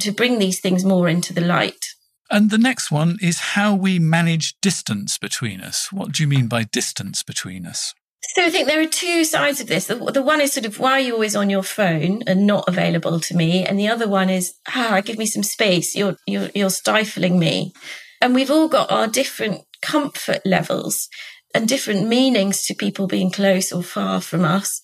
to 0.00 0.12
bring 0.12 0.38
these 0.38 0.60
things 0.60 0.84
more 0.84 1.08
into 1.08 1.32
the 1.32 1.40
light. 1.40 1.86
And 2.30 2.50
the 2.50 2.58
next 2.58 2.90
one 2.90 3.16
is 3.22 3.38
how 3.38 3.74
we 3.74 3.98
manage 3.98 4.60
distance 4.60 5.16
between 5.16 5.60
us. 5.60 5.90
What 5.92 6.12
do 6.12 6.22
you 6.22 6.28
mean 6.28 6.46
by 6.46 6.64
distance 6.64 7.22
between 7.22 7.64
us? 7.64 7.94
So 8.34 8.44
I 8.44 8.50
think 8.50 8.68
there 8.68 8.82
are 8.82 8.86
two 8.86 9.24
sides 9.24 9.60
of 9.60 9.68
this. 9.68 9.86
The, 9.86 9.94
the, 9.94 10.22
one 10.22 10.40
is 10.40 10.52
sort 10.52 10.66
of 10.66 10.78
why 10.78 10.92
are 10.92 11.00
you 11.00 11.14
always 11.14 11.36
on 11.36 11.48
your 11.48 11.62
phone 11.62 12.22
and 12.26 12.46
not 12.46 12.68
available 12.68 13.20
to 13.20 13.36
me, 13.36 13.64
and 13.64 13.78
the 13.78 13.88
other 13.88 14.08
one 14.08 14.28
is 14.28 14.54
ah, 14.74 15.00
give 15.02 15.18
me 15.18 15.24
some 15.24 15.42
space. 15.42 15.94
You're 15.94 16.16
you're 16.26 16.50
you're 16.54 16.70
stifling 16.70 17.38
me, 17.38 17.72
and 18.20 18.34
we've 18.34 18.50
all 18.50 18.68
got 18.68 18.90
our 18.90 19.06
different 19.06 19.62
comfort 19.80 20.42
levels 20.44 21.08
and 21.54 21.66
different 21.68 22.06
meanings 22.08 22.66
to 22.66 22.74
people 22.74 23.06
being 23.06 23.30
close 23.30 23.72
or 23.72 23.82
far 23.82 24.20
from 24.20 24.44
us. 24.44 24.80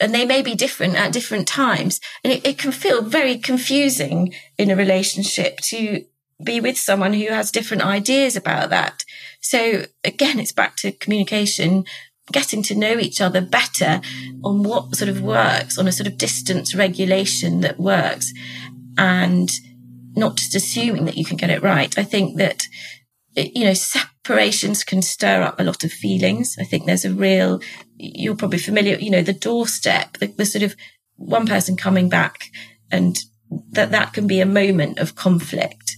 And 0.00 0.14
they 0.14 0.24
may 0.24 0.42
be 0.42 0.54
different 0.54 0.94
at 0.94 1.12
different 1.12 1.48
times. 1.48 2.00
And 2.22 2.32
it, 2.32 2.46
it 2.46 2.58
can 2.58 2.70
feel 2.70 3.02
very 3.02 3.36
confusing 3.36 4.32
in 4.56 4.70
a 4.70 4.76
relationship 4.76 5.58
to 5.62 6.04
be 6.42 6.60
with 6.60 6.78
someone 6.78 7.12
who 7.12 7.28
has 7.28 7.50
different 7.50 7.84
ideas 7.84 8.36
about 8.36 8.70
that. 8.70 9.04
So 9.40 9.84
again, 10.04 10.38
it's 10.38 10.52
back 10.52 10.76
to 10.76 10.92
communication 10.92 11.84
getting 12.32 12.62
to 12.62 12.74
know 12.74 12.98
each 12.98 13.20
other 13.20 13.40
better 13.40 14.00
on 14.44 14.62
what 14.62 14.94
sort 14.94 15.08
of 15.08 15.22
works, 15.22 15.78
on 15.78 15.88
a 15.88 15.92
sort 15.92 16.06
of 16.06 16.18
distance 16.18 16.74
regulation 16.74 17.60
that 17.60 17.80
works, 17.80 18.32
and 18.96 19.50
not 20.14 20.36
just 20.36 20.54
assuming 20.54 21.04
that 21.06 21.16
you 21.16 21.24
can 21.24 21.36
get 21.36 21.50
it 21.50 21.62
right. 21.62 21.96
I 21.98 22.02
think 22.02 22.36
that, 22.38 22.66
you 23.34 23.64
know, 23.64 23.74
separations 23.74 24.84
can 24.84 25.00
stir 25.00 25.42
up 25.42 25.58
a 25.58 25.64
lot 25.64 25.84
of 25.84 25.92
feelings. 25.92 26.56
I 26.60 26.64
think 26.64 26.84
there's 26.84 27.04
a 27.04 27.14
real, 27.14 27.60
you're 27.96 28.36
probably 28.36 28.58
familiar, 28.58 28.96
you 28.96 29.10
know, 29.10 29.22
the 29.22 29.32
doorstep, 29.32 30.18
the, 30.18 30.26
the 30.26 30.44
sort 30.44 30.64
of 30.64 30.76
one 31.16 31.46
person 31.46 31.76
coming 31.76 32.08
back 32.08 32.50
and 32.90 33.18
that 33.70 33.90
that 33.92 34.12
can 34.12 34.26
be 34.26 34.40
a 34.40 34.46
moment 34.46 34.98
of 34.98 35.14
conflict. 35.14 35.96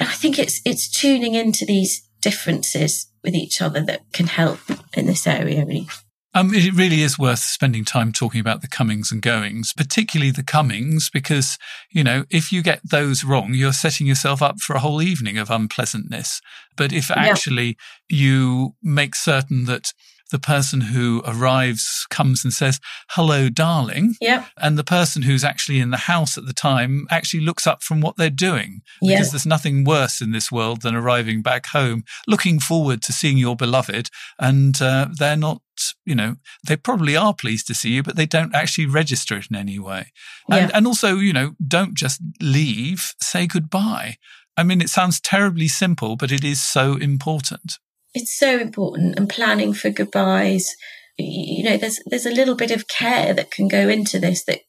I 0.00 0.14
think 0.14 0.38
it's, 0.38 0.60
it's 0.64 0.88
tuning 0.88 1.34
into 1.34 1.64
these 1.64 2.08
differences 2.20 3.06
with 3.22 3.34
each 3.34 3.60
other 3.62 3.80
that 3.82 4.02
can 4.12 4.26
help 4.26 4.60
in 4.94 5.06
this 5.06 5.26
area, 5.26 5.64
really. 5.64 5.88
Um, 6.34 6.52
it 6.52 6.74
really 6.74 7.00
is 7.00 7.18
worth 7.18 7.38
spending 7.38 7.82
time 7.82 8.12
talking 8.12 8.40
about 8.40 8.60
the 8.60 8.68
comings 8.68 9.10
and 9.10 9.22
goings, 9.22 9.72
particularly 9.72 10.30
the 10.30 10.42
comings, 10.42 11.08
because, 11.08 11.56
you 11.90 12.04
know, 12.04 12.26
if 12.28 12.52
you 12.52 12.62
get 12.62 12.80
those 12.90 13.24
wrong, 13.24 13.54
you're 13.54 13.72
setting 13.72 14.06
yourself 14.06 14.42
up 14.42 14.60
for 14.60 14.76
a 14.76 14.80
whole 14.80 15.00
evening 15.00 15.38
of 15.38 15.50
unpleasantness. 15.50 16.42
But 16.76 16.92
if 16.92 17.10
actually 17.10 17.78
yeah. 18.10 18.18
you 18.18 18.74
make 18.82 19.14
certain 19.14 19.64
that 19.64 19.94
the 20.30 20.38
person 20.38 20.80
who 20.80 21.22
arrives 21.26 22.06
comes 22.10 22.44
and 22.44 22.52
says, 22.52 22.80
hello, 23.10 23.48
darling. 23.48 24.16
Yep. 24.20 24.46
And 24.58 24.78
the 24.78 24.84
person 24.84 25.22
who's 25.22 25.44
actually 25.44 25.78
in 25.78 25.90
the 25.90 25.96
house 25.96 26.36
at 26.36 26.46
the 26.46 26.52
time 26.52 27.06
actually 27.10 27.44
looks 27.44 27.66
up 27.66 27.82
from 27.82 28.00
what 28.00 28.16
they're 28.16 28.30
doing. 28.30 28.82
Because 29.00 29.30
there's 29.30 29.46
nothing 29.46 29.84
worse 29.84 30.20
in 30.20 30.32
this 30.32 30.50
world 30.50 30.82
than 30.82 30.94
arriving 30.94 31.42
back 31.42 31.66
home, 31.66 32.04
looking 32.26 32.58
forward 32.58 33.02
to 33.02 33.12
seeing 33.12 33.38
your 33.38 33.56
beloved, 33.56 34.10
and 34.38 34.80
uh, 34.80 35.08
they're 35.16 35.36
not 35.36 35.62
you 36.06 36.14
know, 36.14 36.36
they 36.66 36.74
probably 36.74 37.16
are 37.16 37.34
pleased 37.34 37.66
to 37.66 37.74
see 37.74 37.90
you, 37.90 38.02
but 38.02 38.16
they 38.16 38.24
don't 38.24 38.54
actually 38.54 38.86
register 38.86 39.36
it 39.36 39.48
in 39.50 39.56
any 39.56 39.78
way. 39.78 40.10
And, 40.50 40.74
and 40.74 40.86
also, 40.86 41.16
you 41.16 41.34
know, 41.34 41.54
don't 41.68 41.94
just 41.94 42.22
leave, 42.40 43.12
say 43.20 43.46
goodbye. 43.46 44.16
I 44.56 44.62
mean, 44.62 44.80
it 44.80 44.88
sounds 44.88 45.20
terribly 45.20 45.68
simple, 45.68 46.16
but 46.16 46.32
it 46.32 46.44
is 46.44 46.62
so 46.62 46.96
important 46.96 47.78
it's 48.16 48.36
so 48.36 48.58
important 48.58 49.18
and 49.18 49.28
planning 49.28 49.74
for 49.74 49.90
goodbyes. 49.90 50.74
You 51.18 51.64
know 51.64 51.76
there's 51.78 52.00
there's 52.06 52.26
a 52.26 52.34
little 52.34 52.54
bit 52.54 52.70
of 52.70 52.88
care 52.88 53.32
that 53.32 53.50
can 53.50 53.68
go 53.68 53.88
into 53.88 54.18
this 54.18 54.44
that 54.44 54.60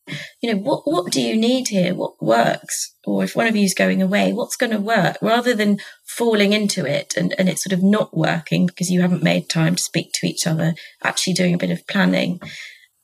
you 0.41 0.51
know 0.53 0.60
what 0.60 0.81
what 0.86 1.12
do 1.12 1.21
you 1.21 1.36
need 1.36 1.69
here? 1.69 1.93
What 1.93 2.21
works? 2.21 2.93
Or 3.05 3.23
if 3.23 3.36
one 3.36 3.47
of 3.47 3.55
you 3.55 3.63
is 3.63 3.73
going 3.73 4.01
away 4.01 4.31
what's 4.31 4.55
going 4.55 4.71
to 4.71 4.79
work? 4.79 5.17
Rather 5.21 5.53
than 5.53 5.79
falling 6.05 6.53
into 6.53 6.86
it 6.86 7.15
and 7.17 7.33
and 7.38 7.49
it's 7.49 7.63
sort 7.63 7.73
of 7.73 7.83
not 7.83 8.15
working 8.15 8.65
because 8.65 8.89
you 8.89 9.01
haven't 9.01 9.23
made 9.23 9.49
time 9.49 9.75
to 9.75 9.83
speak 9.83 10.12
to 10.13 10.27
each 10.27 10.47
other 10.47 10.73
actually 11.03 11.33
doing 11.33 11.53
a 11.53 11.57
bit 11.57 11.71
of 11.71 11.88
planning. 11.88 12.39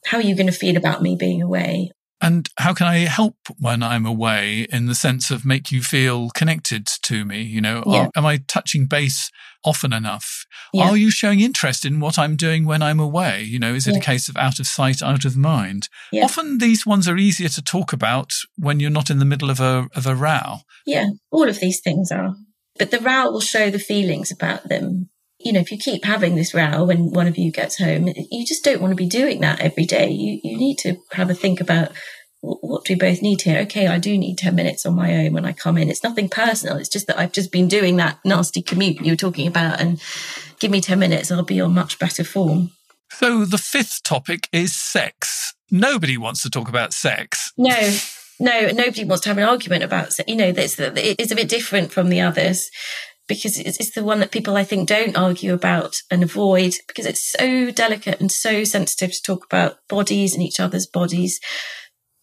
How 0.06 0.18
are 0.18 0.24
you 0.24 0.36
going 0.36 0.48
to 0.48 0.54
feel 0.54 0.78
about 0.78 1.02
me 1.02 1.16
being 1.16 1.42
away 1.42 1.92
and 2.24 2.48
how 2.58 2.74
can 2.74 2.88
I 2.88 3.00
help 3.00 3.36
when 3.60 3.84
I'm 3.84 4.06
away 4.06 4.66
in 4.72 4.86
the 4.86 4.96
sense 4.96 5.30
of 5.30 5.44
make 5.44 5.74
you 5.74 5.82
feel 5.82 6.30
connected 6.30 6.88
to 7.04 7.26
me? 7.26 7.42
You 7.42 7.60
know, 7.60 7.84
yeah. 7.86 8.06
are, 8.06 8.12
am 8.16 8.26
I 8.26 8.38
touching 8.48 8.86
base 8.86 9.30
often 9.66 9.92
enough? 9.92 10.46
Yeah. 10.72 10.90
Are 10.90 10.98
you 10.98 11.12
showing 11.12 11.42
interest 11.42 11.84
in 11.84 12.00
what 12.00 12.18
I'm 12.18 12.38
doing 12.38 12.66
when 12.66 12.82
I'm 12.82 13.02
away? 13.02 13.44
You 13.44 13.60
know, 13.60 13.74
is 13.74 13.88
it 13.88 13.96
yeah. 13.96 14.00
a 14.00 14.04
case 14.04 14.30
of 14.30 14.38
out 14.38 14.60
of 14.60 14.68
sight, 14.68 15.02
out 15.02 15.26
of 15.26 15.36
mind? 15.36 15.90
Often 16.16 16.60
these 16.60 16.86
ones 16.86 17.10
are 17.10 17.18
easier 17.18 17.50
to 17.50 17.62
talk 17.62 17.92
about 17.92 18.32
when 18.58 18.80
you're 18.80 18.90
not 18.90 19.10
in 19.10 19.20
the 19.20 19.26
middle 19.26 19.50
of 19.50 19.60
a, 19.60 19.90
of 19.94 20.08
a 20.08 20.16
row. 20.16 20.60
Yeah, 20.86 21.10
all 21.30 21.50
of 21.50 21.60
these 21.60 21.82
things 21.82 22.10
are. 22.10 22.36
But 22.80 22.92
the 22.92 23.00
row 23.00 23.32
will 23.32 23.42
show 23.42 23.70
the 23.70 23.80
feelings 23.80 24.32
about 24.32 24.70
them 24.70 25.10
you 25.44 25.54
know, 25.54 25.60
if 25.60 25.72
you 25.72 25.78
keep 25.78 26.06
having 26.06 26.36
this 26.36 26.54
row 26.54 26.86
when 26.86 27.12
one 27.12 27.28
of 27.28 27.38
you 27.38 27.52
gets 27.52 27.78
home, 27.78 28.08
you 28.08 28.46
just 28.46 28.64
don't 28.64 28.82
want 28.82 28.92
to 28.92 28.96
be 28.96 29.06
doing 29.06 29.42
that 29.42 29.60
every 29.60 29.86
day. 29.86 30.10
You, 30.10 30.40
you 30.44 30.58
need 30.58 30.78
to 30.80 30.98
have 31.12 31.30
a 31.30 31.34
think 31.34 31.62
about 31.62 31.92
what 32.44 32.84
do 32.84 32.94
we 32.94 33.00
both 33.00 33.22
need 33.22 33.42
here? 33.42 33.60
Okay, 33.62 33.88
I 33.88 34.00
do 34.00 34.18
need 34.18 34.38
10 34.38 34.54
minutes 34.54 34.86
on 34.86 34.96
my 34.96 35.16
own 35.16 35.34
when 35.34 35.46
I 35.46 35.54
come 35.54 35.78
in. 35.78 35.90
It's 35.90 36.04
nothing 36.04 36.28
personal. 36.28 36.76
It's 36.76 36.90
just 36.90 37.08
that 37.08 37.18
I've 37.18 37.32
just 37.32 37.54
been 37.54 37.70
doing 37.70 37.96
that 37.98 38.20
nasty 38.26 38.62
commute 38.62 39.00
you 39.00 39.14
were 39.14 39.18
talking 39.18 39.48
about 39.48 39.80
and 39.80 40.02
give 40.60 40.70
me 40.70 40.82
10 40.82 41.00
minutes. 41.00 41.32
I'll 41.32 41.44
be 41.44 41.62
on 41.62 41.74
much 41.74 42.00
better 42.00 42.26
form. 42.26 42.72
So 43.12 43.46
the 43.46 43.58
fifth 43.58 44.04
topic 44.04 44.50
is 44.52 44.76
sex. 44.76 45.54
Nobody 45.72 46.18
wants 46.18 46.42
to 46.44 46.50
talk 46.50 46.68
about 46.68 46.92
sex. 46.92 47.54
No, 47.58 47.98
no, 48.42 48.72
nobody 48.72 49.06
wants 49.06 49.24
to 49.24 49.30
have 49.30 49.38
an 49.38 49.46
argument 49.46 49.84
about 49.84 50.12
sex. 50.12 50.28
You 50.28 50.36
know, 50.36 50.48
it's, 50.48 50.78
it's 50.80 51.32
a 51.32 51.36
bit 51.36 51.48
different 51.48 51.94
from 51.94 52.10
the 52.10 52.20
others 52.20 52.70
because 53.28 53.58
it's, 53.58 53.92
the 53.92 54.04
one 54.04 54.20
that 54.20 54.32
people 54.32 54.58
I 54.58 54.64
think 54.64 54.88
don't 54.88 55.18
argue 55.18 55.54
about 55.54 56.02
and 56.12 56.24
avoid 56.24 56.76
because 56.88 57.06
it's 57.06 57.32
so 57.32 57.72
delicate 57.72 58.20
and 58.20 58.32
so 58.32 58.64
sensitive 58.64 59.12
to 59.12 59.22
talk 59.22 59.46
about 59.46 59.78
bodies 59.88 60.34
and 60.34 60.44
each 60.44 60.60
other's 60.60 60.88
bodies. 60.88 61.40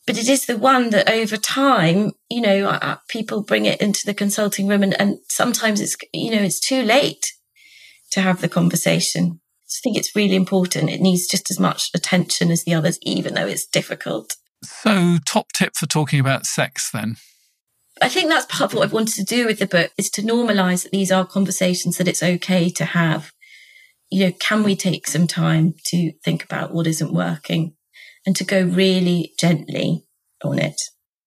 But 0.06 0.18
it 0.18 0.28
is 0.28 0.46
the 0.46 0.58
one 0.58 0.90
that 0.90 1.08
over 1.08 1.36
time, 1.36 2.12
you 2.28 2.40
know, 2.40 2.98
people 3.08 3.42
bring 3.42 3.64
it 3.64 3.80
into 3.80 4.04
the 4.04 4.14
consulting 4.14 4.66
room 4.66 4.82
and, 4.82 5.00
and 5.00 5.18
sometimes 5.28 5.80
it's, 5.80 5.96
you 6.12 6.30
know, 6.30 6.42
it's 6.42 6.60
too 6.60 6.82
late 6.82 7.32
to 8.12 8.20
have 8.20 8.40
the 8.40 8.48
conversation. 8.48 9.40
I 9.64 9.78
think 9.82 9.96
it's 9.96 10.16
really 10.16 10.34
important. 10.34 10.90
It 10.90 11.00
needs 11.00 11.28
just 11.28 11.50
as 11.50 11.60
much 11.60 11.90
attention 11.94 12.50
as 12.50 12.64
the 12.64 12.74
others, 12.74 12.98
even 13.02 13.34
though 13.34 13.46
it's 13.46 13.66
difficult. 13.66 14.36
So, 14.64 15.18
top 15.24 15.52
tip 15.52 15.74
for 15.76 15.86
talking 15.86 16.20
about 16.20 16.44
sex 16.44 16.90
then? 16.92 17.16
I 18.00 18.08
think 18.08 18.28
that's 18.28 18.46
part 18.46 18.72
of 18.72 18.78
what 18.78 18.84
I've 18.84 18.92
wanted 18.92 19.14
to 19.16 19.24
do 19.24 19.46
with 19.46 19.58
the 19.58 19.66
book 19.66 19.92
is 19.98 20.10
to 20.10 20.22
normalize 20.22 20.82
that 20.84 20.92
these 20.92 21.12
are 21.12 21.26
conversations 21.26 21.98
that 21.98 22.08
it's 22.08 22.22
okay 22.22 22.70
to 22.70 22.84
have. 22.86 23.32
You 24.10 24.26
know, 24.26 24.32
can 24.32 24.62
we 24.62 24.74
take 24.74 25.06
some 25.06 25.26
time 25.26 25.74
to 25.86 26.12
think 26.24 26.42
about 26.42 26.72
what 26.72 26.86
isn't 26.86 27.12
working 27.12 27.74
and 28.26 28.34
to 28.36 28.44
go 28.44 28.62
really 28.62 29.32
gently 29.38 30.04
on 30.42 30.58
it? 30.58 30.80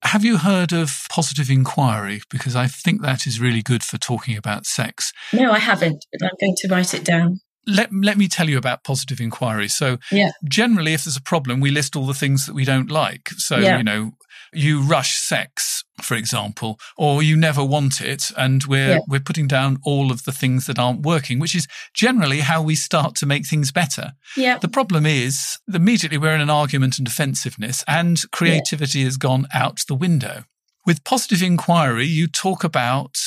Have 0.03 0.25
you 0.25 0.37
heard 0.37 0.73
of 0.73 1.05
positive 1.09 1.49
inquiry? 1.49 2.21
Because 2.29 2.55
I 2.55 2.67
think 2.67 3.01
that 3.01 3.25
is 3.25 3.39
really 3.39 3.61
good 3.61 3.83
for 3.83 3.97
talking 3.97 4.35
about 4.35 4.65
sex. 4.65 5.13
No, 5.31 5.51
I 5.51 5.59
haven't, 5.59 6.05
but 6.11 6.25
I'm 6.25 6.37
going 6.41 6.55
to 6.57 6.67
write 6.67 6.93
it 6.93 7.05
down 7.05 7.39
let, 7.65 7.89
let 7.93 8.17
me 8.17 8.27
tell 8.27 8.49
you 8.49 8.57
about 8.57 8.83
positive 8.83 9.21
inquiry. 9.21 9.67
So, 9.67 9.97
yeah. 10.11 10.31
generally, 10.47 10.93
if 10.93 11.05
there's 11.05 11.17
a 11.17 11.21
problem, 11.21 11.59
we 11.59 11.71
list 11.71 11.95
all 11.95 12.05
the 12.05 12.13
things 12.13 12.45
that 12.45 12.53
we 12.53 12.65
don't 12.65 12.91
like. 12.91 13.29
So, 13.37 13.57
yeah. 13.57 13.77
you 13.77 13.83
know, 13.83 14.11
you 14.55 14.81
rush 14.81 15.17
sex, 15.17 15.83
for 16.01 16.15
example, 16.15 16.79
or 16.97 17.23
you 17.23 17.35
never 17.35 17.63
want 17.63 18.01
it, 18.01 18.25
and 18.37 18.63
we're 18.65 18.95
yeah. 18.95 18.99
we're 19.07 19.19
putting 19.19 19.47
down 19.47 19.79
all 19.83 20.11
of 20.11 20.25
the 20.25 20.31
things 20.31 20.65
that 20.67 20.79
aren't 20.79 21.01
working, 21.01 21.39
which 21.39 21.55
is 21.55 21.67
generally 21.93 22.39
how 22.39 22.61
we 22.61 22.75
start 22.75 23.15
to 23.15 23.25
make 23.25 23.45
things 23.45 23.71
better. 23.71 24.13
Yeah. 24.35 24.57
The 24.57 24.67
problem 24.67 25.05
is 25.05 25.59
immediately 25.73 26.17
we're 26.17 26.35
in 26.35 26.41
an 26.41 26.49
argument 26.49 26.97
and 26.97 27.05
defensiveness, 27.05 27.83
and 27.87 28.19
creativity 28.31 28.99
yeah. 28.99 29.05
has 29.05 29.17
gone 29.17 29.47
out 29.53 29.81
the 29.87 29.95
window. 29.95 30.45
With 30.85 31.03
positive 31.03 31.41
inquiry, 31.41 32.05
you 32.05 32.27
talk 32.27 32.63
about 32.63 33.17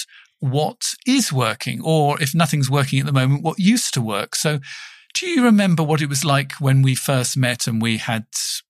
what 0.41 0.83
is 1.07 1.33
working, 1.33 1.81
or 1.83 2.20
if 2.22 2.35
nothing's 2.35 2.70
working 2.70 3.01
at 3.01 3.07
the 3.07 3.12
moment, 3.12 3.43
what 3.43 3.59
used 3.59 3.95
to 3.95 4.01
work. 4.01 4.35
So, 4.35 4.61
do 5.14 5.27
you 5.27 5.43
remember 5.45 5.83
what 5.83 6.03
it 6.03 6.09
was 6.11 6.24
like 6.24 6.53
when 6.61 6.83
we 6.83 6.95
first 6.95 7.37
met 7.37 7.66
and 7.66 7.81
we 7.81 7.97
had 7.97 8.27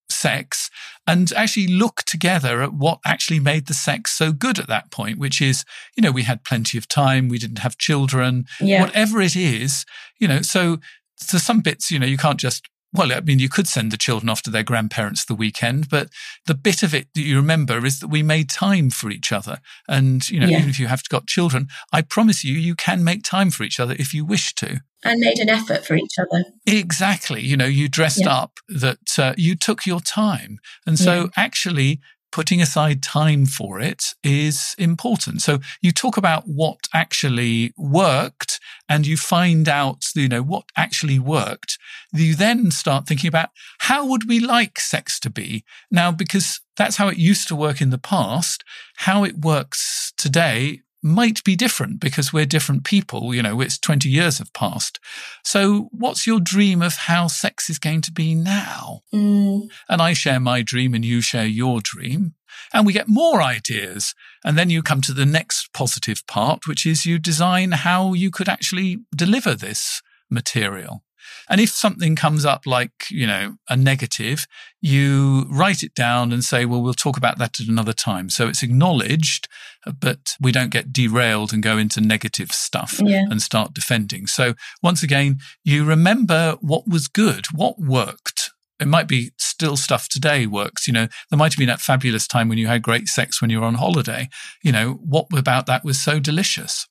sex 0.08 0.70
and 1.06 1.32
actually 1.34 1.68
look 1.68 2.02
together 2.04 2.62
at 2.62 2.72
what 2.72 3.00
actually 3.04 3.40
made 3.40 3.66
the 3.66 3.74
sex 3.74 4.12
so 4.12 4.32
good 4.32 4.58
at 4.58 4.66
that 4.68 4.90
point, 4.90 5.18
which 5.18 5.40
is, 5.40 5.64
you 5.96 6.02
know, 6.02 6.10
we 6.10 6.22
had 6.22 6.44
plenty 6.44 6.78
of 6.78 6.88
time, 6.88 7.28
we 7.28 7.38
didn't 7.38 7.58
have 7.58 7.78
children, 7.78 8.44
yeah. 8.60 8.80
whatever 8.82 9.20
it 9.20 9.36
is, 9.36 9.84
you 10.18 10.26
know, 10.26 10.42
so, 10.42 10.78
so 11.16 11.38
some 11.38 11.60
bits, 11.60 11.90
you 11.90 11.98
know, 11.98 12.06
you 12.06 12.18
can't 12.18 12.40
just 12.40 12.68
well, 12.96 13.12
I 13.12 13.20
mean, 13.20 13.38
you 13.38 13.48
could 13.48 13.68
send 13.68 13.90
the 13.90 13.96
children 13.96 14.28
off 14.28 14.42
to 14.42 14.50
their 14.50 14.62
grandparents 14.62 15.24
the 15.24 15.34
weekend, 15.34 15.88
but 15.88 16.08
the 16.46 16.54
bit 16.54 16.82
of 16.82 16.94
it 16.94 17.08
that 17.14 17.20
you 17.20 17.36
remember 17.36 17.84
is 17.84 18.00
that 18.00 18.08
we 18.08 18.22
made 18.22 18.50
time 18.50 18.90
for 18.90 19.10
each 19.10 19.32
other. 19.32 19.58
And, 19.88 20.28
you 20.28 20.40
know, 20.40 20.46
yeah. 20.46 20.58
even 20.58 20.70
if 20.70 20.80
you 20.80 20.86
have 20.86 21.02
got 21.08 21.26
children, 21.26 21.68
I 21.92 22.02
promise 22.02 22.44
you, 22.44 22.54
you 22.54 22.74
can 22.74 23.04
make 23.04 23.22
time 23.22 23.50
for 23.50 23.62
each 23.64 23.78
other 23.78 23.94
if 23.98 24.14
you 24.14 24.24
wish 24.24 24.54
to. 24.56 24.80
And 25.04 25.20
made 25.20 25.38
an 25.38 25.48
effort 25.48 25.86
for 25.86 25.94
each 25.94 26.14
other. 26.18 26.44
Exactly. 26.66 27.40
You 27.40 27.56
know, 27.56 27.66
you 27.66 27.88
dressed 27.88 28.22
yeah. 28.22 28.34
up, 28.34 28.58
that 28.68 29.18
uh, 29.18 29.34
you 29.36 29.54
took 29.54 29.86
your 29.86 30.00
time. 30.00 30.58
And 30.86 30.98
so 30.98 31.14
yeah. 31.14 31.26
actually, 31.36 32.00
putting 32.32 32.60
aside 32.60 33.02
time 33.02 33.46
for 33.46 33.80
it 33.80 34.04
is 34.22 34.74
important. 34.78 35.42
So 35.42 35.58
you 35.80 35.92
talk 35.92 36.16
about 36.16 36.44
what 36.46 36.78
actually 36.92 37.72
worked 37.76 38.60
and 38.88 39.06
you 39.06 39.16
find 39.16 39.68
out, 39.68 40.04
you 40.14 40.28
know, 40.28 40.42
what 40.42 40.64
actually 40.76 41.18
worked. 41.18 41.78
You 42.12 42.34
then 42.34 42.70
start 42.70 43.06
thinking 43.06 43.28
about 43.28 43.50
how 43.78 44.06
would 44.06 44.28
we 44.28 44.40
like 44.40 44.78
sex 44.78 45.18
to 45.20 45.30
be? 45.30 45.64
Now, 45.90 46.10
because 46.10 46.60
that's 46.76 46.96
how 46.96 47.08
it 47.08 47.16
used 47.16 47.48
to 47.48 47.56
work 47.56 47.80
in 47.80 47.90
the 47.90 47.98
past, 47.98 48.64
how 48.96 49.24
it 49.24 49.38
works 49.38 50.12
today 50.16 50.82
might 51.06 51.42
be 51.44 51.56
different 51.56 52.00
because 52.00 52.32
we're 52.32 52.46
different 52.46 52.84
people. 52.84 53.34
You 53.34 53.42
know, 53.42 53.60
it's 53.60 53.78
20 53.78 54.08
years 54.08 54.38
have 54.38 54.52
passed. 54.52 54.98
So, 55.44 55.88
what's 55.92 56.26
your 56.26 56.40
dream 56.40 56.82
of 56.82 56.96
how 56.96 57.28
sex 57.28 57.70
is 57.70 57.78
going 57.78 58.02
to 58.02 58.12
be 58.12 58.34
now? 58.34 59.00
Mm. 59.14 59.68
And 59.88 60.02
I 60.02 60.12
share 60.12 60.40
my 60.40 60.62
dream 60.62 60.94
and 60.94 61.04
you 61.04 61.20
share 61.20 61.46
your 61.46 61.80
dream. 61.80 62.34
And 62.72 62.86
we 62.86 62.92
get 62.92 63.08
more 63.08 63.42
ideas. 63.42 64.14
And 64.44 64.58
then 64.58 64.70
you 64.70 64.82
come 64.82 65.00
to 65.02 65.12
the 65.12 65.26
next 65.26 65.72
positive 65.72 66.26
part, 66.26 66.66
which 66.66 66.84
is 66.84 67.06
you 67.06 67.18
design 67.18 67.72
how 67.72 68.12
you 68.12 68.30
could 68.30 68.48
actually 68.48 68.98
deliver 69.14 69.54
this 69.54 70.02
material. 70.30 71.02
And 71.48 71.60
if 71.60 71.70
something 71.70 72.16
comes 72.16 72.44
up 72.44 72.66
like, 72.66 72.92
you 73.10 73.26
know, 73.26 73.56
a 73.68 73.76
negative, 73.76 74.46
you 74.80 75.46
write 75.50 75.82
it 75.82 75.94
down 75.94 76.32
and 76.32 76.44
say, 76.44 76.64
well, 76.64 76.82
we'll 76.82 76.94
talk 76.94 77.16
about 77.16 77.38
that 77.38 77.60
at 77.60 77.68
another 77.68 77.92
time. 77.92 78.30
So 78.30 78.48
it's 78.48 78.62
acknowledged, 78.62 79.48
uh, 79.86 79.92
but 79.92 80.36
we 80.40 80.52
don't 80.52 80.70
get 80.70 80.92
derailed 80.92 81.52
and 81.52 81.62
go 81.62 81.78
into 81.78 82.00
negative 82.00 82.52
stuff 82.52 83.00
yeah. 83.02 83.24
and 83.30 83.40
start 83.42 83.74
defending. 83.74 84.26
So 84.26 84.54
once 84.82 85.02
again, 85.02 85.38
you 85.64 85.84
remember 85.84 86.56
what 86.60 86.88
was 86.88 87.08
good, 87.08 87.46
what 87.54 87.78
worked. 87.78 88.50
It 88.78 88.88
might 88.88 89.08
be 89.08 89.30
still 89.38 89.76
stuff 89.76 90.08
today 90.08 90.46
works. 90.46 90.86
You 90.86 90.92
know, 90.92 91.08
there 91.30 91.38
might 91.38 91.52
have 91.52 91.58
been 91.58 91.68
that 91.68 91.80
fabulous 91.80 92.26
time 92.26 92.48
when 92.48 92.58
you 92.58 92.66
had 92.66 92.82
great 92.82 93.08
sex 93.08 93.40
when 93.40 93.50
you 93.50 93.60
were 93.60 93.66
on 93.66 93.74
holiday. 93.74 94.28
You 94.62 94.72
know, 94.72 95.00
what 95.02 95.26
about 95.32 95.66
that 95.66 95.84
was 95.84 95.98
so 95.98 96.20
delicious? 96.20 96.86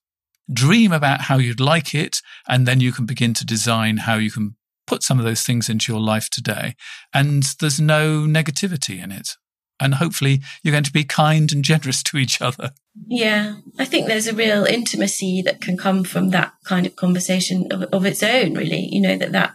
Dream 0.52 0.92
about 0.92 1.22
how 1.22 1.38
you'd 1.38 1.60
like 1.60 1.96
it, 1.96 2.22
and 2.48 2.68
then 2.68 2.80
you 2.80 2.92
can 2.92 3.06
begin 3.06 3.34
to 3.36 3.46
design 3.46 3.98
how 3.98 4.16
you 4.16 4.32
can 4.32 4.56
put 4.88 5.04
some 5.04 5.20
of 5.20 5.26
those 5.26 5.44
things 5.44 5.70
into 5.70 5.92
your 5.92 6.02
life 6.02 6.30
today. 6.30 6.76
And 7.14 7.44
there's 7.60 7.80
no 7.80 8.22
negativity 8.22 9.04
in 9.04 9.12
it. 9.12 9.30
And 9.80 9.96
hopefully 9.96 10.42
you're 10.64 10.72
going 10.72 10.86
to 10.86 10.94
be 10.94 11.04
kind 11.04 11.52
and 11.52 11.64
generous 11.64 12.02
to 12.04 12.18
each 12.18 12.42
other. 12.42 12.72
Yeah, 13.08 13.56
I 13.78 13.84
think 13.84 14.08
there's 14.08 14.28
a 14.28 14.34
real 14.34 14.64
intimacy 14.64 15.42
that 15.42 15.60
can 15.60 15.78
come 15.78 16.06
from 16.06 16.30
that 16.30 16.54
kind 16.64 16.86
of 16.86 16.96
conversation 16.96 17.68
of, 17.72 17.84
of 17.84 18.06
its 18.06 18.24
own, 18.24 18.54
really. 18.54 18.88
You 18.90 19.02
know, 19.02 19.18
that, 19.18 19.34
that 19.34 19.54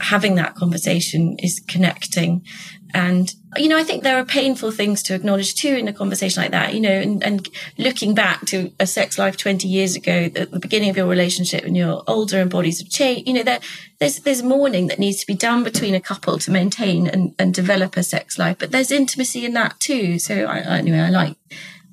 having 0.00 0.36
that 0.36 0.54
conversation 0.54 1.36
is 1.38 1.60
connecting 1.68 2.46
and, 2.94 3.34
you 3.56 3.68
know, 3.68 3.78
I 3.78 3.84
think 3.84 4.02
there 4.02 4.18
are 4.18 4.24
painful 4.24 4.70
things 4.70 5.02
to 5.04 5.14
acknowledge 5.14 5.54
too 5.54 5.74
in 5.74 5.88
a 5.88 5.92
conversation 5.92 6.42
like 6.42 6.50
that, 6.50 6.74
you 6.74 6.80
know, 6.80 6.90
and, 6.90 7.22
and 7.22 7.48
looking 7.78 8.14
back 8.14 8.44
to 8.46 8.72
a 8.78 8.86
sex 8.86 9.18
life 9.18 9.36
20 9.36 9.66
years 9.66 9.96
ago, 9.96 10.30
at 10.34 10.50
the 10.50 10.58
beginning 10.58 10.90
of 10.90 10.96
your 10.96 11.06
relationship 11.06 11.64
when 11.64 11.74
you're 11.74 12.02
older 12.06 12.40
and 12.40 12.50
bodies 12.50 12.80
have 12.80 12.90
changed, 12.90 13.26
you 13.26 13.34
know, 13.34 13.42
there, 13.42 13.60
there's, 13.98 14.20
there's 14.20 14.42
mourning 14.42 14.88
that 14.88 14.98
needs 14.98 15.20
to 15.20 15.26
be 15.26 15.34
done 15.34 15.64
between 15.64 15.94
a 15.94 16.00
couple 16.00 16.38
to 16.38 16.50
maintain 16.50 17.06
and, 17.06 17.34
and 17.38 17.54
develop 17.54 17.96
a 17.96 18.02
sex 18.02 18.38
life. 18.38 18.58
But 18.58 18.72
there's 18.72 18.90
intimacy 18.90 19.46
in 19.46 19.54
that 19.54 19.80
too. 19.80 20.18
So 20.18 20.44
I, 20.44 20.58
anyway, 20.78 21.00
I 21.00 21.10
like, 21.10 21.36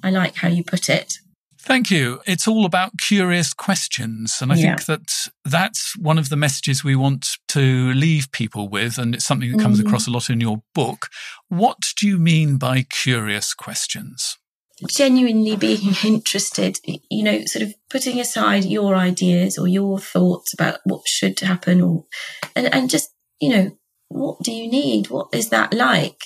I 0.04 0.10
like 0.12 0.36
how 0.36 0.50
you 0.50 0.64
put 0.64 0.90
it. 0.90 1.20
Thank 1.70 1.92
you. 1.92 2.20
It's 2.26 2.48
all 2.48 2.66
about 2.66 2.98
curious 3.00 3.54
questions. 3.54 4.40
And 4.42 4.52
I 4.52 4.56
yeah. 4.56 4.76
think 4.76 4.86
that 4.88 5.30
that's 5.46 5.96
one 5.98 6.18
of 6.18 6.30
the 6.30 6.36
messages 6.36 6.84
we 6.84 6.96
want 6.96 7.38
to 7.50 7.94
leave 7.94 8.32
people 8.32 8.68
with. 8.68 8.98
And 8.98 9.14
it's 9.14 9.24
something 9.24 9.52
that 9.52 9.62
comes 9.62 9.78
mm-hmm. 9.78 9.86
across 9.86 10.08
a 10.08 10.10
lot 10.10 10.32
in 10.32 10.42
your 10.42 10.64
book. 10.74 11.10
What 11.48 11.78
do 11.96 12.08
you 12.08 12.18
mean 12.18 12.58
by 12.58 12.88
curious 12.90 13.54
questions? 13.54 14.40
Genuinely 14.88 15.56
being 15.58 15.94
interested, 16.04 16.80
you 16.84 17.24
know, 17.24 17.46
sort 17.46 17.62
of 17.62 17.76
putting 17.92 18.20
aside 18.20 18.66
your 18.66 18.96
ideas 18.96 19.60
or 19.60 19.68
your 19.68 20.00
thoughts 20.00 20.56
about 20.56 20.80
what 20.86 21.08
should 21.08 21.40
happen 21.40 21.82
or, 21.82 22.06
and, 22.56 22.74
and 22.74 22.90
just, 22.90 23.10
you 23.40 23.50
know, 23.50 23.78
what 24.08 24.42
do 24.42 24.52
you 24.52 24.72
need? 24.72 25.12
What 25.12 25.28
is 25.34 25.50
that 25.50 25.72
like? 25.76 26.20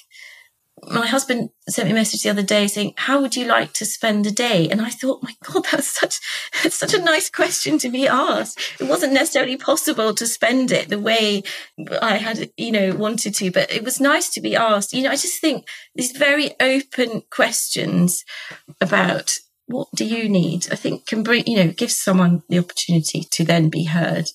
My 0.92 1.06
husband 1.06 1.50
sent 1.68 1.88
me 1.88 1.92
a 1.92 1.96
message 1.96 2.24
the 2.24 2.30
other 2.30 2.44
day 2.44 2.68
saying, 2.68 2.94
"How 2.98 3.22
would 3.22 3.36
you 3.36 3.46
like 3.46 3.74
to 3.74 3.86
spend 3.86 4.26
a 4.26 4.32
day?" 4.32 4.70
And 4.70 4.82
I 4.82 4.90
thought, 4.90 5.24
"My 5.24 5.34
God, 5.44 5.66
that's 5.72 5.88
such 5.88 6.20
that's 6.62 6.76
such 6.76 6.94
a 6.94 7.02
nice 7.02 7.30
question 7.30 7.78
to 7.80 7.90
be 7.90 8.08
asked." 8.08 8.60
It 8.80 8.86
wasn't 8.86 9.14
necessarily 9.14 9.58
possible 9.58 10.14
to 10.14 10.28
spend 10.28 10.72
it 10.72 10.90
the 10.90 11.00
way 11.00 11.44
I 12.02 12.18
had, 12.18 12.52
you 12.58 12.72
know, 12.72 12.96
wanted 12.96 13.36
to, 13.36 13.52
but 13.52 13.72
it 13.72 13.84
was 13.84 14.00
nice 14.00 14.30
to 14.30 14.42
be 14.42 14.56
asked. 14.56 14.94
You 14.94 15.04
know, 15.04 15.12
I 15.12 15.16
just 15.16 15.40
think 15.40 15.68
these 15.96 16.12
very 16.12 16.52
open 16.60 17.24
questions 17.30 18.24
about 18.82 19.38
what 19.68 19.88
do 19.96 20.06
you 20.06 20.30
need, 20.30 20.68
I 20.72 20.76
think 20.76 21.06
can 21.06 21.24
bring, 21.24 21.48
you 21.48 21.58
know, 21.58 21.72
give 21.72 21.92
someone 21.92 22.44
the 22.50 22.60
opportunity 22.60 23.24
to 23.32 23.44
then 23.44 23.70
be 23.70 23.86
heard. 23.86 24.30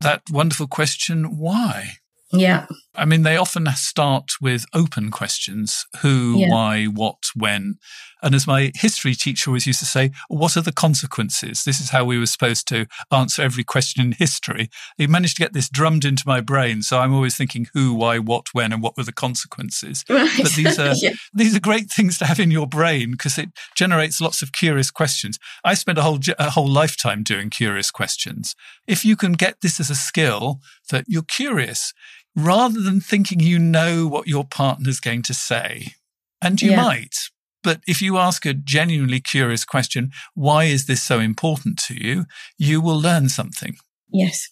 That 0.00 0.22
wonderful 0.30 0.66
question, 0.66 1.38
why? 1.38 1.90
Yeah. 2.32 2.66
I 3.00 3.06
mean, 3.06 3.22
they 3.22 3.38
often 3.38 3.66
start 3.76 4.32
with 4.42 4.66
open 4.74 5.10
questions 5.10 5.86
who, 6.02 6.36
yeah. 6.36 6.50
why, 6.50 6.84
what, 6.84 7.30
when. 7.34 7.78
And 8.22 8.34
as 8.34 8.46
my 8.46 8.72
history 8.74 9.14
teacher 9.14 9.48
always 9.48 9.66
used 9.66 9.78
to 9.78 9.86
say, 9.86 10.10
what 10.28 10.54
are 10.54 10.60
the 10.60 10.70
consequences? 10.70 11.64
This 11.64 11.80
is 11.80 11.88
how 11.88 12.04
we 12.04 12.18
were 12.18 12.26
supposed 12.26 12.68
to 12.68 12.84
answer 13.10 13.40
every 13.40 13.64
question 13.64 14.04
in 14.04 14.12
history. 14.12 14.68
He 14.98 15.06
managed 15.06 15.36
to 15.36 15.42
get 15.42 15.54
this 15.54 15.70
drummed 15.70 16.04
into 16.04 16.24
my 16.26 16.42
brain. 16.42 16.82
So 16.82 16.98
I'm 16.98 17.14
always 17.14 17.36
thinking 17.36 17.68
who, 17.72 17.94
why, 17.94 18.18
what, 18.18 18.48
when, 18.52 18.70
and 18.70 18.82
what 18.82 18.98
were 18.98 19.04
the 19.04 19.12
consequences. 19.12 20.04
Right. 20.08 20.28
But 20.40 20.52
these 20.52 20.78
are, 20.78 20.92
yeah. 20.96 21.12
these 21.32 21.56
are 21.56 21.60
great 21.60 21.90
things 21.90 22.18
to 22.18 22.26
have 22.26 22.38
in 22.38 22.50
your 22.50 22.66
brain 22.66 23.12
because 23.12 23.38
it 23.38 23.48
generates 23.74 24.20
lots 24.20 24.42
of 24.42 24.52
curious 24.52 24.90
questions. 24.90 25.38
I 25.64 25.72
spent 25.72 25.98
a 25.98 26.02
whole, 26.02 26.18
a 26.38 26.50
whole 26.50 26.68
lifetime 26.68 27.22
doing 27.22 27.48
curious 27.48 27.90
questions. 27.90 28.54
If 28.86 29.04
you 29.04 29.16
can 29.16 29.32
get 29.32 29.62
this 29.62 29.80
as 29.80 29.88
a 29.88 29.94
skill 29.94 30.60
that 30.90 31.04
you're 31.08 31.22
curious, 31.22 31.92
rather 32.36 32.80
than 32.80 33.00
thinking 33.00 33.40
you 33.40 33.58
know 33.58 34.06
what 34.06 34.28
your 34.28 34.44
partner's 34.44 35.00
going 35.00 35.22
to 35.22 35.34
say. 35.34 35.94
And 36.42 36.60
you 36.60 36.70
yeah. 36.70 36.82
might. 36.82 37.16
But 37.62 37.82
if 37.86 38.00
you 38.00 38.16
ask 38.16 38.46
a 38.46 38.54
genuinely 38.54 39.20
curious 39.20 39.64
question, 39.64 40.12
why 40.34 40.64
is 40.64 40.86
this 40.86 41.02
so 41.02 41.20
important 41.20 41.78
to 41.86 41.94
you? 41.94 42.24
You 42.56 42.80
will 42.80 42.98
learn 42.98 43.28
something. 43.28 43.76
Yes. 44.10 44.48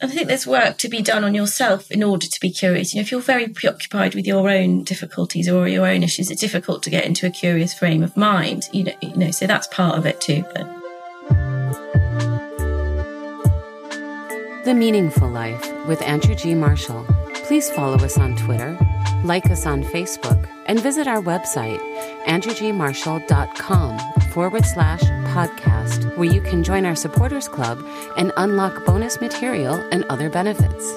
I 0.00 0.06
think 0.06 0.28
there's 0.28 0.46
work 0.46 0.78
to 0.78 0.88
be 0.88 1.02
done 1.02 1.24
on 1.24 1.34
yourself 1.34 1.90
in 1.90 2.02
order 2.02 2.26
to 2.26 2.38
be 2.40 2.50
curious. 2.50 2.92
You 2.92 2.98
know, 2.98 3.02
if 3.02 3.10
you're 3.10 3.20
very 3.20 3.48
preoccupied 3.48 4.14
with 4.14 4.26
your 4.26 4.48
own 4.50 4.84
difficulties 4.84 5.48
or 5.48 5.66
your 5.66 5.86
own 5.86 6.02
issues, 6.02 6.30
it's 6.30 6.40
difficult 6.40 6.82
to 6.82 6.90
get 6.90 7.06
into 7.06 7.26
a 7.26 7.30
curious 7.30 7.74
frame 7.74 8.02
of 8.02 8.16
mind. 8.16 8.68
You 8.72 8.84
know, 8.84 8.94
you 9.00 9.16
know, 9.16 9.30
so 9.30 9.46
that's 9.46 9.66
part 9.68 9.96
of 9.96 10.04
it 10.06 10.20
too. 10.20 10.44
But 10.54 10.68
The 14.64 14.72
Meaningful 14.72 15.28
Life 15.28 15.86
with 15.86 16.00
Andrew 16.00 16.34
G. 16.34 16.54
Marshall. 16.54 17.04
Please 17.46 17.68
follow 17.68 17.96
us 17.96 18.16
on 18.16 18.34
Twitter, 18.34 18.78
like 19.22 19.50
us 19.50 19.66
on 19.66 19.82
Facebook, 19.84 20.48
and 20.64 20.80
visit 20.80 21.06
our 21.06 21.20
website, 21.20 21.78
andrewgmarshall.com 22.24 23.98
forward 24.30 24.64
slash 24.64 25.02
podcast, 25.34 26.16
where 26.16 26.32
you 26.32 26.40
can 26.40 26.64
join 26.64 26.86
our 26.86 26.96
supporters 26.96 27.46
club 27.46 27.86
and 28.16 28.32
unlock 28.38 28.86
bonus 28.86 29.20
material 29.20 29.74
and 29.92 30.04
other 30.04 30.30
benefits. 30.30 30.94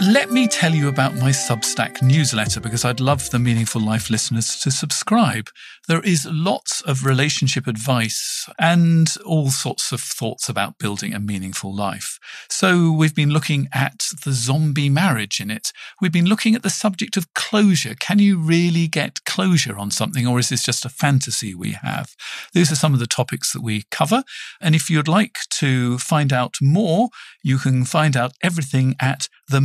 Let 0.00 0.30
me 0.30 0.48
tell 0.48 0.74
you 0.74 0.88
about 0.88 1.16
my 1.16 1.30
Substack 1.30 2.00
newsletter 2.00 2.60
because 2.60 2.84
I'd 2.84 3.00
love 3.00 3.28
the 3.28 3.38
Meaningful 3.38 3.82
Life 3.82 4.08
listeners 4.08 4.58
to 4.60 4.70
subscribe. 4.70 5.50
There 5.88 6.02
is 6.02 6.28
lots 6.30 6.82
of 6.82 7.06
relationship 7.06 7.66
advice 7.66 8.46
and 8.58 9.08
all 9.24 9.50
sorts 9.50 9.90
of 9.90 10.02
thoughts 10.02 10.46
about 10.46 10.78
building 10.78 11.14
a 11.14 11.18
meaningful 11.18 11.74
life. 11.74 12.18
So 12.50 12.92
we've 12.92 13.14
been 13.14 13.30
looking 13.30 13.68
at 13.72 14.08
the 14.22 14.32
zombie 14.32 14.90
marriage 14.90 15.40
in 15.40 15.50
it. 15.50 15.72
We've 15.98 16.12
been 16.12 16.26
looking 16.26 16.54
at 16.54 16.62
the 16.62 16.68
subject 16.68 17.16
of 17.16 17.32
closure. 17.32 17.94
Can 17.98 18.18
you 18.18 18.38
really 18.38 18.86
get 18.86 19.24
closure 19.24 19.78
on 19.78 19.90
something 19.90 20.26
or 20.26 20.38
is 20.38 20.50
this 20.50 20.62
just 20.62 20.84
a 20.84 20.90
fantasy 20.90 21.54
we 21.54 21.72
have? 21.72 22.14
These 22.52 22.70
are 22.70 22.76
some 22.76 22.92
of 22.92 23.00
the 23.00 23.06
topics 23.06 23.54
that 23.54 23.62
we 23.62 23.84
cover. 23.90 24.24
And 24.60 24.74
if 24.74 24.90
you'd 24.90 25.08
like 25.08 25.38
to 25.52 25.96
find 25.96 26.34
out 26.34 26.56
more, 26.60 27.08
you 27.42 27.56
can 27.56 27.86
find 27.86 28.14
out 28.14 28.32
everything 28.42 28.94
at 29.00 29.26
the 29.48 29.62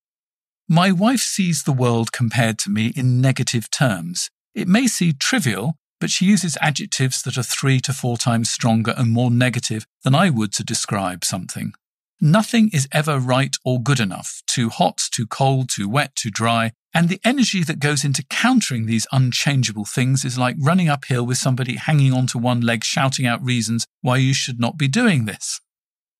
My 0.73 0.93
wife 0.93 1.19
sees 1.19 1.65
the 1.65 1.73
world 1.73 2.13
compared 2.13 2.57
to 2.61 2.71
me 2.71 2.93
in 2.95 3.21
negative 3.21 3.73
terms. 3.73 4.31
It 4.55 4.69
may 4.69 4.87
seem 4.87 5.15
trivial, 5.19 5.75
but 5.99 6.11
she 6.11 6.27
uses 6.27 6.57
adjectives 6.61 7.23
that 7.23 7.37
are 7.37 7.43
three 7.43 7.81
to 7.81 7.93
four 7.93 8.17
times 8.17 8.51
stronger 8.51 8.95
and 8.97 9.11
more 9.11 9.33
negative 9.33 9.85
than 10.05 10.15
I 10.15 10.31
would 10.31 10.53
to 10.53 10.63
describe 10.63 11.25
something. 11.25 11.73
Nothing 12.21 12.71
is 12.73 12.87
ever 12.93 13.19
right 13.19 13.57
or 13.65 13.83
good 13.83 13.99
enough, 13.99 14.43
too 14.47 14.69
hot, 14.69 15.01
too 15.11 15.27
cold, 15.27 15.71
too 15.71 15.89
wet, 15.89 16.15
too 16.15 16.31
dry, 16.31 16.71
and 16.95 17.09
the 17.09 17.21
energy 17.25 17.65
that 17.65 17.81
goes 17.81 18.05
into 18.05 18.25
countering 18.31 18.87
these 18.87 19.09
unchangeable 19.11 19.87
things 19.87 20.25
is 20.25 20.39
like 20.39 20.55
running 20.61 20.89
uphill 20.89 21.27
with 21.27 21.39
somebody 21.39 21.79
hanging 21.79 22.13
onto 22.13 22.39
one 22.39 22.61
leg 22.61 22.85
shouting 22.85 23.27
out 23.27 23.45
reasons 23.45 23.87
why 24.03 24.19
you 24.19 24.33
should 24.33 24.61
not 24.61 24.79
be 24.79 24.87
doing 24.87 25.25
this. 25.25 25.61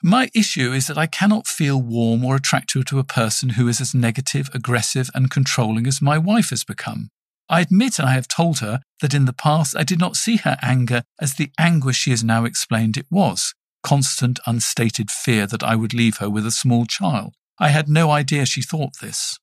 My 0.03 0.31
issue 0.35 0.73
is 0.73 0.87
that 0.87 0.97
I 0.97 1.07
cannot 1.07 1.47
feel 1.47 1.81
warm 1.81 2.25
or 2.25 2.37
attractive 2.37 2.87
to 2.87 2.99
a 2.99 3.05
person 3.05 3.51
who 3.51 3.69
is 3.69 3.81
as 3.81 3.95
negative, 3.95 4.49
aggressive, 4.55 5.11
and 5.15 5.31
controlling 5.31 5.87
as 5.87 6.01
my 6.01 6.17
wife 6.17 6.51
has 6.51 6.65
become. 6.65 7.11
I 7.51 7.61
admit 7.61 8.01
I 8.01 8.13
have 8.13 8.29
told 8.29 8.61
her 8.61 8.81
that 9.03 9.13
in 9.13 9.27
the 9.27 9.33
past 9.33 9.77
I 9.77 9.83
did 9.83 9.99
not 9.99 10.17
see 10.17 10.37
her 10.37 10.57
anger 10.63 11.03
as 11.21 11.35
the 11.35 11.51
anguish 11.59 11.99
she 11.99 12.11
has 12.11 12.25
now 12.25 12.45
explained 12.45 12.97
it 12.97 13.07
was 13.11 13.55
constant, 13.83 14.39
unstated 14.47 15.11
fear 15.11 15.47
that 15.47 15.63
I 15.63 15.75
would 15.77 15.95
leave 15.95 16.19
her 16.19 16.31
with 16.31 16.47
a 16.47 16.51
small 16.51 16.87
child. 16.87 17.35
I 17.59 17.69
had 17.69 17.89
no 17.89 18.11
idea 18.11 18.47
she 18.47 18.63
thought 18.63 19.01
this. 19.01 19.39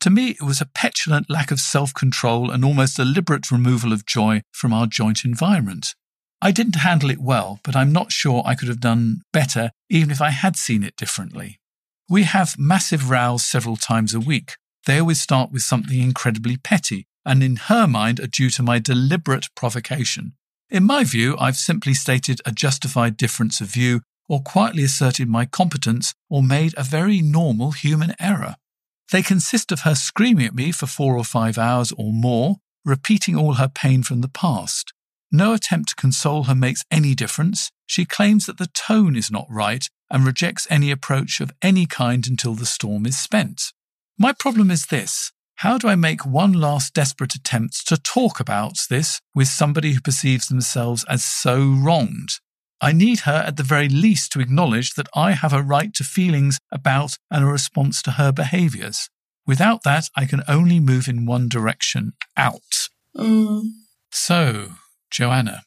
To 0.00 0.10
me, 0.10 0.30
it 0.30 0.42
was 0.42 0.60
a 0.60 0.66
petulant 0.66 1.28
lack 1.28 1.50
of 1.50 1.60
self 1.60 1.92
control 1.92 2.50
and 2.50 2.64
almost 2.64 2.96
deliberate 2.96 3.50
removal 3.50 3.92
of 3.92 4.06
joy 4.06 4.42
from 4.52 4.72
our 4.72 4.86
joint 4.86 5.24
environment. 5.24 5.94
I 6.42 6.52
didn't 6.52 6.76
handle 6.76 7.10
it 7.10 7.20
well, 7.20 7.60
but 7.62 7.76
I'm 7.76 7.92
not 7.92 8.12
sure 8.12 8.42
I 8.46 8.54
could 8.54 8.68
have 8.68 8.80
done 8.80 9.22
better 9.32 9.70
even 9.90 10.10
if 10.10 10.22
I 10.22 10.30
had 10.30 10.56
seen 10.56 10.82
it 10.82 10.96
differently. 10.96 11.60
We 12.08 12.22
have 12.24 12.58
massive 12.58 13.10
rows 13.10 13.44
several 13.44 13.76
times 13.76 14.14
a 14.14 14.20
week. 14.20 14.56
They 14.86 14.98
always 14.98 15.20
start 15.20 15.52
with 15.52 15.62
something 15.62 16.00
incredibly 16.00 16.56
petty, 16.56 17.06
and 17.24 17.42
in 17.42 17.56
her 17.56 17.86
mind 17.86 18.18
are 18.20 18.26
due 18.26 18.50
to 18.50 18.62
my 18.62 18.78
deliberate 18.78 19.48
provocation. 19.54 20.32
In 20.70 20.84
my 20.84 21.04
view, 21.04 21.36
I've 21.38 21.56
simply 21.56 21.94
stated 21.94 22.40
a 22.46 22.52
justified 22.52 23.16
difference 23.16 23.60
of 23.60 23.68
view 23.68 24.00
or 24.28 24.40
quietly 24.40 24.84
asserted 24.84 25.28
my 25.28 25.44
competence 25.44 26.14
or 26.28 26.42
made 26.42 26.72
a 26.76 26.84
very 26.84 27.20
normal 27.20 27.72
human 27.72 28.14
error. 28.18 28.56
They 29.10 29.22
consist 29.22 29.72
of 29.72 29.80
her 29.80 29.96
screaming 29.96 30.46
at 30.46 30.54
me 30.54 30.70
for 30.70 30.86
four 30.86 31.16
or 31.16 31.24
five 31.24 31.58
hours 31.58 31.92
or 31.92 32.12
more, 32.12 32.56
repeating 32.84 33.36
all 33.36 33.54
her 33.54 33.68
pain 33.68 34.04
from 34.04 34.20
the 34.20 34.28
past. 34.28 34.92
No 35.32 35.52
attempt 35.52 35.90
to 35.90 35.94
console 35.94 36.44
her 36.44 36.54
makes 36.54 36.84
any 36.90 37.14
difference. 37.14 37.70
She 37.86 38.04
claims 38.04 38.46
that 38.46 38.58
the 38.58 38.68
tone 38.68 39.16
is 39.16 39.30
not 39.30 39.46
right 39.48 39.88
and 40.10 40.24
rejects 40.24 40.66
any 40.70 40.90
approach 40.90 41.40
of 41.40 41.52
any 41.62 41.86
kind 41.86 42.26
until 42.26 42.54
the 42.54 42.66
storm 42.66 43.06
is 43.06 43.18
spent. 43.18 43.72
My 44.18 44.32
problem 44.32 44.70
is 44.70 44.86
this 44.86 45.32
how 45.56 45.76
do 45.76 45.88
I 45.88 45.94
make 45.94 46.24
one 46.24 46.54
last 46.54 46.94
desperate 46.94 47.34
attempt 47.34 47.86
to 47.88 47.98
talk 47.98 48.40
about 48.40 48.78
this 48.88 49.20
with 49.34 49.46
somebody 49.46 49.92
who 49.92 50.00
perceives 50.00 50.48
themselves 50.48 51.04
as 51.06 51.22
so 51.22 51.58
wronged? 51.58 52.30
I 52.80 52.92
need 52.92 53.20
her 53.20 53.44
at 53.46 53.58
the 53.58 53.62
very 53.62 53.90
least 53.90 54.32
to 54.32 54.40
acknowledge 54.40 54.94
that 54.94 55.08
I 55.14 55.32
have 55.32 55.52
a 55.52 55.62
right 55.62 55.92
to 55.94 56.02
feelings 56.02 56.58
about 56.72 57.18
and 57.30 57.44
a 57.44 57.46
response 57.46 58.00
to 58.02 58.12
her 58.12 58.32
behaviors. 58.32 59.10
Without 59.46 59.82
that, 59.82 60.08
I 60.16 60.24
can 60.24 60.42
only 60.48 60.80
move 60.80 61.08
in 61.08 61.26
one 61.26 61.46
direction 61.46 62.14
out. 62.38 62.88
Mm. 63.14 63.64
So, 64.10 64.70
Joanna. 65.10 65.62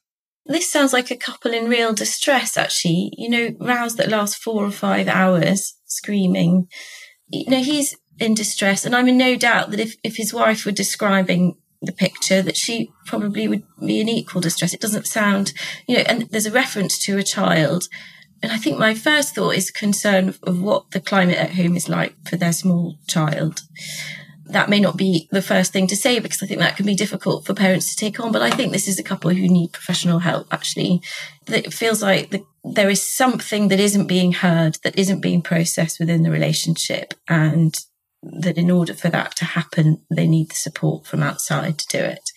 This 0.45 0.69
sounds 0.69 0.91
like 0.91 1.09
a 1.09 1.15
couple 1.15 1.53
in 1.53 1.69
real 1.69 1.93
distress, 1.93 2.57
actually. 2.57 3.11
You 3.17 3.29
know, 3.29 3.55
rows 3.59 3.95
that 3.95 4.09
last 4.09 4.37
four 4.37 4.65
or 4.65 4.71
five 4.71 5.07
hours, 5.07 5.75
screaming. 5.85 6.67
You 7.29 7.49
know, 7.49 7.63
he's 7.63 7.95
in 8.19 8.33
distress. 8.33 8.85
And 8.85 8.95
I'm 8.95 9.07
in 9.07 9.17
no 9.17 9.35
doubt 9.35 9.71
that 9.71 9.79
if, 9.79 9.95
if 10.03 10.17
his 10.17 10.33
wife 10.33 10.65
were 10.65 10.71
describing 10.71 11.55
the 11.81 11.91
picture, 11.91 12.41
that 12.41 12.57
she 12.57 12.91
probably 13.05 13.47
would 13.47 13.63
be 13.79 14.01
in 14.01 14.09
equal 14.09 14.41
distress. 14.41 14.73
It 14.73 14.81
doesn't 14.81 15.07
sound, 15.07 15.53
you 15.87 15.97
know, 15.97 16.03
and 16.07 16.23
there's 16.29 16.45
a 16.45 16.51
reference 16.51 16.97
to 17.05 17.17
a 17.17 17.23
child. 17.23 17.87
And 18.41 18.51
I 18.51 18.57
think 18.57 18.77
my 18.77 18.93
first 18.93 19.35
thought 19.35 19.55
is 19.55 19.71
concern 19.71 20.29
of, 20.29 20.39
of 20.43 20.61
what 20.61 20.91
the 20.91 20.99
climate 20.99 21.37
at 21.37 21.55
home 21.55 21.75
is 21.75 21.87
like 21.87 22.15
for 22.27 22.35
their 22.35 22.53
small 22.53 22.97
child. 23.07 23.61
That 24.45 24.69
may 24.69 24.79
not 24.79 24.97
be 24.97 25.27
the 25.31 25.41
first 25.41 25.71
thing 25.71 25.87
to 25.87 25.95
say 25.95 26.19
because 26.19 26.43
I 26.43 26.47
think 26.47 26.59
that 26.59 26.75
can 26.75 26.85
be 26.85 26.95
difficult 26.95 27.45
for 27.45 27.53
parents 27.53 27.89
to 27.89 27.95
take 27.95 28.19
on. 28.19 28.31
But 28.31 28.41
I 28.41 28.49
think 28.49 28.71
this 28.71 28.87
is 28.87 28.99
a 28.99 29.03
couple 29.03 29.31
who 29.31 29.47
need 29.47 29.71
professional 29.71 30.19
help, 30.19 30.47
actually. 30.51 31.01
It 31.47 31.73
feels 31.73 32.01
like 32.01 32.31
the, 32.31 32.45
there 32.63 32.89
is 32.89 33.01
something 33.01 33.69
that 33.69 33.79
isn't 33.79 34.07
being 34.07 34.33
heard, 34.33 34.77
that 34.83 34.97
isn't 34.97 35.21
being 35.21 35.41
processed 35.41 35.99
within 35.99 36.23
the 36.23 36.31
relationship. 36.31 37.13
And 37.27 37.73
that 38.21 38.57
in 38.57 38.71
order 38.71 38.93
for 38.93 39.09
that 39.09 39.35
to 39.37 39.45
happen, 39.45 40.01
they 40.09 40.27
need 40.27 40.49
the 40.49 40.55
support 40.55 41.05
from 41.05 41.23
outside 41.23 41.77
to 41.77 41.87
do 41.87 42.03
it. 42.03 42.29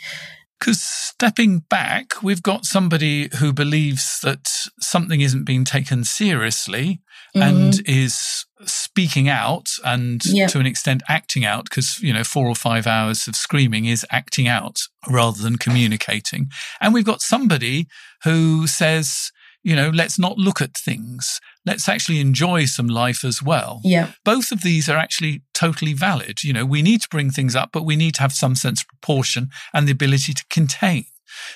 Because 0.58 0.80
stepping 0.80 1.60
back, 1.60 2.22
we've 2.22 2.42
got 2.42 2.64
somebody 2.64 3.28
who 3.38 3.52
believes 3.52 4.20
that 4.22 4.48
something 4.80 5.20
isn't 5.20 5.44
being 5.44 5.64
taken 5.64 6.02
seriously 6.04 7.02
mm-hmm. 7.34 7.42
and 7.42 7.82
is 7.86 8.45
speaking 8.64 9.28
out 9.28 9.68
and 9.84 10.24
yep. 10.24 10.50
to 10.50 10.58
an 10.58 10.66
extent 10.66 11.02
acting 11.08 11.44
out 11.44 11.64
because, 11.64 12.00
you 12.00 12.12
know, 12.12 12.24
four 12.24 12.46
or 12.46 12.54
five 12.54 12.86
hours 12.86 13.28
of 13.28 13.36
screaming 13.36 13.84
is 13.84 14.06
acting 14.10 14.48
out 14.48 14.80
rather 15.08 15.42
than 15.42 15.56
communicating. 15.56 16.48
And 16.80 16.94
we've 16.94 17.04
got 17.04 17.20
somebody 17.20 17.86
who 18.24 18.66
says, 18.66 19.30
you 19.62 19.74
know, 19.74 19.90
let's 19.90 20.18
not 20.18 20.38
look 20.38 20.60
at 20.60 20.76
things. 20.76 21.40
Let's 21.66 21.88
actually 21.88 22.20
enjoy 22.20 22.66
some 22.66 22.86
life 22.86 23.24
as 23.24 23.42
well. 23.42 23.80
Yeah. 23.84 24.12
Both 24.24 24.52
of 24.52 24.62
these 24.62 24.88
are 24.88 24.96
actually 24.96 25.42
totally 25.54 25.92
valid. 25.92 26.44
You 26.44 26.52
know, 26.52 26.64
we 26.64 26.82
need 26.82 27.02
to 27.02 27.08
bring 27.08 27.30
things 27.30 27.56
up, 27.56 27.70
but 27.72 27.84
we 27.84 27.96
need 27.96 28.14
to 28.14 28.22
have 28.22 28.32
some 28.32 28.54
sense 28.54 28.82
of 28.82 28.88
proportion 28.88 29.50
and 29.74 29.88
the 29.88 29.92
ability 29.92 30.34
to 30.34 30.44
contain. 30.50 31.06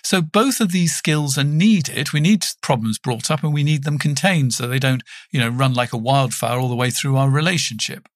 So 0.02 0.22
both 0.22 0.60
of 0.60 0.72
these 0.72 0.94
skills 0.94 1.36
are 1.38 1.44
needed. 1.44 2.12
We 2.12 2.20
need 2.20 2.44
problems 2.62 2.98
brought 2.98 3.30
up 3.30 3.42
and 3.42 3.52
we 3.52 3.64
need 3.64 3.84
them 3.84 3.98
contained 3.98 4.54
so 4.54 4.66
they 4.66 4.78
don't, 4.78 5.02
you 5.30 5.40
know, 5.40 5.48
run 5.48 5.74
like 5.74 5.92
a 5.92 5.98
wildfire 5.98 6.58
all 6.58 6.68
the 6.68 6.76
way 6.76 6.90
through 6.90 7.16
our 7.16 7.30
relationship. 7.30 8.08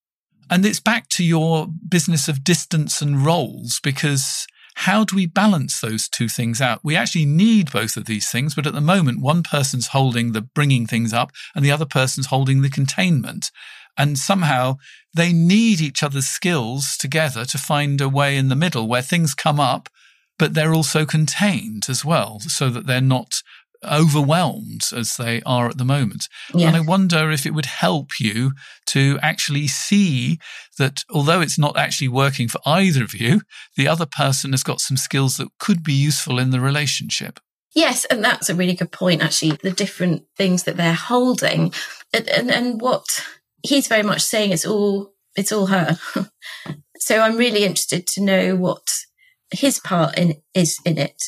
And 0.50 0.64
it's 0.66 0.80
back 0.80 1.08
to 1.10 1.24
your 1.24 1.68
business 1.88 2.28
of 2.28 2.44
distance 2.44 3.00
and 3.00 3.24
roles 3.24 3.80
because 3.82 4.46
how 4.74 5.04
do 5.04 5.14
we 5.16 5.26
balance 5.26 5.80
those 5.80 6.08
two 6.08 6.28
things 6.28 6.60
out? 6.60 6.80
We 6.82 6.96
actually 6.96 7.26
need 7.26 7.70
both 7.70 7.96
of 7.96 8.06
these 8.06 8.30
things, 8.30 8.54
but 8.54 8.66
at 8.66 8.74
the 8.74 8.80
moment, 8.80 9.20
one 9.20 9.42
person's 9.42 9.88
holding 9.88 10.32
the 10.32 10.42
bringing 10.42 10.86
things 10.86 11.12
up 11.12 11.30
and 11.54 11.64
the 11.64 11.70
other 11.70 11.86
person's 11.86 12.26
holding 12.26 12.62
the 12.62 12.70
containment. 12.70 13.50
And 13.96 14.18
somehow 14.18 14.78
they 15.14 15.32
need 15.32 15.80
each 15.80 16.02
other's 16.02 16.26
skills 16.26 16.96
together 16.96 17.44
to 17.44 17.58
find 17.58 18.00
a 18.00 18.08
way 18.08 18.36
in 18.36 18.48
the 18.48 18.56
middle 18.56 18.88
where 18.88 19.02
things 19.02 19.34
come 19.34 19.60
up, 19.60 19.88
but 20.38 20.54
they're 20.54 20.74
also 20.74 21.04
contained 21.04 21.86
as 21.88 22.04
well, 22.04 22.40
so 22.40 22.70
that 22.70 22.86
they're 22.86 23.00
not 23.00 23.42
overwhelmed 23.84 24.82
as 24.94 25.16
they 25.16 25.42
are 25.44 25.68
at 25.68 25.78
the 25.78 25.84
moment. 25.84 26.28
Yeah. 26.54 26.68
And 26.68 26.76
I 26.76 26.80
wonder 26.80 27.30
if 27.30 27.46
it 27.46 27.54
would 27.54 27.66
help 27.66 28.18
you 28.18 28.52
to 28.86 29.18
actually 29.22 29.66
see 29.66 30.38
that 30.78 31.04
although 31.10 31.40
it's 31.40 31.58
not 31.58 31.76
actually 31.76 32.08
working 32.08 32.48
for 32.48 32.60
either 32.66 33.04
of 33.04 33.14
you, 33.14 33.42
the 33.76 33.88
other 33.88 34.06
person 34.06 34.52
has 34.52 34.62
got 34.62 34.80
some 34.80 34.96
skills 34.96 35.36
that 35.36 35.48
could 35.58 35.82
be 35.82 35.92
useful 35.92 36.38
in 36.38 36.50
the 36.50 36.60
relationship. 36.60 37.40
Yes, 37.74 38.04
and 38.04 38.24
that's 38.24 38.48
a 38.48 38.54
really 38.54 38.74
good 38.74 38.92
point, 38.92 39.22
actually, 39.22 39.58
the 39.62 39.72
different 39.72 40.22
things 40.36 40.62
that 40.62 40.76
they're 40.76 40.94
holding. 40.94 41.72
And, 42.12 42.28
and, 42.28 42.50
and 42.50 42.80
what 42.80 43.24
he's 43.62 43.88
very 43.88 44.04
much 44.04 44.22
saying 44.22 44.52
it's 44.52 44.64
all 44.64 45.12
it's 45.36 45.50
all 45.50 45.66
her. 45.66 45.98
so 46.98 47.18
I'm 47.18 47.36
really 47.36 47.64
interested 47.64 48.06
to 48.08 48.22
know 48.22 48.54
what 48.54 48.88
his 49.58 49.78
part 49.80 50.18
in 50.18 50.34
is 50.54 50.78
in 50.84 50.98
it 50.98 51.22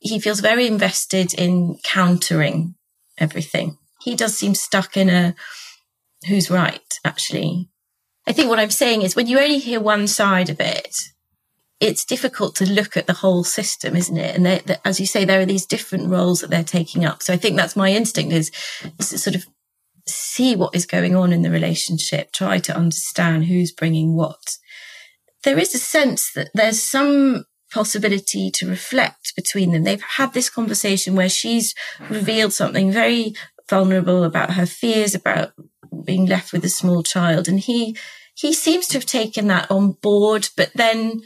he 0.00 0.18
feels 0.18 0.40
very 0.40 0.66
invested 0.66 1.34
in 1.34 1.78
countering 1.84 2.74
everything. 3.18 3.76
He 4.02 4.16
does 4.16 4.36
seem 4.36 4.54
stuck 4.54 4.96
in 4.96 5.10
a 5.10 5.34
who's 6.26 6.50
right, 6.50 6.98
actually. 7.04 7.68
I 8.26 8.32
think 8.32 8.48
what 8.48 8.58
I'm 8.58 8.70
saying 8.70 9.02
is 9.02 9.14
when 9.14 9.26
you 9.26 9.38
only 9.38 9.58
hear 9.58 9.78
one 9.78 10.06
side 10.06 10.48
of 10.48 10.58
it, 10.58 10.96
it's 11.80 12.04
difficult 12.04 12.56
to 12.56 12.70
look 12.70 12.96
at 12.96 13.06
the 13.06 13.14
whole 13.14 13.44
system, 13.44 13.94
isn't 13.94 14.16
it? 14.16 14.36
And 14.36 14.44
they, 14.44 14.60
as 14.84 15.00
you 15.00 15.06
say, 15.06 15.24
there 15.24 15.40
are 15.40 15.46
these 15.46 15.66
different 15.66 16.08
roles 16.08 16.40
that 16.40 16.50
they're 16.50 16.64
taking 16.64 17.04
up. 17.04 17.22
So 17.22 17.32
I 17.32 17.36
think 17.36 17.56
that's 17.56 17.76
my 17.76 17.90
instinct 17.90 18.32
is, 18.32 18.50
is 18.98 19.10
to 19.10 19.18
sort 19.18 19.36
of 19.36 19.46
see 20.06 20.56
what 20.56 20.74
is 20.74 20.86
going 20.86 21.14
on 21.14 21.32
in 21.32 21.42
the 21.42 21.50
relationship, 21.50 22.32
try 22.32 22.58
to 22.58 22.76
understand 22.76 23.46
who's 23.46 23.72
bringing 23.72 24.14
what. 24.14 24.56
There 25.42 25.58
is 25.58 25.74
a 25.74 25.78
sense 25.78 26.32
that 26.34 26.50
there's 26.54 26.82
some 26.82 27.44
possibility 27.70 28.50
to 28.50 28.68
reflect 28.68 29.34
between 29.36 29.72
them. 29.72 29.84
They've 29.84 30.02
had 30.02 30.32
this 30.32 30.50
conversation 30.50 31.14
where 31.14 31.28
she's 31.28 31.74
revealed 32.08 32.52
something 32.52 32.90
very 32.90 33.34
vulnerable 33.68 34.24
about 34.24 34.54
her 34.54 34.66
fears 34.66 35.14
about 35.14 35.52
being 36.04 36.26
left 36.26 36.52
with 36.52 36.64
a 36.64 36.68
small 36.68 37.02
child. 37.02 37.48
And 37.48 37.60
he, 37.60 37.96
he 38.34 38.52
seems 38.52 38.86
to 38.88 38.98
have 38.98 39.06
taken 39.06 39.46
that 39.46 39.70
on 39.70 39.92
board, 39.92 40.48
but 40.56 40.72
then 40.74 41.22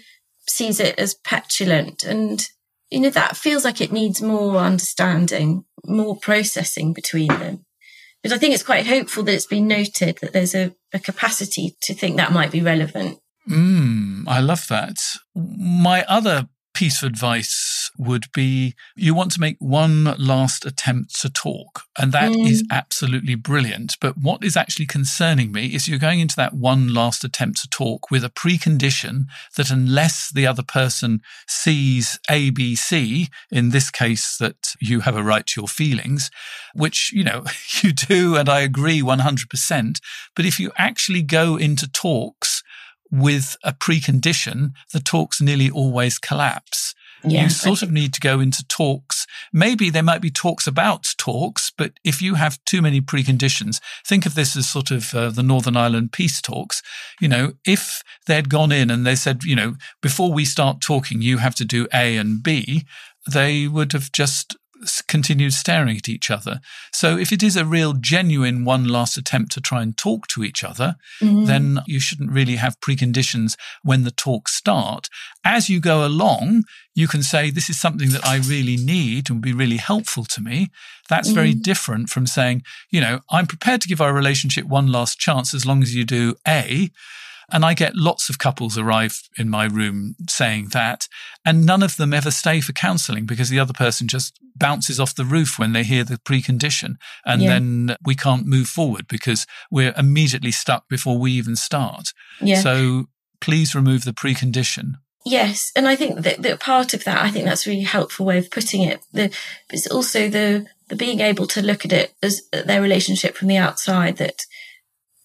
sees 0.49 0.81
it 0.81 0.99
as 0.99 1.15
petulant. 1.15 2.05
And, 2.05 2.47
you 2.91 3.01
know, 3.01 3.11
that 3.11 3.37
feels 3.37 3.65
like 3.65 3.81
it 3.81 3.93
needs 3.93 4.21
more 4.21 4.57
understanding, 4.57 5.65
more 5.87 6.17
processing 6.17 6.93
between 6.93 7.29
them. 7.29 7.65
But 8.23 8.33
I 8.33 8.39
think 8.39 8.55
it's 8.55 8.63
quite 8.63 8.87
hopeful 8.87 9.23
that 9.25 9.35
it's 9.35 9.47
been 9.47 9.69
noted 9.69 10.19
that 10.23 10.33
there's 10.33 10.55
a, 10.55 10.75
a 10.93 10.99
capacity 10.99 11.77
to 11.83 11.95
think 11.95 12.17
that 12.17 12.33
might 12.33 12.51
be 12.51 12.63
relevant. 12.63 13.19
Mm, 13.49 14.25
I 14.27 14.41
love 14.41 14.67
that. 14.69 14.99
My 15.35 16.05
other 16.05 16.49
piece 16.75 17.03
of 17.03 17.07
advice 17.07 17.91
would 17.97 18.25
be 18.35 18.75
you 18.97 19.15
want 19.15 19.31
to 19.31 19.41
make 19.41 19.57
one 19.61 20.05
last 20.19 20.67
attempt 20.67 21.19
to 21.21 21.31
talk. 21.31 21.83
And 21.97 22.11
that 22.13 22.33
mm. 22.33 22.49
is 22.49 22.65
absolutely 22.71 23.37
brilliant. 23.37 23.97
But 24.01 24.19
what 24.19 24.43
is 24.43 24.57
actually 24.57 24.87
concerning 24.87 25.53
me 25.53 25.67
is 25.67 25.87
you're 25.87 25.99
going 26.01 26.19
into 26.19 26.37
that 26.37 26.53
one 26.53 26.93
last 26.93 27.23
attempt 27.23 27.61
to 27.61 27.69
talk 27.69 28.11
with 28.11 28.25
a 28.25 28.29
precondition 28.29 29.27
that 29.57 29.71
unless 29.71 30.33
the 30.33 30.47
other 30.47 30.65
person 30.65 31.21
sees 31.47 32.19
ABC, 32.29 33.29
in 33.53 33.71
this 33.71 33.91
case, 33.91 34.37
that 34.39 34.75
you 34.81 35.01
have 35.01 35.17
a 35.17 35.23
right 35.23 35.47
to 35.47 35.61
your 35.61 35.69
feelings, 35.69 36.31
which, 36.75 37.13
you 37.13 37.23
know, 37.23 37.45
you 37.83 37.93
do. 37.93 38.35
And 38.35 38.49
I 38.49 38.61
agree 38.61 39.01
100%. 39.01 40.01
But 40.35 40.45
if 40.45 40.59
you 40.59 40.73
actually 40.77 41.23
go 41.23 41.57
into 41.57 41.89
talks 41.91 42.65
with 43.15 43.57
a 43.63 43.73
precondition, 43.73 44.73
the 44.93 45.01
talks 45.01 45.41
nearly 45.41 45.71
always 45.71 46.19
collapse. 46.19 46.95
Yeah, 47.27 47.45
you 47.45 47.49
sort 47.49 47.81
of 47.81 47.91
need 47.91 48.13
to 48.15 48.21
go 48.21 48.41
into 48.41 48.67
talks. 48.67 49.27
Maybe 49.51 49.89
there 49.89 50.03
might 50.03 50.21
be 50.21 50.31
talks 50.31 50.67
about 50.67 51.15
talks, 51.17 51.71
but 51.71 51.93
if 52.05 52.21
you 52.21 52.35
have 52.35 52.63
too 52.67 52.83
many 52.83 53.01
preconditions, 53.01 53.81
think 54.05 54.27
of 54.27 54.35
this 54.35 54.57
as 54.57 54.69
sort 54.69 54.91
of 54.91 55.15
uh, 55.15 55.31
the 55.31 55.43
Northern 55.43 55.77
Ireland 55.77 56.13
peace 56.13 56.43
talks. 56.43 56.83
You 57.21 57.29
know, 57.29 57.53
if 57.65 58.03
they'd 58.27 58.51
gone 58.51 58.73
in 58.73 58.91
and 58.91 59.07
they 59.07 59.15
said, 59.15 59.45
you 59.45 59.57
know, 59.57 59.77
before 60.03 60.33
we 60.33 60.45
start 60.45 60.83
talking, 60.83 61.23
you 61.23 61.39
have 61.39 61.55
to 61.55 61.65
do 61.65 61.87
A 61.95 62.17
and 62.19 62.43
B, 62.43 62.85
they 63.31 63.69
would 63.69 63.93
have 63.93 64.13
just 64.13 64.57
continued 65.09 65.53
staring 65.53 65.97
at 65.97 66.09
each 66.09 66.31
other. 66.31 66.61
So 66.93 67.17
if 67.17 67.33
it 67.33 67.43
is 67.43 67.57
a 67.57 67.65
real 67.65 67.93
genuine 67.95 68.65
one 68.65 68.87
last 68.87 69.17
attempt 69.17 69.53
to 69.53 69.61
try 69.61 69.83
and 69.83 69.97
talk 69.97 70.27
to 70.29 70.45
each 70.45 70.65
other, 70.65 70.97
mm-hmm. 71.21 71.45
then 71.45 71.81
you 71.87 72.01
shouldn't 72.01 72.31
really 72.31 72.57
have 72.57 72.81
preconditions 72.81 73.57
when 73.83 74.05
the 74.05 74.11
talks 74.11 74.55
start. 74.55 75.09
As 75.45 75.69
you 75.69 75.81
go 75.81 76.07
along, 76.07 76.65
you 76.95 77.09
can 77.09 77.23
say, 77.23 77.51
this 77.51 77.69
is 77.69 77.81
something 77.81 78.11
that 78.11 78.27
I 78.27 78.37
really 78.37 78.77
need 78.77 79.29
and 79.29 79.39
would 79.39 79.43
be 79.43 79.53
really 79.53 79.79
helpful 79.79 80.25
to 80.25 80.41
me. 80.41 80.71
That's 81.09 81.29
mm-hmm. 81.29 81.35
very 81.35 81.55
different 81.55 82.09
from 82.09 82.27
saying, 82.27 82.63
you 82.91 83.01
know, 83.01 83.21
I'm 83.31 83.47
prepared 83.47 83.81
to 83.83 83.89
give 83.89 84.01
our 84.01 84.13
relationship 84.13 84.67
one 84.67 84.91
last 84.91 85.19
chance 85.19 85.55
as 85.55 85.67
long 85.67 85.83
as 85.83 85.95
you 85.95 86.05
do 86.05 86.37
A. 86.47 86.91
And 87.51 87.65
I 87.65 87.75
get 87.75 87.95
lots 87.95 88.29
of 88.29 88.39
couples 88.39 88.79
arrive 88.79 89.21
in 89.39 89.49
my 89.49 89.65
room 89.65 90.17
saying 90.29 90.69
that, 90.73 91.09
and 91.45 91.67
none 91.67 91.83
of 91.83 91.97
them 91.97 92.15
ever 92.15 92.31
stay 92.31 92.61
for 92.61 92.73
counseling 92.73 93.27
because 93.27 93.49
the 93.49 93.61
other 93.61 93.73
person 93.73 94.09
just 94.09 94.39
bounces 94.57 95.01
off 95.01 95.15
the 95.15 95.25
roof 95.25 95.59
when 95.59 95.73
they 95.73 95.83
hear 95.83 96.05
the 96.05 96.19
precondition. 96.19 96.95
And 97.25 97.43
yeah. 97.43 97.51
then 97.51 97.97
we 98.05 98.15
can't 98.15 98.47
move 98.47 98.69
forward 98.69 99.07
because 99.09 99.47
we're 99.71 99.95
immediately 99.97 100.53
stuck 100.53 100.89
before 100.89 101.19
we 101.19 101.33
even 101.33 101.57
start. 101.57 102.13
Yeah. 102.41 102.61
So 102.61 103.07
please 103.41 103.75
remove 103.75 104.05
the 104.05 104.13
precondition. 104.13 104.95
Yes, 105.27 105.73
and 105.75 105.89
I 105.89 105.97
think 105.97 106.21
that, 106.21 106.43
that 106.43 106.61
part 106.61 106.93
of 106.93 107.05
that, 107.05 107.23
I 107.23 107.31
think 107.31 107.47
that's 107.47 107.67
a 107.67 107.71
really 107.71 107.83
helpful 107.83 108.27
way 108.27 108.37
of 108.37 108.51
putting 108.51 108.83
it. 108.83 109.01
The, 109.13 109.35
it's 109.71 109.87
also 109.87 110.29
the 110.29 110.67
the 110.89 110.97
being 110.97 111.21
able 111.21 111.47
to 111.47 111.63
look 111.63 111.87
at 111.87 111.95
it 111.95 112.13
as 112.23 112.43
their 112.53 112.83
relationship 112.83 113.35
from 113.35 113.49
the 113.49 113.57
outside. 113.57 114.19
That 114.19 114.45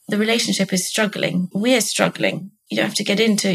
the 0.10 0.18
relationship 0.18 0.74
is 0.74 0.88
struggling. 0.88 1.50
We're 1.54 1.82
struggling. 1.82 2.52
You 2.70 2.78
don't 2.78 2.86
have 2.86 2.96
to 2.96 3.04
get 3.04 3.20
into, 3.20 3.50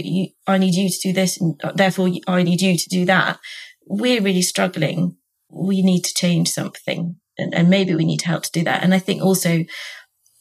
I 0.47 0.59
need 0.59 0.75
you 0.75 0.89
to 0.89 0.99
do 1.03 1.13
this 1.13 1.41
and 1.41 1.61
uh, 1.63 1.73
therefore 1.73 2.11
I 2.27 2.43
need 2.43 2.61
you 2.61 2.77
to 2.77 2.89
do 2.89 3.05
that. 3.05 3.39
We're 3.87 4.23
really 4.23 4.43
struggling. 4.43 5.17
We 5.51 5.83
need 5.83 6.03
to 6.05 6.15
change 6.15 6.49
something 6.49 7.17
and, 7.39 7.55
and 7.55 7.71
maybe 7.71 7.95
we 7.95 8.05
need 8.05 8.23
help 8.23 8.45
to 8.45 8.51
do 8.53 8.65
that. 8.65 8.83
And 8.83 8.95
I 8.95 8.99
think 8.99 9.23
also, 9.23 9.65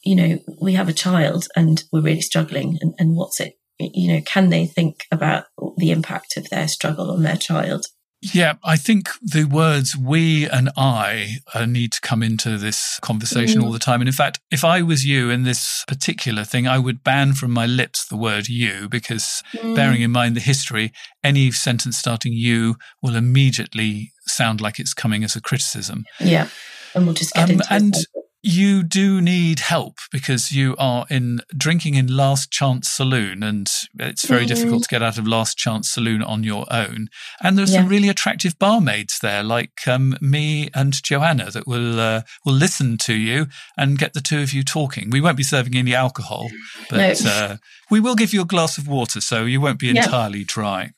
you 0.02 0.16
know, 0.16 0.38
we 0.60 0.72
have 0.74 0.88
a 0.88 0.92
child 0.92 1.46
and 1.54 1.82
we're 1.92 2.00
really 2.00 2.20
struggling 2.20 2.78
and, 2.80 2.94
and 2.98 3.16
what's 3.16 3.40
it, 3.40 3.54
you 3.78 4.12
know, 4.12 4.20
can 4.22 4.50
they 4.50 4.66
think 4.66 5.04
about 5.10 5.44
the 5.76 5.90
impact 5.90 6.36
of 6.36 6.48
their 6.50 6.68
struggle 6.68 7.10
on 7.10 7.22
their 7.22 7.36
child? 7.36 7.86
Yeah, 8.32 8.54
I 8.64 8.76
think 8.76 9.10
the 9.20 9.44
words 9.44 9.94
we 9.96 10.48
and 10.48 10.70
I 10.76 11.36
uh, 11.52 11.66
need 11.66 11.92
to 11.92 12.00
come 12.00 12.22
into 12.22 12.56
this 12.56 12.98
conversation 13.00 13.60
mm. 13.60 13.64
all 13.64 13.72
the 13.72 13.78
time. 13.78 14.00
And 14.00 14.08
in 14.08 14.14
fact, 14.14 14.40
if 14.50 14.64
I 14.64 14.80
was 14.80 15.04
you 15.04 15.28
in 15.28 15.42
this 15.42 15.84
particular 15.86 16.42
thing, 16.44 16.66
I 16.66 16.78
would 16.78 17.04
ban 17.04 17.34
from 17.34 17.50
my 17.50 17.66
lips 17.66 18.06
the 18.06 18.16
word 18.16 18.48
you 18.48 18.88
because 18.88 19.42
mm. 19.54 19.76
bearing 19.76 20.00
in 20.00 20.10
mind 20.10 20.36
the 20.36 20.40
history, 20.40 20.92
any 21.22 21.50
sentence 21.50 21.98
starting 21.98 22.32
you 22.32 22.76
will 23.02 23.14
immediately 23.14 24.12
sound 24.26 24.60
like 24.60 24.78
it's 24.78 24.94
coming 24.94 25.22
as 25.22 25.36
a 25.36 25.40
criticism. 25.40 26.04
Yeah. 26.18 26.48
And 26.94 27.04
we'll 27.04 27.14
just 27.14 27.34
get 27.34 27.44
um, 27.44 27.50
into 27.50 27.66
and, 27.74 27.94
it 27.94 28.23
you 28.44 28.82
do 28.82 29.22
need 29.22 29.60
help 29.60 29.96
because 30.12 30.52
you 30.52 30.76
are 30.78 31.06
in 31.08 31.40
drinking 31.56 31.94
in 31.94 32.14
last 32.14 32.50
chance 32.50 32.90
saloon 32.90 33.42
and 33.42 33.70
it's 33.98 34.26
very 34.26 34.42
mm-hmm. 34.42 34.48
difficult 34.48 34.82
to 34.82 34.88
get 34.88 35.02
out 35.02 35.16
of 35.16 35.26
last 35.26 35.56
chance 35.56 35.88
saloon 35.88 36.22
on 36.22 36.44
your 36.44 36.66
own 36.70 37.08
and 37.42 37.56
there's 37.56 37.72
yeah. 37.72 37.80
some 37.80 37.88
really 37.88 38.10
attractive 38.10 38.58
barmaids 38.58 39.18
there 39.22 39.42
like 39.42 39.88
um, 39.88 40.14
me 40.20 40.68
and 40.74 41.02
joanna 41.02 41.50
that 41.50 41.66
will 41.66 41.98
uh, 41.98 42.20
will 42.44 42.52
listen 42.52 42.98
to 42.98 43.14
you 43.14 43.46
and 43.78 43.98
get 43.98 44.12
the 44.12 44.20
two 44.20 44.42
of 44.42 44.52
you 44.52 44.62
talking 44.62 45.08
we 45.08 45.22
won't 45.22 45.38
be 45.38 45.42
serving 45.42 45.74
any 45.74 45.94
alcohol 45.94 46.50
but 46.90 47.24
no. 47.24 47.30
uh, 47.30 47.56
we 47.90 47.98
will 47.98 48.14
give 48.14 48.34
you 48.34 48.42
a 48.42 48.46
glass 48.46 48.76
of 48.76 48.86
water 48.86 49.22
so 49.22 49.46
you 49.46 49.58
won't 49.58 49.78
be 49.78 49.88
entirely 49.88 50.44
dry 50.44 50.90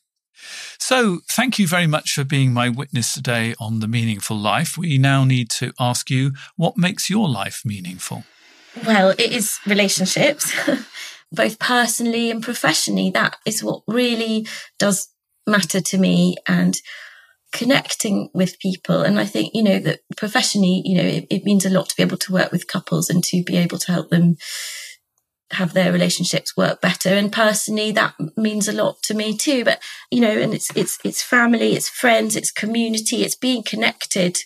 so, 0.78 1.20
thank 1.30 1.58
you 1.58 1.66
very 1.66 1.86
much 1.86 2.12
for 2.12 2.24
being 2.24 2.52
my 2.52 2.68
witness 2.68 3.12
today 3.12 3.54
on 3.58 3.80
the 3.80 3.88
meaningful 3.88 4.36
life. 4.36 4.78
We 4.78 4.98
now 4.98 5.24
need 5.24 5.50
to 5.50 5.72
ask 5.78 6.10
you 6.10 6.32
what 6.56 6.76
makes 6.76 7.10
your 7.10 7.28
life 7.28 7.62
meaningful? 7.64 8.24
Well, 8.84 9.10
it 9.10 9.32
is 9.32 9.58
relationships, 9.66 10.54
both 11.32 11.58
personally 11.58 12.30
and 12.30 12.42
professionally. 12.42 13.10
That 13.10 13.36
is 13.46 13.64
what 13.64 13.82
really 13.86 14.46
does 14.78 15.08
matter 15.46 15.80
to 15.80 15.98
me 15.98 16.36
and 16.46 16.76
connecting 17.52 18.28
with 18.34 18.58
people. 18.58 19.02
And 19.02 19.18
I 19.18 19.24
think, 19.24 19.52
you 19.54 19.62
know, 19.62 19.78
that 19.78 20.00
professionally, 20.16 20.82
you 20.84 20.96
know, 20.96 21.08
it, 21.08 21.26
it 21.30 21.44
means 21.44 21.64
a 21.64 21.70
lot 21.70 21.88
to 21.88 21.96
be 21.96 22.02
able 22.02 22.18
to 22.18 22.32
work 22.32 22.52
with 22.52 22.68
couples 22.68 23.08
and 23.08 23.24
to 23.24 23.42
be 23.42 23.56
able 23.56 23.78
to 23.78 23.92
help 23.92 24.10
them 24.10 24.36
have 25.52 25.72
their 25.72 25.92
relationships 25.92 26.56
work 26.56 26.80
better. 26.80 27.10
And 27.10 27.32
personally 27.32 27.92
that 27.92 28.14
means 28.36 28.68
a 28.68 28.72
lot 28.72 29.02
to 29.04 29.14
me 29.14 29.36
too. 29.36 29.64
But 29.64 29.80
you 30.10 30.20
know 30.20 30.30
and 30.30 30.54
it's 30.54 30.74
it's 30.76 30.98
it's 31.04 31.22
family 31.22 31.74
it's 31.74 31.88
friends 31.88 32.36
it's 32.36 32.50
community 32.50 33.22
it's 33.22 33.36
being 33.36 33.62
connected 33.62 34.38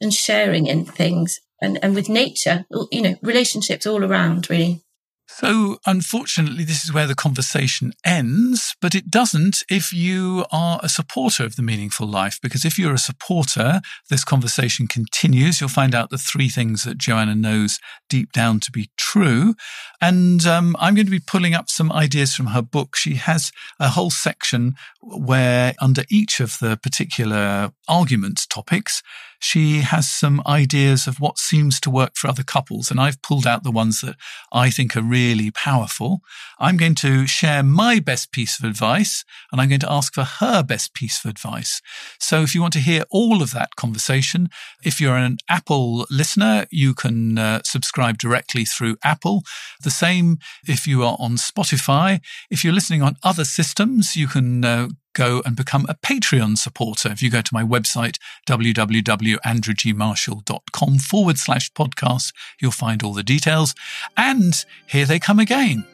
and 0.00 0.12
sharing 0.12 0.66
in 0.66 0.84
things 0.84 1.40
and 1.60 1.78
and 1.82 1.94
with 1.94 2.08
nature 2.08 2.66
you 2.90 3.02
know 3.02 3.14
relationships 3.22 3.86
all 3.86 4.04
around 4.04 4.48
really 4.50 4.82
so, 5.28 5.78
unfortunately, 5.84 6.62
this 6.62 6.84
is 6.84 6.92
where 6.92 7.08
the 7.08 7.16
conversation 7.16 7.92
ends, 8.04 8.76
but 8.80 8.94
it 8.94 9.10
doesn't 9.10 9.64
if 9.68 9.92
you 9.92 10.44
are 10.52 10.78
a 10.82 10.88
supporter 10.88 11.44
of 11.44 11.56
the 11.56 11.62
meaningful 11.62 12.06
life. 12.06 12.38
Because 12.40 12.64
if 12.64 12.78
you're 12.78 12.94
a 12.94 12.98
supporter, 12.98 13.80
this 14.08 14.24
conversation 14.24 14.86
continues. 14.86 15.60
You'll 15.60 15.68
find 15.68 15.96
out 15.96 16.10
the 16.10 16.16
three 16.16 16.48
things 16.48 16.84
that 16.84 16.98
Joanna 16.98 17.34
knows 17.34 17.80
deep 18.08 18.30
down 18.32 18.60
to 18.60 18.70
be 18.70 18.88
true. 18.96 19.54
And 20.00 20.46
um, 20.46 20.76
I'm 20.78 20.94
going 20.94 21.06
to 21.06 21.10
be 21.10 21.20
pulling 21.20 21.54
up 21.54 21.70
some 21.70 21.90
ideas 21.90 22.34
from 22.34 22.46
her 22.46 22.62
book. 22.62 22.94
She 22.94 23.14
has 23.14 23.50
a 23.80 23.88
whole 23.88 24.10
section 24.10 24.74
where, 25.00 25.74
under 25.80 26.04
each 26.08 26.38
of 26.38 26.58
the 26.60 26.76
particular 26.76 27.72
argument 27.88 28.46
topics, 28.48 29.02
she 29.40 29.80
has 29.80 30.10
some 30.10 30.42
ideas 30.46 31.06
of 31.06 31.20
what 31.20 31.38
seems 31.38 31.80
to 31.80 31.90
work 31.90 32.16
for 32.16 32.28
other 32.28 32.42
couples. 32.42 32.90
And 32.90 33.00
I've 33.00 33.22
pulled 33.22 33.46
out 33.46 33.64
the 33.64 33.70
ones 33.70 34.00
that 34.00 34.16
I 34.52 34.70
think 34.70 34.96
are 34.96 35.02
really 35.02 35.50
powerful. 35.50 36.20
I'm 36.58 36.76
going 36.76 36.94
to 36.96 37.26
share 37.26 37.62
my 37.62 38.00
best 38.00 38.32
piece 38.32 38.58
of 38.58 38.64
advice 38.64 39.24
and 39.52 39.60
I'm 39.60 39.68
going 39.68 39.80
to 39.80 39.92
ask 39.92 40.14
for 40.14 40.24
her 40.24 40.62
best 40.62 40.94
piece 40.94 41.24
of 41.24 41.30
advice. 41.30 41.80
So 42.18 42.42
if 42.42 42.54
you 42.54 42.60
want 42.60 42.72
to 42.74 42.80
hear 42.80 43.04
all 43.10 43.42
of 43.42 43.52
that 43.52 43.76
conversation, 43.76 44.48
if 44.84 45.00
you're 45.00 45.16
an 45.16 45.38
Apple 45.48 46.06
listener, 46.10 46.66
you 46.70 46.94
can 46.94 47.38
uh, 47.38 47.60
subscribe 47.64 48.18
directly 48.18 48.64
through 48.64 48.96
Apple. 49.04 49.42
The 49.82 49.90
same 49.90 50.38
if 50.66 50.86
you 50.86 51.02
are 51.02 51.16
on 51.18 51.36
Spotify. 51.36 52.20
If 52.50 52.64
you're 52.64 52.72
listening 52.72 53.02
on 53.02 53.16
other 53.22 53.44
systems, 53.44 54.16
you 54.16 54.28
can 54.28 54.64
uh, 54.64 54.88
go 55.16 55.42
and 55.44 55.56
become 55.56 55.84
a 55.88 55.94
Patreon 55.94 56.56
supporter. 56.58 57.10
If 57.10 57.20
you 57.22 57.30
go 57.30 57.40
to 57.40 57.54
my 57.54 57.64
website, 57.64 58.18
www.andrewgmarshall.com 58.46 60.98
forward 60.98 61.38
slash 61.38 61.72
podcast, 61.72 62.32
you'll 62.60 62.70
find 62.70 63.02
all 63.02 63.14
the 63.14 63.24
details. 63.24 63.74
And 64.16 64.64
here 64.86 65.06
they 65.06 65.18
come 65.18 65.40
again. 65.40 65.84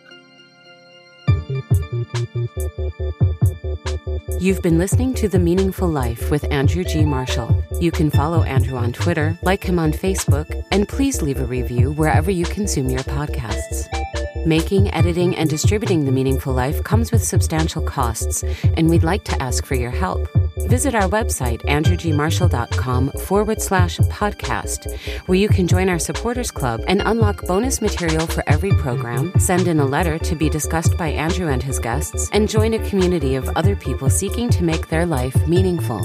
You've 4.40 4.60
been 4.60 4.78
listening 4.78 5.14
to 5.14 5.28
The 5.28 5.38
Meaningful 5.38 5.88
Life 5.88 6.32
with 6.32 6.44
Andrew 6.50 6.82
G. 6.82 7.04
Marshall. 7.04 7.62
You 7.80 7.92
can 7.92 8.10
follow 8.10 8.42
Andrew 8.42 8.76
on 8.76 8.92
Twitter, 8.92 9.38
like 9.42 9.62
him 9.62 9.78
on 9.78 9.92
Facebook, 9.92 10.52
and 10.72 10.88
please 10.88 11.22
leave 11.22 11.38
a 11.38 11.46
review 11.46 11.92
wherever 11.92 12.28
you 12.30 12.44
consume 12.46 12.90
your 12.90 13.04
podcasts. 13.04 13.86
Making, 14.44 14.92
editing, 14.92 15.36
and 15.36 15.48
distributing 15.48 16.04
The 16.04 16.10
Meaningful 16.10 16.52
Life 16.52 16.82
comes 16.82 17.12
with 17.12 17.22
substantial 17.22 17.80
costs, 17.80 18.42
and 18.76 18.90
we'd 18.90 19.04
like 19.04 19.22
to 19.24 19.40
ask 19.40 19.64
for 19.64 19.76
your 19.76 19.92
help. 19.92 20.28
Visit 20.68 20.96
our 20.96 21.08
website, 21.08 21.62
andrewgmarshall.com 21.62 23.12
forward 23.12 23.62
slash 23.62 23.98
podcast, 23.98 24.98
where 25.26 25.38
you 25.38 25.48
can 25.48 25.68
join 25.68 25.88
our 25.88 26.00
supporters 26.00 26.50
club 26.50 26.80
and 26.88 27.02
unlock 27.04 27.46
bonus 27.46 27.80
material 27.80 28.26
for 28.26 28.42
every 28.48 28.72
program, 28.72 29.32
send 29.38 29.68
in 29.68 29.78
a 29.78 29.86
letter 29.86 30.18
to 30.18 30.34
be 30.34 30.50
discussed 30.50 30.96
by 30.96 31.08
Andrew 31.08 31.48
and 31.48 31.62
his 31.62 31.78
guests, 31.78 32.28
and 32.32 32.48
join 32.48 32.74
a 32.74 32.88
community 32.88 33.36
of 33.36 33.48
other 33.50 33.76
people 33.76 34.10
seeking 34.10 34.50
to 34.50 34.64
make 34.64 34.88
their 34.88 35.06
life 35.06 35.36
meaningful. 35.46 36.00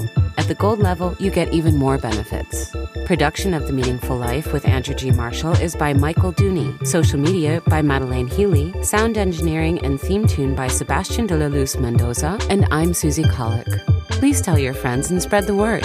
The 0.48 0.54
gold 0.54 0.78
level, 0.78 1.14
you 1.18 1.30
get 1.30 1.52
even 1.52 1.76
more 1.76 1.98
benefits. 1.98 2.74
Production 3.04 3.52
of 3.52 3.66
The 3.66 3.72
Meaningful 3.74 4.16
Life 4.16 4.50
with 4.50 4.66
Andrew 4.66 4.94
G. 4.94 5.10
Marshall 5.10 5.52
is 5.52 5.76
by 5.76 5.92
Michael 5.92 6.32
Dooney. 6.32 6.86
Social 6.86 7.20
media 7.20 7.60
by 7.66 7.82
Madeleine 7.82 8.28
Healy. 8.28 8.72
Sound 8.82 9.18
engineering 9.18 9.78
and 9.84 10.00
theme 10.00 10.26
tune 10.26 10.54
by 10.54 10.66
Sebastian 10.66 11.26
de 11.26 11.36
la 11.36 11.48
Luz 11.48 11.76
Mendoza. 11.76 12.38
And 12.48 12.66
I'm 12.70 12.94
Susie 12.94 13.28
Colic. 13.28 13.68
Please 14.08 14.40
tell 14.40 14.58
your 14.58 14.72
friends 14.72 15.10
and 15.10 15.20
spread 15.20 15.46
the 15.46 15.54
word. 15.54 15.84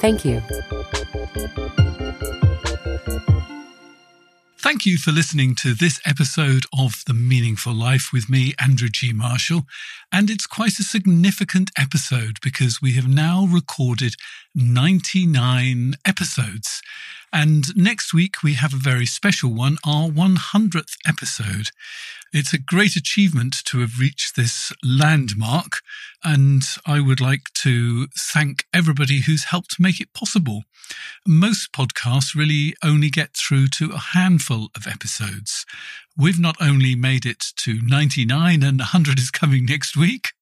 Thank 0.00 0.22
you. 0.22 0.42
Thank 4.68 4.84
you 4.84 4.98
for 4.98 5.12
listening 5.12 5.54
to 5.62 5.72
this 5.72 5.98
episode 6.04 6.66
of 6.78 7.02
The 7.06 7.14
Meaningful 7.14 7.72
Life 7.72 8.10
with 8.12 8.28
me, 8.28 8.52
Andrew 8.58 8.90
G. 8.90 9.14
Marshall. 9.14 9.62
And 10.12 10.28
it's 10.28 10.46
quite 10.46 10.78
a 10.78 10.82
significant 10.82 11.70
episode 11.78 12.36
because 12.42 12.82
we 12.82 12.92
have 12.92 13.08
now 13.08 13.46
recorded 13.50 14.16
99 14.54 15.94
episodes. 16.04 16.82
And 17.32 17.74
next 17.78 18.12
week 18.12 18.42
we 18.42 18.54
have 18.54 18.74
a 18.74 18.76
very 18.76 19.06
special 19.06 19.54
one, 19.54 19.78
our 19.86 20.10
100th 20.10 20.98
episode. 21.06 21.70
It's 22.30 22.52
a 22.52 22.58
great 22.58 22.94
achievement 22.94 23.56
to 23.64 23.80
have 23.80 23.98
reached 23.98 24.36
this 24.36 24.70
landmark, 24.84 25.80
and 26.22 26.62
I 26.84 27.00
would 27.00 27.20
like 27.22 27.52
to 27.62 28.06
thank 28.18 28.66
everybody 28.72 29.20
who's 29.20 29.44
helped 29.44 29.80
make 29.80 29.98
it 29.98 30.12
possible. 30.12 30.64
Most 31.26 31.72
podcasts 31.72 32.34
really 32.34 32.74
only 32.84 33.08
get 33.08 33.34
through 33.34 33.68
to 33.78 33.92
a 33.92 33.98
handful 33.98 34.68
of 34.76 34.86
episodes. 34.86 35.64
We've 36.18 36.38
not 36.38 36.56
only 36.60 36.94
made 36.94 37.24
it 37.24 37.44
to 37.58 37.80
99 37.80 38.62
and 38.62 38.78
100 38.78 39.18
is 39.18 39.30
coming 39.30 39.64
next 39.64 39.96
week, 39.96 40.32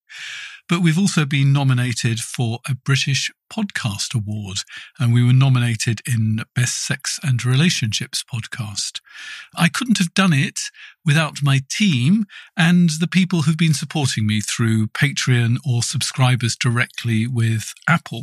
but 0.69 0.81
we've 0.81 0.99
also 0.99 1.25
been 1.25 1.53
nominated 1.53 2.21
for 2.21 2.59
a 2.69 2.75
British 2.75 3.31
Podcast 3.53 4.14
Award, 4.14 4.59
and 4.99 5.14
we 5.14 5.25
were 5.25 5.33
nominated 5.33 6.01
in 6.07 6.43
Best 6.55 6.85
Sex 6.85 7.21
and 7.23 7.45
Relationships 7.45 8.25
Podcast. 8.25 9.01
I 9.55 9.69
couldn't 9.69 9.99
have 9.99 10.14
done 10.14 10.33
it 10.33 10.59
without 11.05 11.43
my 11.43 11.61
team 11.71 12.25
and 12.57 12.91
the 13.01 13.07
people 13.07 13.43
who've 13.43 13.57
been 13.57 13.75
supporting 13.75 14.27
me 14.27 14.41
through 14.41 14.89
Patreon 14.89 15.59
or 15.64 15.83
subscribers 15.83 16.57
directly 16.57 17.27
with 17.27 17.73
Apple. 17.89 18.23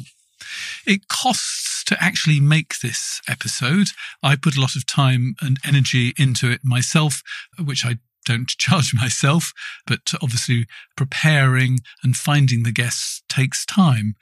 It 0.86 1.08
costs 1.08 1.84
to 1.86 1.98
actually 2.04 2.39
make 2.39 2.80
this 2.80 3.22
episode. 3.28 3.88
I 4.22 4.36
put 4.36 4.58
a 4.58 4.62
lot 4.62 4.76
of 4.76 4.86
time 4.86 5.36
and 5.41 5.58
energy 5.66 6.14
into 6.18 6.52
it 6.52 6.62
myself, 6.64 7.22
which 7.58 7.86
I 7.86 8.00
don't 8.26 8.47
charge 8.57 8.93
myself, 8.93 9.53
but 9.86 10.13
obviously 10.21 10.65
preparing 10.95 11.80
and 12.03 12.15
finding 12.15 12.63
the 12.63 12.71
guests 12.71 13.24
takes 13.30 13.65
time. 13.65 14.15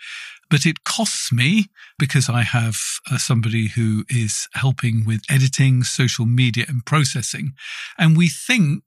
But 0.51 0.65
it 0.65 0.83
costs 0.83 1.31
me 1.31 1.67
because 1.97 2.29
I 2.29 2.41
have 2.41 2.77
uh, 3.09 3.17
somebody 3.17 3.69
who 3.69 4.03
is 4.09 4.47
helping 4.53 5.05
with 5.05 5.21
editing, 5.29 5.83
social 5.83 6.25
media, 6.27 6.65
and 6.67 6.85
processing. 6.85 7.53
And 7.97 8.15
we 8.17 8.27
think 8.27 8.83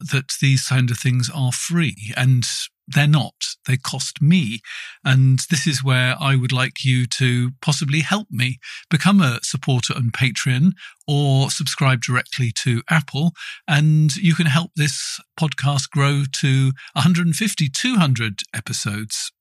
that 0.00 0.32
these 0.40 0.68
kind 0.68 0.90
of 0.90 0.98
things 0.98 1.28
are 1.34 1.52
free. 1.52 2.14
And 2.16 2.46
they're 2.88 3.06
not. 3.06 3.34
They 3.66 3.76
cost 3.76 4.22
me. 4.22 4.60
And 5.04 5.40
this 5.50 5.66
is 5.66 5.84
where 5.84 6.16
I 6.18 6.36
would 6.36 6.52
like 6.52 6.84
you 6.84 7.06
to 7.06 7.50
possibly 7.60 8.00
help 8.00 8.28
me 8.30 8.58
become 8.88 9.20
a 9.20 9.40
supporter 9.42 9.94
on 9.94 10.10
Patreon 10.10 10.72
or 11.06 11.50
subscribe 11.50 12.00
directly 12.00 12.50
to 12.62 12.82
Apple. 12.88 13.32
And 13.66 14.16
you 14.16 14.34
can 14.34 14.46
help 14.46 14.70
this 14.74 15.20
podcast 15.38 15.90
grow 15.90 16.22
to 16.40 16.72
150, 16.94 17.68
200 17.68 18.40
episodes. 18.54 19.32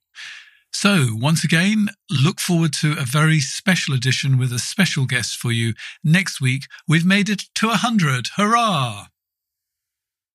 So, 0.74 1.12
once 1.14 1.46
again, 1.46 1.88
look 2.12 2.40
forward 2.40 2.74
to 2.82 3.00
a 3.00 3.06
very 3.06 3.40
special 3.40 3.96
edition 3.96 4.38
with 4.38 4.52
a 4.52 4.60
special 4.60 5.06
guest 5.06 5.38
for 5.38 5.52
you 5.52 5.74
next 6.04 6.42
week. 6.42 6.66
We've 6.88 7.06
made 7.06 7.30
it 7.30 7.44
to 7.56 7.68
100. 7.68 8.32
Hurrah! 8.36 9.08